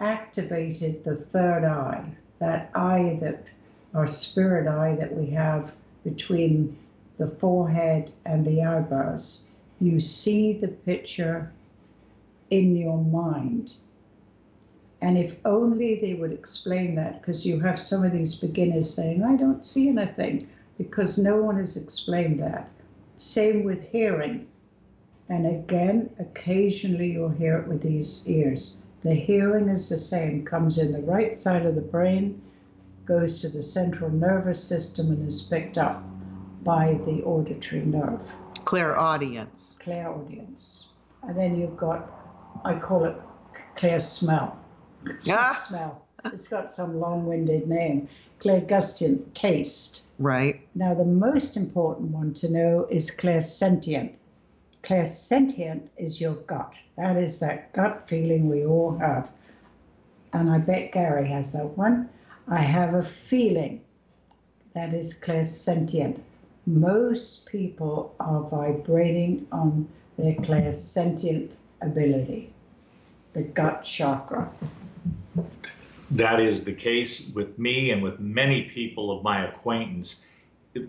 activated 0.00 1.04
the 1.04 1.16
third 1.16 1.64
eye, 1.64 2.04
that 2.38 2.70
eye 2.74 3.18
that 3.20 3.44
our 3.94 4.06
spirit 4.06 4.68
eye 4.68 4.96
that 4.96 5.14
we 5.14 5.30
have 5.30 5.72
between 6.04 6.76
the 7.20 7.26
forehead, 7.26 8.10
and 8.24 8.46
the 8.46 8.62
eyebrows. 8.62 9.46
You 9.78 10.00
see 10.00 10.54
the 10.54 10.68
picture 10.68 11.52
in 12.48 12.74
your 12.74 12.96
mind. 12.96 13.74
And 15.02 15.18
if 15.18 15.36
only 15.44 16.00
they 16.00 16.14
would 16.14 16.32
explain 16.32 16.94
that, 16.94 17.20
because 17.20 17.44
you 17.44 17.60
have 17.60 17.78
some 17.78 18.04
of 18.04 18.12
these 18.12 18.34
beginners 18.34 18.92
saying, 18.92 19.22
I 19.22 19.36
don't 19.36 19.66
see 19.66 19.90
anything, 19.90 20.48
because 20.78 21.18
no 21.18 21.36
one 21.36 21.58
has 21.58 21.76
explained 21.76 22.38
that. 22.38 22.70
Same 23.18 23.64
with 23.64 23.86
hearing. 23.90 24.46
And 25.30 25.46
again, 25.46 26.10
occasionally 26.18 27.12
you'll 27.12 27.28
hear 27.28 27.58
it 27.58 27.68
with 27.68 27.82
these 27.82 28.28
ears. 28.28 28.78
The 29.02 29.14
hearing 29.14 29.68
is 29.68 29.88
the 29.88 29.96
same, 29.96 30.44
comes 30.44 30.76
in 30.76 30.92
the 30.92 31.02
right 31.02 31.38
side 31.38 31.64
of 31.64 31.76
the 31.76 31.80
brain, 31.80 32.42
goes 33.06 33.40
to 33.40 33.48
the 33.48 33.62
central 33.62 34.10
nervous 34.10 34.62
system, 34.62 35.10
and 35.10 35.26
is 35.26 35.40
picked 35.40 35.78
up 35.78 36.02
by 36.64 36.98
the 37.06 37.22
auditory 37.22 37.82
nerve. 37.82 38.20
Clairaudience. 38.64 39.78
Clairaudience. 39.80 40.88
And 41.22 41.38
then 41.38 41.56
you've 41.58 41.76
got, 41.76 42.10
I 42.64 42.74
call 42.74 43.04
it 43.04 43.16
clear 43.76 44.00
smell. 44.00 44.58
Ah. 45.30 45.64
Smell. 45.66 46.06
It's 46.24 46.48
got 46.48 46.70
some 46.70 46.98
long 46.98 47.24
winded 47.24 47.68
name. 47.68 48.08
Clairgustient, 48.40 49.32
taste. 49.32 50.04
Right. 50.18 50.66
Now, 50.74 50.92
the 50.92 51.04
most 51.04 51.56
important 51.56 52.10
one 52.10 52.34
to 52.34 52.50
know 52.50 52.86
is 52.90 53.10
clairsentient. 53.10 54.12
Clairsentient 54.82 55.88
is 55.96 56.20
your 56.20 56.34
gut. 56.34 56.80
That 56.96 57.16
is 57.16 57.40
that 57.40 57.72
gut 57.72 58.08
feeling 58.08 58.48
we 58.48 58.64
all 58.64 58.96
have. 58.98 59.30
And 60.32 60.50
I 60.50 60.58
bet 60.58 60.92
Gary 60.92 61.28
has 61.28 61.52
that 61.52 61.76
one. 61.76 62.08
I 62.48 62.60
have 62.60 62.94
a 62.94 63.02
feeling 63.02 63.82
that 64.74 64.94
is 64.94 65.18
clairsentient. 65.18 66.20
Most 66.66 67.46
people 67.46 68.14
are 68.20 68.42
vibrating 68.42 69.46
on 69.52 69.88
their 70.16 70.34
clairsentient 70.34 71.50
ability, 71.82 72.52
the 73.32 73.42
gut 73.42 73.82
chakra. 73.82 74.50
That 76.10 76.40
is 76.40 76.64
the 76.64 76.72
case 76.72 77.28
with 77.30 77.58
me 77.58 77.90
and 77.90 78.02
with 78.02 78.18
many 78.18 78.62
people 78.62 79.16
of 79.16 79.22
my 79.22 79.46
acquaintance. 79.46 80.24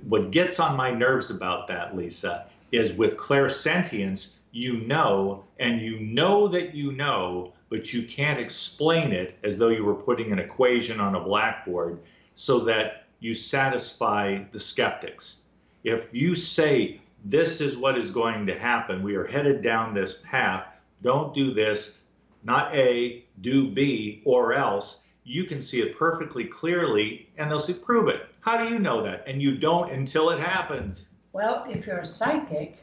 What 0.03 0.31
gets 0.31 0.59
on 0.59 0.75
my 0.75 0.91
nerves 0.91 1.29
about 1.29 1.67
that, 1.67 1.95
Lisa, 1.95 2.47
is 2.71 2.93
with 2.93 3.17
clairsentience, 3.17 4.37
you 4.51 4.81
know, 4.81 5.43
and 5.59 5.81
you 5.81 5.99
know 5.99 6.47
that 6.47 6.73
you 6.73 6.91
know, 6.91 7.53
but 7.69 7.93
you 7.93 8.03
can't 8.03 8.39
explain 8.39 9.11
it 9.11 9.37
as 9.43 9.57
though 9.57 9.69
you 9.69 9.85
were 9.85 9.95
putting 9.95 10.31
an 10.31 10.39
equation 10.39 10.99
on 10.99 11.15
a 11.15 11.23
blackboard 11.23 11.99
so 12.35 12.59
that 12.59 13.05
you 13.19 13.33
satisfy 13.33 14.43
the 14.51 14.59
skeptics. 14.59 15.43
If 15.83 16.09
you 16.11 16.35
say, 16.35 17.01
this 17.23 17.61
is 17.61 17.77
what 17.77 17.97
is 17.97 18.09
going 18.09 18.45
to 18.47 18.57
happen, 18.57 19.03
we 19.03 19.15
are 19.15 19.25
headed 19.25 19.61
down 19.61 19.93
this 19.93 20.19
path, 20.23 20.65
don't 21.01 21.33
do 21.33 21.53
this, 21.53 22.01
not 22.43 22.73
A, 22.75 23.23
do 23.41 23.69
B, 23.69 24.21
or 24.25 24.53
else, 24.53 25.03
you 25.23 25.43
can 25.43 25.61
see 25.61 25.81
it 25.81 25.97
perfectly 25.97 26.45
clearly 26.45 27.29
and 27.37 27.49
they'll 27.49 27.59
say, 27.59 27.73
prove 27.73 28.07
it. 28.07 28.25
How 28.39 28.63
do 28.63 28.69
you 28.73 28.79
know 28.79 29.03
that? 29.03 29.23
And 29.27 29.41
you 29.41 29.57
don't 29.57 29.91
until 29.91 30.31
it 30.31 30.39
happens. 30.39 31.07
Well, 31.33 31.65
if 31.69 31.87
you're 31.87 31.99
a 31.99 32.05
psychic, 32.05 32.77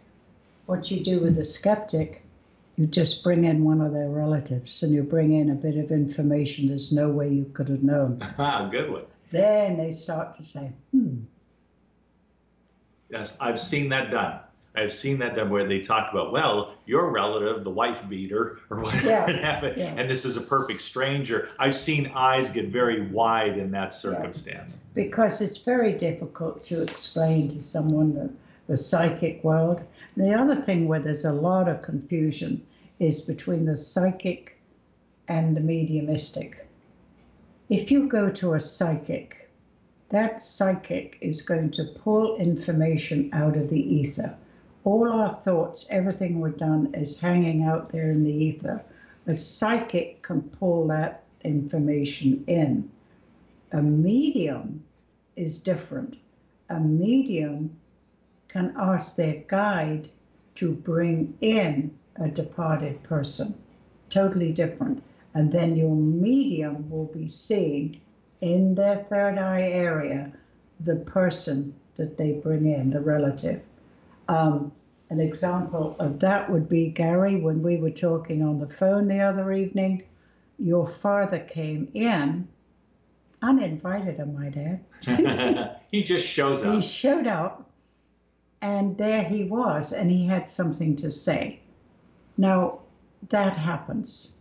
what 0.67 0.91
you 0.91 1.05
do 1.05 1.21
with 1.21 1.39
a 1.39 1.45
skeptic, 1.45 2.23
you 2.77 2.87
just 2.87 3.25
bring 3.25 3.45
in 3.45 3.65
one 3.65 3.81
of 3.81 3.93
their 3.93 4.09
relatives 4.09 4.83
and 4.83 4.93
you 4.93 5.03
bring 5.03 5.33
in 5.33 5.51
a 5.51 5.55
bit 5.55 5.77
of 5.77 5.91
information 5.91 6.69
there's 6.69 6.93
no 6.93 7.09
way 7.09 7.29
you 7.29 7.45
could 7.53 7.69
have 7.69 7.83
known. 7.83 8.23
Ah, 8.39 8.69
good 8.71 8.91
one. 8.91 9.05
Then 9.31 9.77
they 9.77 9.91
start 9.91 10.37
to 10.37 10.45
say, 10.45 10.73
hmm, 10.93 11.19
Yes, 13.11 13.37
I've 13.41 13.59
seen 13.59 13.89
that 13.91 14.11
done. 14.11 14.41
I've 14.79 14.93
seen 14.93 15.19
that 15.19 15.35
done 15.35 15.51
where 15.51 15.67
they 15.67 15.81
talk 15.81 16.13
about, 16.13 16.33
well, 16.33 16.75
your 16.87 17.11
relative, 17.11 17.65
the 17.65 17.71
wife 17.71 18.09
beater, 18.09 18.59
or 18.71 18.81
whatever 18.83 19.07
Yeah, 19.07 19.31
happened, 19.41 19.77
yeah. 19.77 19.95
and 19.97 20.09
this 20.09 20.25
is 20.25 20.37
a 20.37 20.41
perfect 20.41 20.81
stranger. 20.81 21.49
I've 21.59 21.75
seen 21.75 22.13
eyes 22.15 22.49
get 22.51 22.67
very 22.69 23.07
wide 23.09 23.59
in 23.59 23.71
that 23.73 23.93
circumstance. 23.93 24.77
because 24.95 25.41
it's 25.41 25.59
very 25.59 25.93
difficult 25.93 26.63
to 26.65 26.83
explain 26.83 27.49
to 27.49 27.61
someone 27.63 28.15
the, 28.15 28.31
the 28.69 28.77
psychic 28.77 29.43
world. 29.45 29.85
And 30.17 30.25
the 30.31 30.35
other 30.35 30.55
thing 30.57 30.89
where 30.89 31.01
there's 31.01 31.25
a 31.25 31.33
lot 31.33 31.69
of 31.69 31.83
confusion 31.83 32.65
is 32.99 33.21
between 33.21 33.65
the 33.65 33.77
psychic 33.77 34.59
and 35.29 35.57
the 35.57 35.61
mediumistic. 35.61 36.67
If 37.69 37.91
you 37.91 38.09
go 38.09 38.31
to 38.33 38.55
a 38.55 38.61
psychic, 38.61 39.51
that 40.11 40.41
psychic 40.41 41.19
is 41.21 41.43
going 41.43 41.71
to 41.73 41.85
pull 41.85 42.37
information 42.37 43.29
out 43.35 43.57
of 43.57 43.69
the 43.69 43.79
ether. 43.95 44.35
All 44.85 45.11
our 45.11 45.31
thoughts, 45.31 45.89
everything 45.91 46.41
we've 46.41 46.57
done 46.57 46.95
is 46.95 47.21
hanging 47.21 47.65
out 47.65 47.91
there 47.91 48.11
in 48.11 48.25
the 48.25 48.33
ether. 48.33 48.83
A 49.27 49.35
psychic 49.35 50.23
can 50.23 50.43
pull 50.43 50.87
that 50.89 51.25
information 51.43 52.45
in. 52.47 52.91
A 53.73 53.83
medium 53.83 54.85
is 55.37 55.61
different. 55.61 56.17
A 56.71 56.81
medium 56.81 57.77
can 58.49 58.75
ask 58.79 59.17
their 59.17 59.43
guide 59.47 60.09
to 60.55 60.73
bring 60.73 61.37
in 61.41 61.91
a 62.17 62.29
departed 62.29 63.03
person. 63.03 63.55
Totally 64.11 64.53
different. 64.53 65.03
And 65.35 65.53
then 65.53 65.77
your 65.77 65.95
medium 65.95 66.89
will 66.91 67.07
be 67.07 67.29
seeing 67.29 68.01
in 68.41 68.75
their 68.75 68.97
third 68.97 69.39
eye 69.39 69.63
area 69.63 70.33
the 70.81 70.97
person 70.97 71.75
that 71.97 72.17
they 72.17 72.33
bring 72.33 72.67
in, 72.67 72.91
the 72.91 73.01
relative. 73.01 73.61
Um, 74.29 74.73
an 75.11 75.21
example 75.21 75.97
of 75.99 76.21
that 76.21 76.51
would 76.51 76.69
be 76.69 76.89
Gary, 76.89 77.37
when 77.37 77.63
we 77.63 77.79
were 77.79 77.91
talking 77.91 78.43
on 78.43 78.59
the 78.59 78.69
phone 78.69 79.09
the 79.09 79.21
other 79.21 79.53
evening, 79.53 80.03
your 80.59 80.87
father 80.87 81.39
came 81.39 81.91
in, 81.95 82.47
uninvited, 83.41 84.21
I 84.21 84.25
might 84.25 84.57
add. 85.07 85.81
he 85.91 86.03
just 86.03 86.27
shows 86.27 86.65
up. 86.65 86.75
He 86.75 86.83
showed 86.83 87.27
up, 87.27 87.71
and 88.61 88.99
there 88.99 89.23
he 89.23 89.45
was, 89.45 89.93
and 89.93 90.11
he 90.11 90.27
had 90.27 90.49
something 90.49 90.97
to 90.97 91.11
say. 91.11 91.61
Now, 92.37 92.81
that 93.31 93.57
happens. 93.57 94.39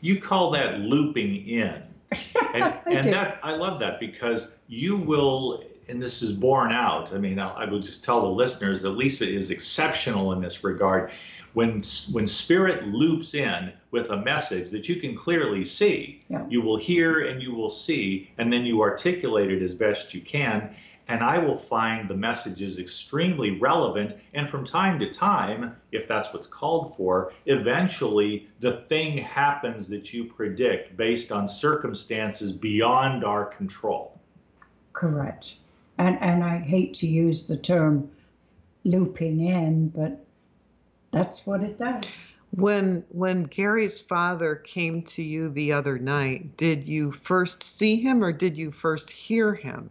You 0.00 0.20
call 0.20 0.50
that 0.52 0.80
looping 0.80 1.46
in. 1.48 1.82
And, 2.54 2.64
I 2.64 2.80
and 2.86 3.02
do. 3.04 3.10
that 3.10 3.40
I 3.42 3.54
love 3.56 3.80
that 3.80 4.00
because 4.00 4.54
you 4.68 4.96
will, 4.96 5.62
and 5.88 6.02
this 6.02 6.22
is 6.22 6.32
borne 6.32 6.72
out. 6.72 7.12
I 7.12 7.18
mean, 7.18 7.38
I, 7.38 7.64
will 7.64 7.78
just 7.80 8.02
tell 8.04 8.20
the 8.22 8.28
listeners 8.28 8.82
that 8.82 8.90
Lisa 8.90 9.28
is 9.28 9.50
exceptional 9.50 10.32
in 10.32 10.40
this 10.40 10.64
regard. 10.64 11.10
When 11.54 11.80
when 12.12 12.26
spirit 12.26 12.86
loops 12.88 13.34
in 13.34 13.72
with 13.90 14.10
a 14.10 14.16
message 14.18 14.70
that 14.70 14.88
you 14.88 14.96
can 14.96 15.16
clearly 15.16 15.64
see, 15.64 16.22
Yeah. 16.28 16.44
you 16.48 16.60
will 16.60 16.76
hear 16.76 17.26
and 17.28 17.42
you 17.42 17.54
will 17.54 17.70
see, 17.70 18.30
and 18.36 18.52
then 18.52 18.66
you 18.66 18.82
articulate 18.82 19.50
it 19.50 19.62
as 19.62 19.74
best 19.74 20.12
you 20.12 20.20
can. 20.20 20.74
And 21.08 21.22
I 21.22 21.38
will 21.38 21.56
find 21.56 22.10
the 22.10 22.16
messages 22.16 22.80
extremely 22.80 23.52
relevant. 23.60 24.14
And 24.34 24.50
from 24.50 24.64
time 24.64 24.98
to 24.98 25.10
time, 25.12 25.76
if 25.92 26.08
that's 26.08 26.34
what's 26.34 26.48
called 26.48 26.96
for, 26.96 27.32
eventually 27.46 28.48
the 28.58 28.78
thing 28.88 29.16
happens 29.18 29.86
that 29.88 30.12
you 30.12 30.24
predict 30.24 30.96
based 30.96 31.30
on 31.30 31.46
circumstances 31.46 32.52
beyond 32.52 33.24
our 33.24 33.44
control. 33.44 34.20
Correct. 34.92 35.54
And 35.98 36.18
and 36.20 36.44
I 36.44 36.58
hate 36.58 36.94
to 36.94 37.06
use 37.06 37.46
the 37.46 37.56
term 37.56 38.10
looping 38.84 39.40
in, 39.40 39.88
but 39.88 40.24
that's 41.10 41.46
what 41.46 41.62
it 41.62 41.78
does. 41.78 42.34
When 42.50 43.04
when 43.10 43.44
Gary's 43.44 44.00
father 44.00 44.54
came 44.54 45.02
to 45.02 45.22
you 45.22 45.48
the 45.48 45.72
other 45.72 45.98
night, 45.98 46.56
did 46.56 46.86
you 46.86 47.12
first 47.12 47.62
see 47.62 47.96
him 47.96 48.22
or 48.22 48.32
did 48.32 48.56
you 48.56 48.70
first 48.70 49.10
hear 49.10 49.54
him? 49.54 49.90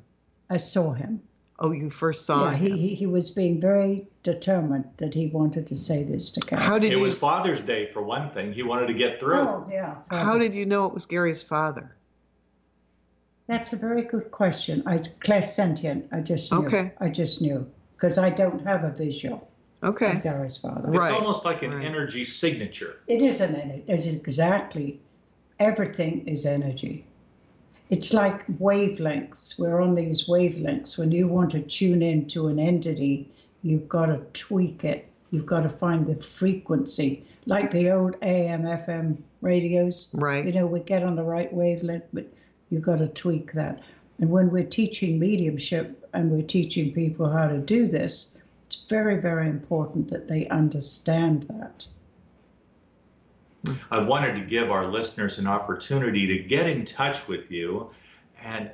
I 0.49 0.57
saw 0.57 0.93
him. 0.93 1.21
Oh, 1.57 1.71
you 1.71 1.89
first 1.89 2.25
saw 2.25 2.49
yeah, 2.49 2.55
him. 2.55 2.71
he, 2.71 2.87
he 2.89 2.95
he 2.95 3.05
was 3.05 3.31
being 3.31 3.61
very 3.61 4.07
determined 4.23 4.85
that 4.97 5.13
he 5.13 5.27
wanted 5.27 5.67
to 5.67 5.75
say 5.75 6.03
this 6.03 6.31
to 6.31 6.41
Gary. 6.41 6.61
How 6.61 6.77
did 6.77 6.91
It 6.91 6.97
you 6.97 7.03
was 7.03 7.17
Father's 7.17 7.61
Day 7.61 7.91
for 7.93 8.01
one 8.01 8.29
thing. 8.31 8.51
He 8.51 8.63
wanted 8.63 8.87
to 8.87 8.93
get 8.93 9.19
through. 9.19 9.39
Oh 9.39 9.67
yeah. 9.71 9.95
how 10.09 10.37
did 10.37 10.53
you 10.53 10.65
know 10.65 10.85
it 10.85 10.93
was 10.93 11.05
Gary's 11.05 11.43
father? 11.43 11.95
That's 13.47 13.73
a 13.73 13.75
very 13.75 14.03
good 14.03 14.31
question. 14.31 14.83
I 14.85 14.97
clairsentient. 14.97 16.07
I 16.11 16.21
just 16.21 16.51
knew. 16.51 16.65
Okay. 16.65 16.91
I 16.99 17.09
just 17.09 17.41
knew 17.41 17.69
because 17.95 18.17
I 18.17 18.29
don't 18.29 18.65
have 18.65 18.83
a 18.83 18.89
visual 18.89 19.47
Okay. 19.83 20.13
of 20.13 20.23
Gary's 20.23 20.57
father. 20.57 20.89
Right. 20.89 21.11
It's 21.11 21.19
almost 21.19 21.45
like 21.45 21.61
an 21.61 21.73
right. 21.73 21.85
energy 21.85 22.25
signature. 22.25 22.97
It 23.07 23.21
is 23.21 23.41
an 23.41 23.55
energy. 23.55 23.83
It's 23.87 24.07
exactly. 24.07 24.99
Everything 25.59 26.27
is 26.27 26.45
energy. 26.45 27.05
It's 27.89 28.13
like 28.13 28.45
wavelengths. 28.57 29.59
We're 29.59 29.79
on 29.79 29.93
these 29.93 30.27
wavelengths. 30.27 30.97
When 30.97 31.11
you 31.11 31.27
want 31.27 31.51
to 31.51 31.61
tune 31.61 32.01
in 32.01 32.27
to 32.29 32.47
an 32.47 32.57
entity, 32.59 33.29
you've 33.61 33.87
got 33.87 34.07
to 34.07 34.17
tweak 34.33 34.83
it. 34.83 35.07
You've 35.29 35.45
got 35.45 35.63
to 35.63 35.69
find 35.69 36.07
the 36.07 36.15
frequency, 36.15 37.25
like 37.45 37.69
the 37.71 37.91
old 37.91 38.15
AM, 38.21 38.63
FM 38.63 39.21
radios. 39.41 40.09
Right. 40.13 40.45
You 40.45 40.51
know, 40.51 40.65
we 40.65 40.79
get 40.79 41.03
on 41.03 41.15
the 41.15 41.23
right 41.23 41.51
wavelength, 41.53 42.05
but 42.11 42.25
you've 42.69 42.81
got 42.81 42.99
to 42.99 43.07
tweak 43.07 43.53
that. 43.53 43.81
And 44.19 44.29
when 44.29 44.49
we're 44.49 44.63
teaching 44.63 45.19
mediumship 45.19 46.07
and 46.13 46.31
we're 46.31 46.41
teaching 46.41 46.93
people 46.93 47.29
how 47.29 47.47
to 47.47 47.57
do 47.57 47.87
this, 47.87 48.35
it's 48.65 48.85
very, 48.85 49.19
very 49.19 49.49
important 49.49 50.09
that 50.09 50.27
they 50.27 50.47
understand 50.47 51.43
that. 51.43 51.87
I 53.91 53.99
wanted 53.99 54.35
to 54.35 54.41
give 54.41 54.71
our 54.71 54.87
listeners 54.87 55.39
an 55.39 55.47
opportunity 55.47 56.27
to 56.27 56.43
get 56.43 56.67
in 56.67 56.85
touch 56.85 57.27
with 57.27 57.51
you. 57.51 57.89
And 58.43 58.69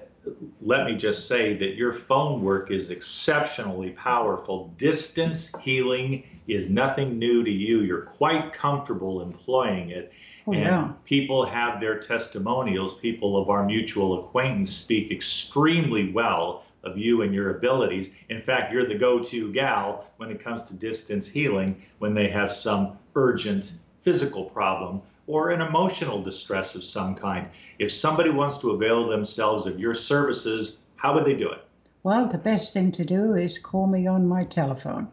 let 0.62 0.86
me 0.86 0.96
just 0.96 1.28
say 1.28 1.56
that 1.56 1.76
your 1.76 1.94
phone 1.94 2.42
work 2.42 2.70
is 2.70 2.92
exceptionally 2.92 3.92
powerful. 3.92 4.74
Distance 4.78 5.52
healing 5.62 6.24
is 6.48 6.70
nothing 6.70 7.18
new 7.18 7.44
to 7.44 7.50
you. 7.50 7.82
You're 7.82 8.02
quite 8.02 8.54
comfortable 8.54 9.22
employing 9.22 9.90
it. 9.90 10.12
Oh, 10.48 10.54
and 10.54 10.62
yeah. 10.62 10.92
people 11.06 11.46
have 11.46 11.80
their 11.80 12.00
testimonials. 12.00 12.96
People 12.96 13.42
of 13.42 13.50
our 13.50 13.66
mutual 13.66 14.24
acquaintance 14.24 14.72
speak 14.72 15.12
extremely 15.12 16.12
well 16.12 16.64
of 16.84 16.98
you 16.98 17.22
and 17.22 17.34
your 17.34 17.58
abilities. 17.58 18.12
In 18.30 18.42
fact, 18.42 18.74
you're 18.74 18.88
the 18.88 18.96
go 18.96 19.20
to 19.20 19.54
gal 19.54 20.08
when 20.18 20.32
it 20.32 20.40
comes 20.40 20.66
to 20.66 20.76
distance 20.76 21.28
healing 21.28 21.82
when 22.00 22.14
they 22.14 22.28
have 22.30 22.52
some 22.52 22.98
urgent 23.16 23.74
physical 24.02 24.46
problem 24.46 25.02
or 25.32 25.50
an 25.50 25.62
emotional 25.62 26.22
distress 26.22 26.76
of 26.76 26.84
some 26.84 27.16
kind. 27.16 27.48
If 27.80 27.94
somebody 27.94 28.30
wants 28.30 28.58
to 28.58 28.72
avail 28.72 29.08
themselves 29.08 29.66
of 29.66 29.80
your 29.80 29.94
services, 29.94 30.82
how 30.98 31.14
would 31.14 31.24
they 31.24 31.36
do 31.36 31.50
it? 31.50 31.64
Well, 32.04 32.28
the 32.28 32.38
best 32.38 32.74
thing 32.74 32.92
to 32.92 33.06
do 33.06 33.36
is 33.36 33.58
call 33.58 33.88
me 33.88 34.08
on 34.08 34.28
my 34.28 34.44
telephone, 34.44 35.08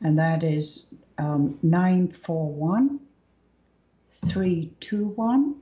and 0.00 0.18
that 0.18 0.42
is 0.42 0.92
um, 1.18 1.56
941 1.62 2.98
321 4.10 5.54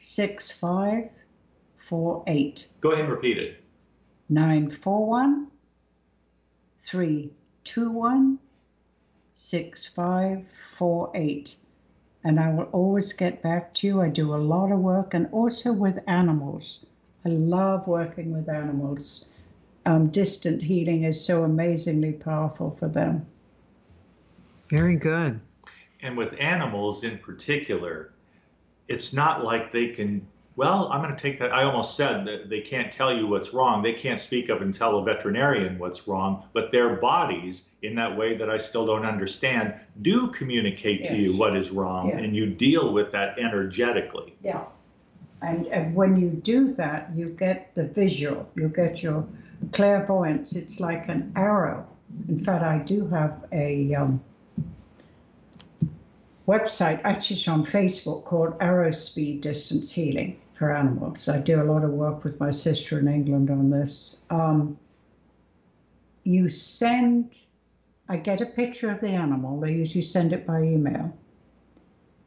6548. 0.00 2.66
Go 2.80 2.90
ahead 2.90 3.04
and 3.04 3.12
repeat 3.12 3.38
it. 3.38 3.62
941 4.28 5.46
321 6.78 8.40
6548. 9.34 11.56
And 12.26 12.40
I 12.40 12.50
will 12.50 12.68
always 12.72 13.12
get 13.12 13.40
back 13.40 13.72
to 13.74 13.86
you. 13.86 14.02
I 14.02 14.08
do 14.08 14.34
a 14.34 14.36
lot 14.36 14.72
of 14.72 14.80
work 14.80 15.14
and 15.14 15.28
also 15.30 15.72
with 15.72 16.00
animals. 16.08 16.84
I 17.24 17.28
love 17.28 17.86
working 17.86 18.32
with 18.32 18.48
animals. 18.48 19.28
Um, 19.84 20.08
distant 20.08 20.60
healing 20.60 21.04
is 21.04 21.24
so 21.24 21.44
amazingly 21.44 22.10
powerful 22.10 22.76
for 22.80 22.88
them. 22.88 23.24
Very 24.68 24.96
good. 24.96 25.38
And 26.02 26.16
with 26.16 26.34
animals 26.40 27.04
in 27.04 27.16
particular, 27.18 28.10
it's 28.88 29.12
not 29.12 29.44
like 29.44 29.70
they 29.70 29.90
can, 29.90 30.26
well, 30.56 30.88
I'm 30.90 31.02
going 31.02 31.14
to 31.14 31.20
take 31.20 31.38
that. 31.40 31.52
I 31.52 31.64
almost 31.64 31.96
said 31.96 32.24
that 32.24 32.48
they 32.48 32.62
can't 32.62 32.90
tell 32.90 33.14
you 33.14 33.26
what's 33.26 33.52
wrong. 33.52 33.82
They 33.82 33.92
can't 33.92 34.18
speak 34.18 34.48
up 34.48 34.62
and 34.62 34.74
tell 34.74 34.98
a 34.98 35.04
veterinarian 35.04 35.78
what's 35.78 36.08
wrong, 36.08 36.44
but 36.54 36.72
their 36.72 36.96
bodies, 36.96 37.72
in 37.82 37.94
that 37.96 38.16
way 38.16 38.38
that 38.38 38.48
I 38.48 38.56
still 38.56 38.86
don't 38.86 39.04
understand, 39.04 39.74
do 40.00 40.28
communicate 40.28 41.04
to 41.04 41.16
you 41.16 41.36
what 41.36 41.54
is 41.54 41.70
wrong, 41.70 42.08
Yeah. 42.08 42.18
and 42.18 42.34
you 42.34 42.46
deal 42.46 42.94
with 42.94 43.12
that 43.12 43.38
energetically. 43.38 44.34
Yeah. 44.42 44.64
And, 45.42 45.66
and 45.66 45.94
when 45.94 46.16
you 46.16 46.30
do 46.30 46.72
that, 46.74 47.10
you 47.14 47.28
get 47.28 47.74
the 47.74 47.84
visual, 47.84 48.48
you 48.56 48.68
get 48.68 49.02
your 49.02 49.26
clairvoyance. 49.72 50.56
It's 50.56 50.80
like 50.80 51.10
an 51.10 51.32
arrow. 51.36 51.86
In 52.28 52.38
fact, 52.38 52.64
I 52.64 52.78
do 52.78 53.06
have 53.08 53.44
a 53.52 53.94
um, 53.94 54.22
website, 56.48 57.02
actually, 57.04 57.36
it's 57.36 57.46
on 57.46 57.66
Facebook 57.66 58.24
called 58.24 58.54
Arrow 58.58 58.90
Speed 58.90 59.42
Distance 59.42 59.92
Healing 59.92 60.38
for 60.56 60.74
Animals. 60.74 61.28
I 61.28 61.38
do 61.38 61.62
a 61.62 61.64
lot 61.64 61.84
of 61.84 61.90
work 61.90 62.24
with 62.24 62.40
my 62.40 62.50
sister 62.50 62.98
in 62.98 63.08
England 63.08 63.50
on 63.50 63.70
this. 63.70 64.22
Um, 64.30 64.78
you 66.24 66.48
send, 66.48 67.38
I 68.08 68.16
get 68.16 68.40
a 68.40 68.46
picture 68.46 68.90
of 68.90 69.00
the 69.00 69.10
animal, 69.10 69.60
they 69.60 69.72
usually 69.72 70.02
send 70.02 70.32
it 70.32 70.46
by 70.46 70.62
email. 70.62 71.14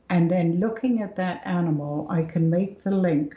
And 0.09 0.29
then 0.29 0.59
looking 0.59 1.01
at 1.01 1.15
that 1.17 1.41
animal, 1.45 2.07
I 2.09 2.23
can 2.23 2.49
make 2.49 2.81
the 2.81 2.91
link. 2.91 3.35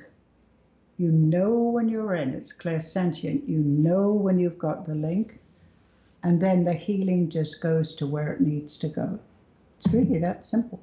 You 0.99 1.11
know 1.11 1.53
when 1.53 1.89
you're 1.89 2.15
in, 2.15 2.35
it's 2.35 2.53
clairsentient. 2.53 3.49
You 3.49 3.59
know 3.59 4.13
when 4.13 4.39
you've 4.39 4.59
got 4.59 4.85
the 4.85 4.95
link. 4.95 5.41
And 6.23 6.41
then 6.41 6.65
the 6.65 6.73
healing 6.73 7.29
just 7.29 7.61
goes 7.61 7.95
to 7.97 8.07
where 8.07 8.33
it 8.33 8.41
needs 8.41 8.77
to 8.79 8.89
go. 8.89 9.19
It's 9.77 9.93
really 9.93 10.19
that 10.21 10.45
simple. 10.45 10.81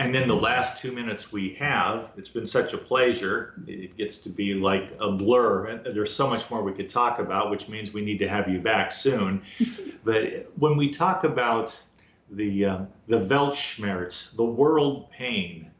And 0.00 0.14
then 0.14 0.28
the 0.28 0.34
last 0.34 0.80
two 0.80 0.92
minutes 0.92 1.30
we 1.30 1.52
have, 1.58 2.12
it's 2.16 2.30
been 2.30 2.46
such 2.46 2.72
a 2.72 2.78
pleasure. 2.78 3.52
It 3.66 3.98
gets 3.98 4.16
to 4.20 4.30
be 4.30 4.54
like 4.54 4.96
a 4.98 5.12
blur. 5.12 5.66
And 5.66 5.94
There's 5.94 6.10
so 6.10 6.26
much 6.26 6.50
more 6.50 6.62
we 6.62 6.72
could 6.72 6.88
talk 6.88 7.18
about, 7.18 7.50
which 7.50 7.68
means 7.68 7.92
we 7.92 8.00
need 8.00 8.18
to 8.20 8.26
have 8.26 8.48
you 8.48 8.60
back 8.60 8.92
soon. 8.92 9.42
but 10.04 10.50
when 10.58 10.78
we 10.78 10.88
talk 10.88 11.24
about 11.24 11.78
the 12.30 12.64
um, 12.64 12.88
the 13.08 13.18
Weltschmerz, 13.18 14.34
the 14.36 14.44
world 14.44 15.10
pain, 15.10 15.70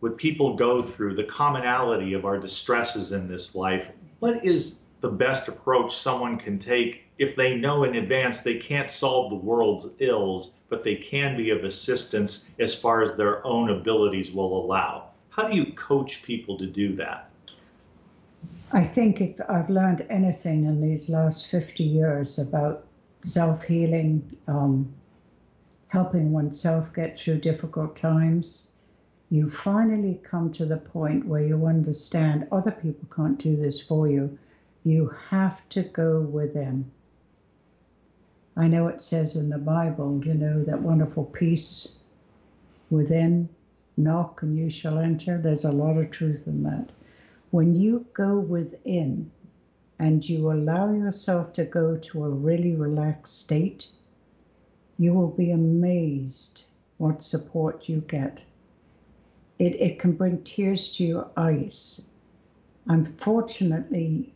what 0.00 0.16
people 0.16 0.56
go 0.56 0.82
through, 0.82 1.14
the 1.14 1.22
commonality 1.22 2.14
of 2.14 2.24
our 2.24 2.40
distresses 2.40 3.12
in 3.12 3.28
this 3.28 3.54
life, 3.54 3.92
what 4.18 4.44
is 4.44 4.80
the 5.02 5.08
best 5.08 5.46
approach 5.46 5.94
someone 5.94 6.36
can 6.36 6.58
take 6.58 7.05
if 7.18 7.34
they 7.34 7.56
know 7.56 7.84
in 7.84 7.96
advance 7.96 8.42
they 8.42 8.58
can't 8.58 8.90
solve 8.90 9.30
the 9.30 9.36
world's 9.36 9.88
ills, 10.00 10.54
but 10.68 10.84
they 10.84 10.96
can 10.96 11.36
be 11.36 11.50
of 11.50 11.64
assistance 11.64 12.50
as 12.58 12.74
far 12.74 13.02
as 13.02 13.14
their 13.14 13.46
own 13.46 13.70
abilities 13.70 14.32
will 14.32 14.64
allow? 14.64 15.10
How 15.30 15.48
do 15.48 15.56
you 15.56 15.72
coach 15.72 16.22
people 16.22 16.58
to 16.58 16.66
do 16.66 16.94
that? 16.96 17.30
I 18.72 18.82
think 18.82 19.20
if 19.20 19.40
I've 19.48 19.70
learned 19.70 20.04
anything 20.10 20.64
in 20.64 20.80
these 20.80 21.08
last 21.08 21.48
50 21.50 21.84
years 21.84 22.38
about 22.38 22.84
self 23.22 23.62
healing, 23.62 24.36
um, 24.48 24.92
helping 25.88 26.32
oneself 26.32 26.92
get 26.92 27.16
through 27.16 27.38
difficult 27.38 27.94
times, 27.94 28.72
you 29.30 29.48
finally 29.48 30.20
come 30.22 30.52
to 30.52 30.66
the 30.66 30.76
point 30.76 31.26
where 31.26 31.42
you 31.42 31.66
understand 31.66 32.46
other 32.52 32.70
people 32.70 33.08
can't 33.14 33.38
do 33.38 33.56
this 33.56 33.80
for 33.80 34.08
you. 34.08 34.38
You 34.84 35.14
have 35.30 35.68
to 35.70 35.82
go 35.82 36.20
within. 36.20 36.90
I 38.56 38.68
know 38.68 38.88
it 38.88 39.02
says 39.02 39.36
in 39.36 39.50
the 39.50 39.58
Bible, 39.58 40.22
you 40.24 40.34
know, 40.34 40.64
that 40.64 40.80
wonderful 40.80 41.24
peace 41.24 41.96
within, 42.90 43.48
knock 43.96 44.42
and 44.42 44.56
you 44.56 44.70
shall 44.70 44.98
enter. 44.98 45.38
There's 45.38 45.64
a 45.64 45.72
lot 45.72 45.98
of 45.98 46.10
truth 46.10 46.46
in 46.46 46.62
that 46.62 46.90
when 47.50 47.74
you 47.74 48.04
go 48.12 48.38
within 48.38 49.30
and 49.98 50.28
you 50.28 50.50
allow 50.50 50.92
yourself 50.92 51.52
to 51.54 51.64
go 51.64 51.96
to 51.96 52.24
a 52.24 52.28
really 52.28 52.74
relaxed 52.74 53.38
state, 53.38 53.88
you 54.98 55.14
will 55.14 55.30
be 55.30 55.52
amazed 55.52 56.66
what 56.98 57.22
support 57.22 57.88
you 57.88 58.02
get. 58.08 58.42
It, 59.58 59.80
it 59.80 59.98
can 59.98 60.12
bring 60.12 60.42
tears 60.42 60.92
to 60.96 61.04
your 61.04 61.30
eyes. 61.36 62.02
Unfortunately, 62.88 64.32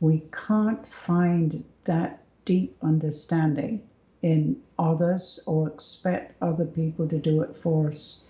we 0.00 0.22
can't 0.32 0.86
find 0.86 1.64
that 1.84 2.19
deep 2.44 2.76
understanding 2.82 3.82
in 4.22 4.60
others 4.78 5.40
or 5.46 5.68
expect 5.68 6.34
other 6.42 6.64
people 6.64 7.08
to 7.08 7.18
do 7.18 7.42
it 7.42 7.56
for 7.56 7.88
us. 7.88 8.24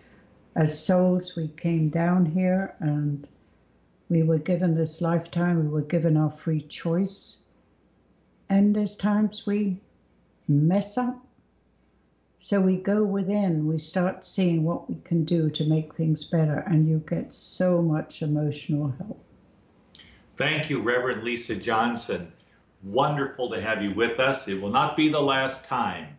As 0.55 0.85
souls, 0.85 1.37
we 1.37 1.49
came 1.49 1.89
down 1.89 2.27
here 2.27 2.75
and 2.81 3.27
we 4.09 4.23
were 4.23 4.39
given 4.39 4.75
this 4.75 5.01
lifetime, 5.01 5.63
we 5.63 5.69
were 5.69 5.83
given 5.83 6.17
our 6.17 6.31
free 6.31 6.61
choice. 6.61 7.45
And 8.49 8.75
there's 8.75 8.97
times 8.97 9.47
we 9.47 9.79
mess 10.49 10.99
up. 10.99 11.25
So 12.39 12.61
we 12.61 12.79
go 12.79 13.05
within, 13.05 13.67
we 13.67 13.79
start 13.79 14.25
seeing 14.25 14.65
what 14.65 14.89
we 14.89 14.97
can 15.05 15.25
do 15.25 15.51
to 15.51 15.65
make 15.65 15.95
things 15.95 16.25
better, 16.25 16.65
and 16.67 16.89
you 16.89 17.05
get 17.07 17.35
so 17.35 17.83
much 17.83 18.23
emotional 18.23 18.95
help. 18.99 19.23
Thank 20.37 20.71
you, 20.71 20.81
Reverend 20.81 21.23
Lisa 21.23 21.55
Johnson. 21.55 22.33
Wonderful 22.83 23.51
to 23.51 23.61
have 23.61 23.83
you 23.83 23.95
with 23.95 24.19
us. 24.21 24.49
It 24.49 24.61
will 24.61 24.71
not 24.71 24.97
be 24.97 25.11
the 25.11 25.21
last 25.21 25.65
time. 25.65 26.17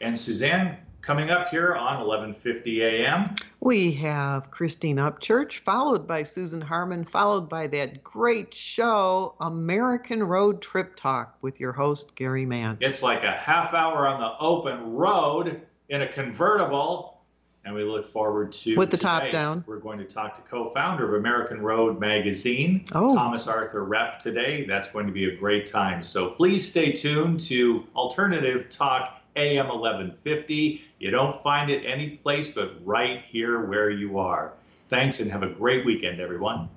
And 0.00 0.18
Suzanne, 0.18 0.76
coming 1.00 1.30
up 1.30 1.48
here 1.48 1.74
on 1.74 2.00
11:50 2.00 2.80
a.m. 2.82 3.34
We 3.60 3.92
have 3.92 4.50
Christine 4.50 4.96
Upchurch, 4.96 5.58
followed 5.60 6.06
by 6.06 6.24
Susan 6.24 6.60
Harmon, 6.60 7.04
followed 7.04 7.48
by 7.48 7.66
that 7.68 8.02
great 8.02 8.54
show, 8.54 9.34
American 9.40 10.22
Road 10.22 10.60
Trip 10.60 10.94
Talk, 10.96 11.36
with 11.40 11.60
your 11.60 11.72
host, 11.72 12.14
Gary 12.16 12.44
Mantz. 12.44 12.78
It's 12.80 13.02
like 13.02 13.22
a 13.24 13.32
half 13.32 13.72
hour 13.72 14.06
on 14.06 14.20
the 14.20 14.32
open 14.40 14.94
road 14.94 15.62
in 15.88 16.02
a 16.02 16.12
convertible. 16.12 17.11
And 17.64 17.74
we 17.74 17.84
look 17.84 18.06
forward 18.06 18.52
to 18.52 18.76
With 18.76 18.90
the 18.90 18.96
top 18.96 19.30
down. 19.30 19.62
We're 19.66 19.78
going 19.78 19.98
to 19.98 20.04
talk 20.04 20.34
to 20.34 20.42
co-founder 20.42 21.06
of 21.08 21.14
American 21.20 21.62
Road 21.62 22.00
Magazine, 22.00 22.84
Oh. 22.92 23.14
Thomas 23.14 23.46
Arthur 23.46 23.84
Repp 23.86 24.18
today. 24.18 24.64
That's 24.66 24.88
going 24.90 25.06
to 25.06 25.12
be 25.12 25.26
a 25.26 25.36
great 25.36 25.66
time. 25.68 26.02
So 26.02 26.30
please 26.30 26.68
stay 26.68 26.90
tuned 26.92 27.38
to 27.42 27.84
Alternative 27.94 28.68
Talk 28.68 29.20
AM 29.36 29.68
1150. 29.68 30.82
You 30.98 31.10
don't 31.10 31.40
find 31.42 31.70
it 31.70 31.84
any 31.86 32.10
place 32.10 32.48
but 32.50 32.84
right 32.84 33.22
here 33.28 33.64
where 33.66 33.90
you 33.90 34.18
are. 34.18 34.52
Thanks 34.88 35.20
and 35.20 35.30
have 35.30 35.42
a 35.42 35.48
great 35.50 35.86
weekend, 35.86 36.20
everyone. 36.20 36.68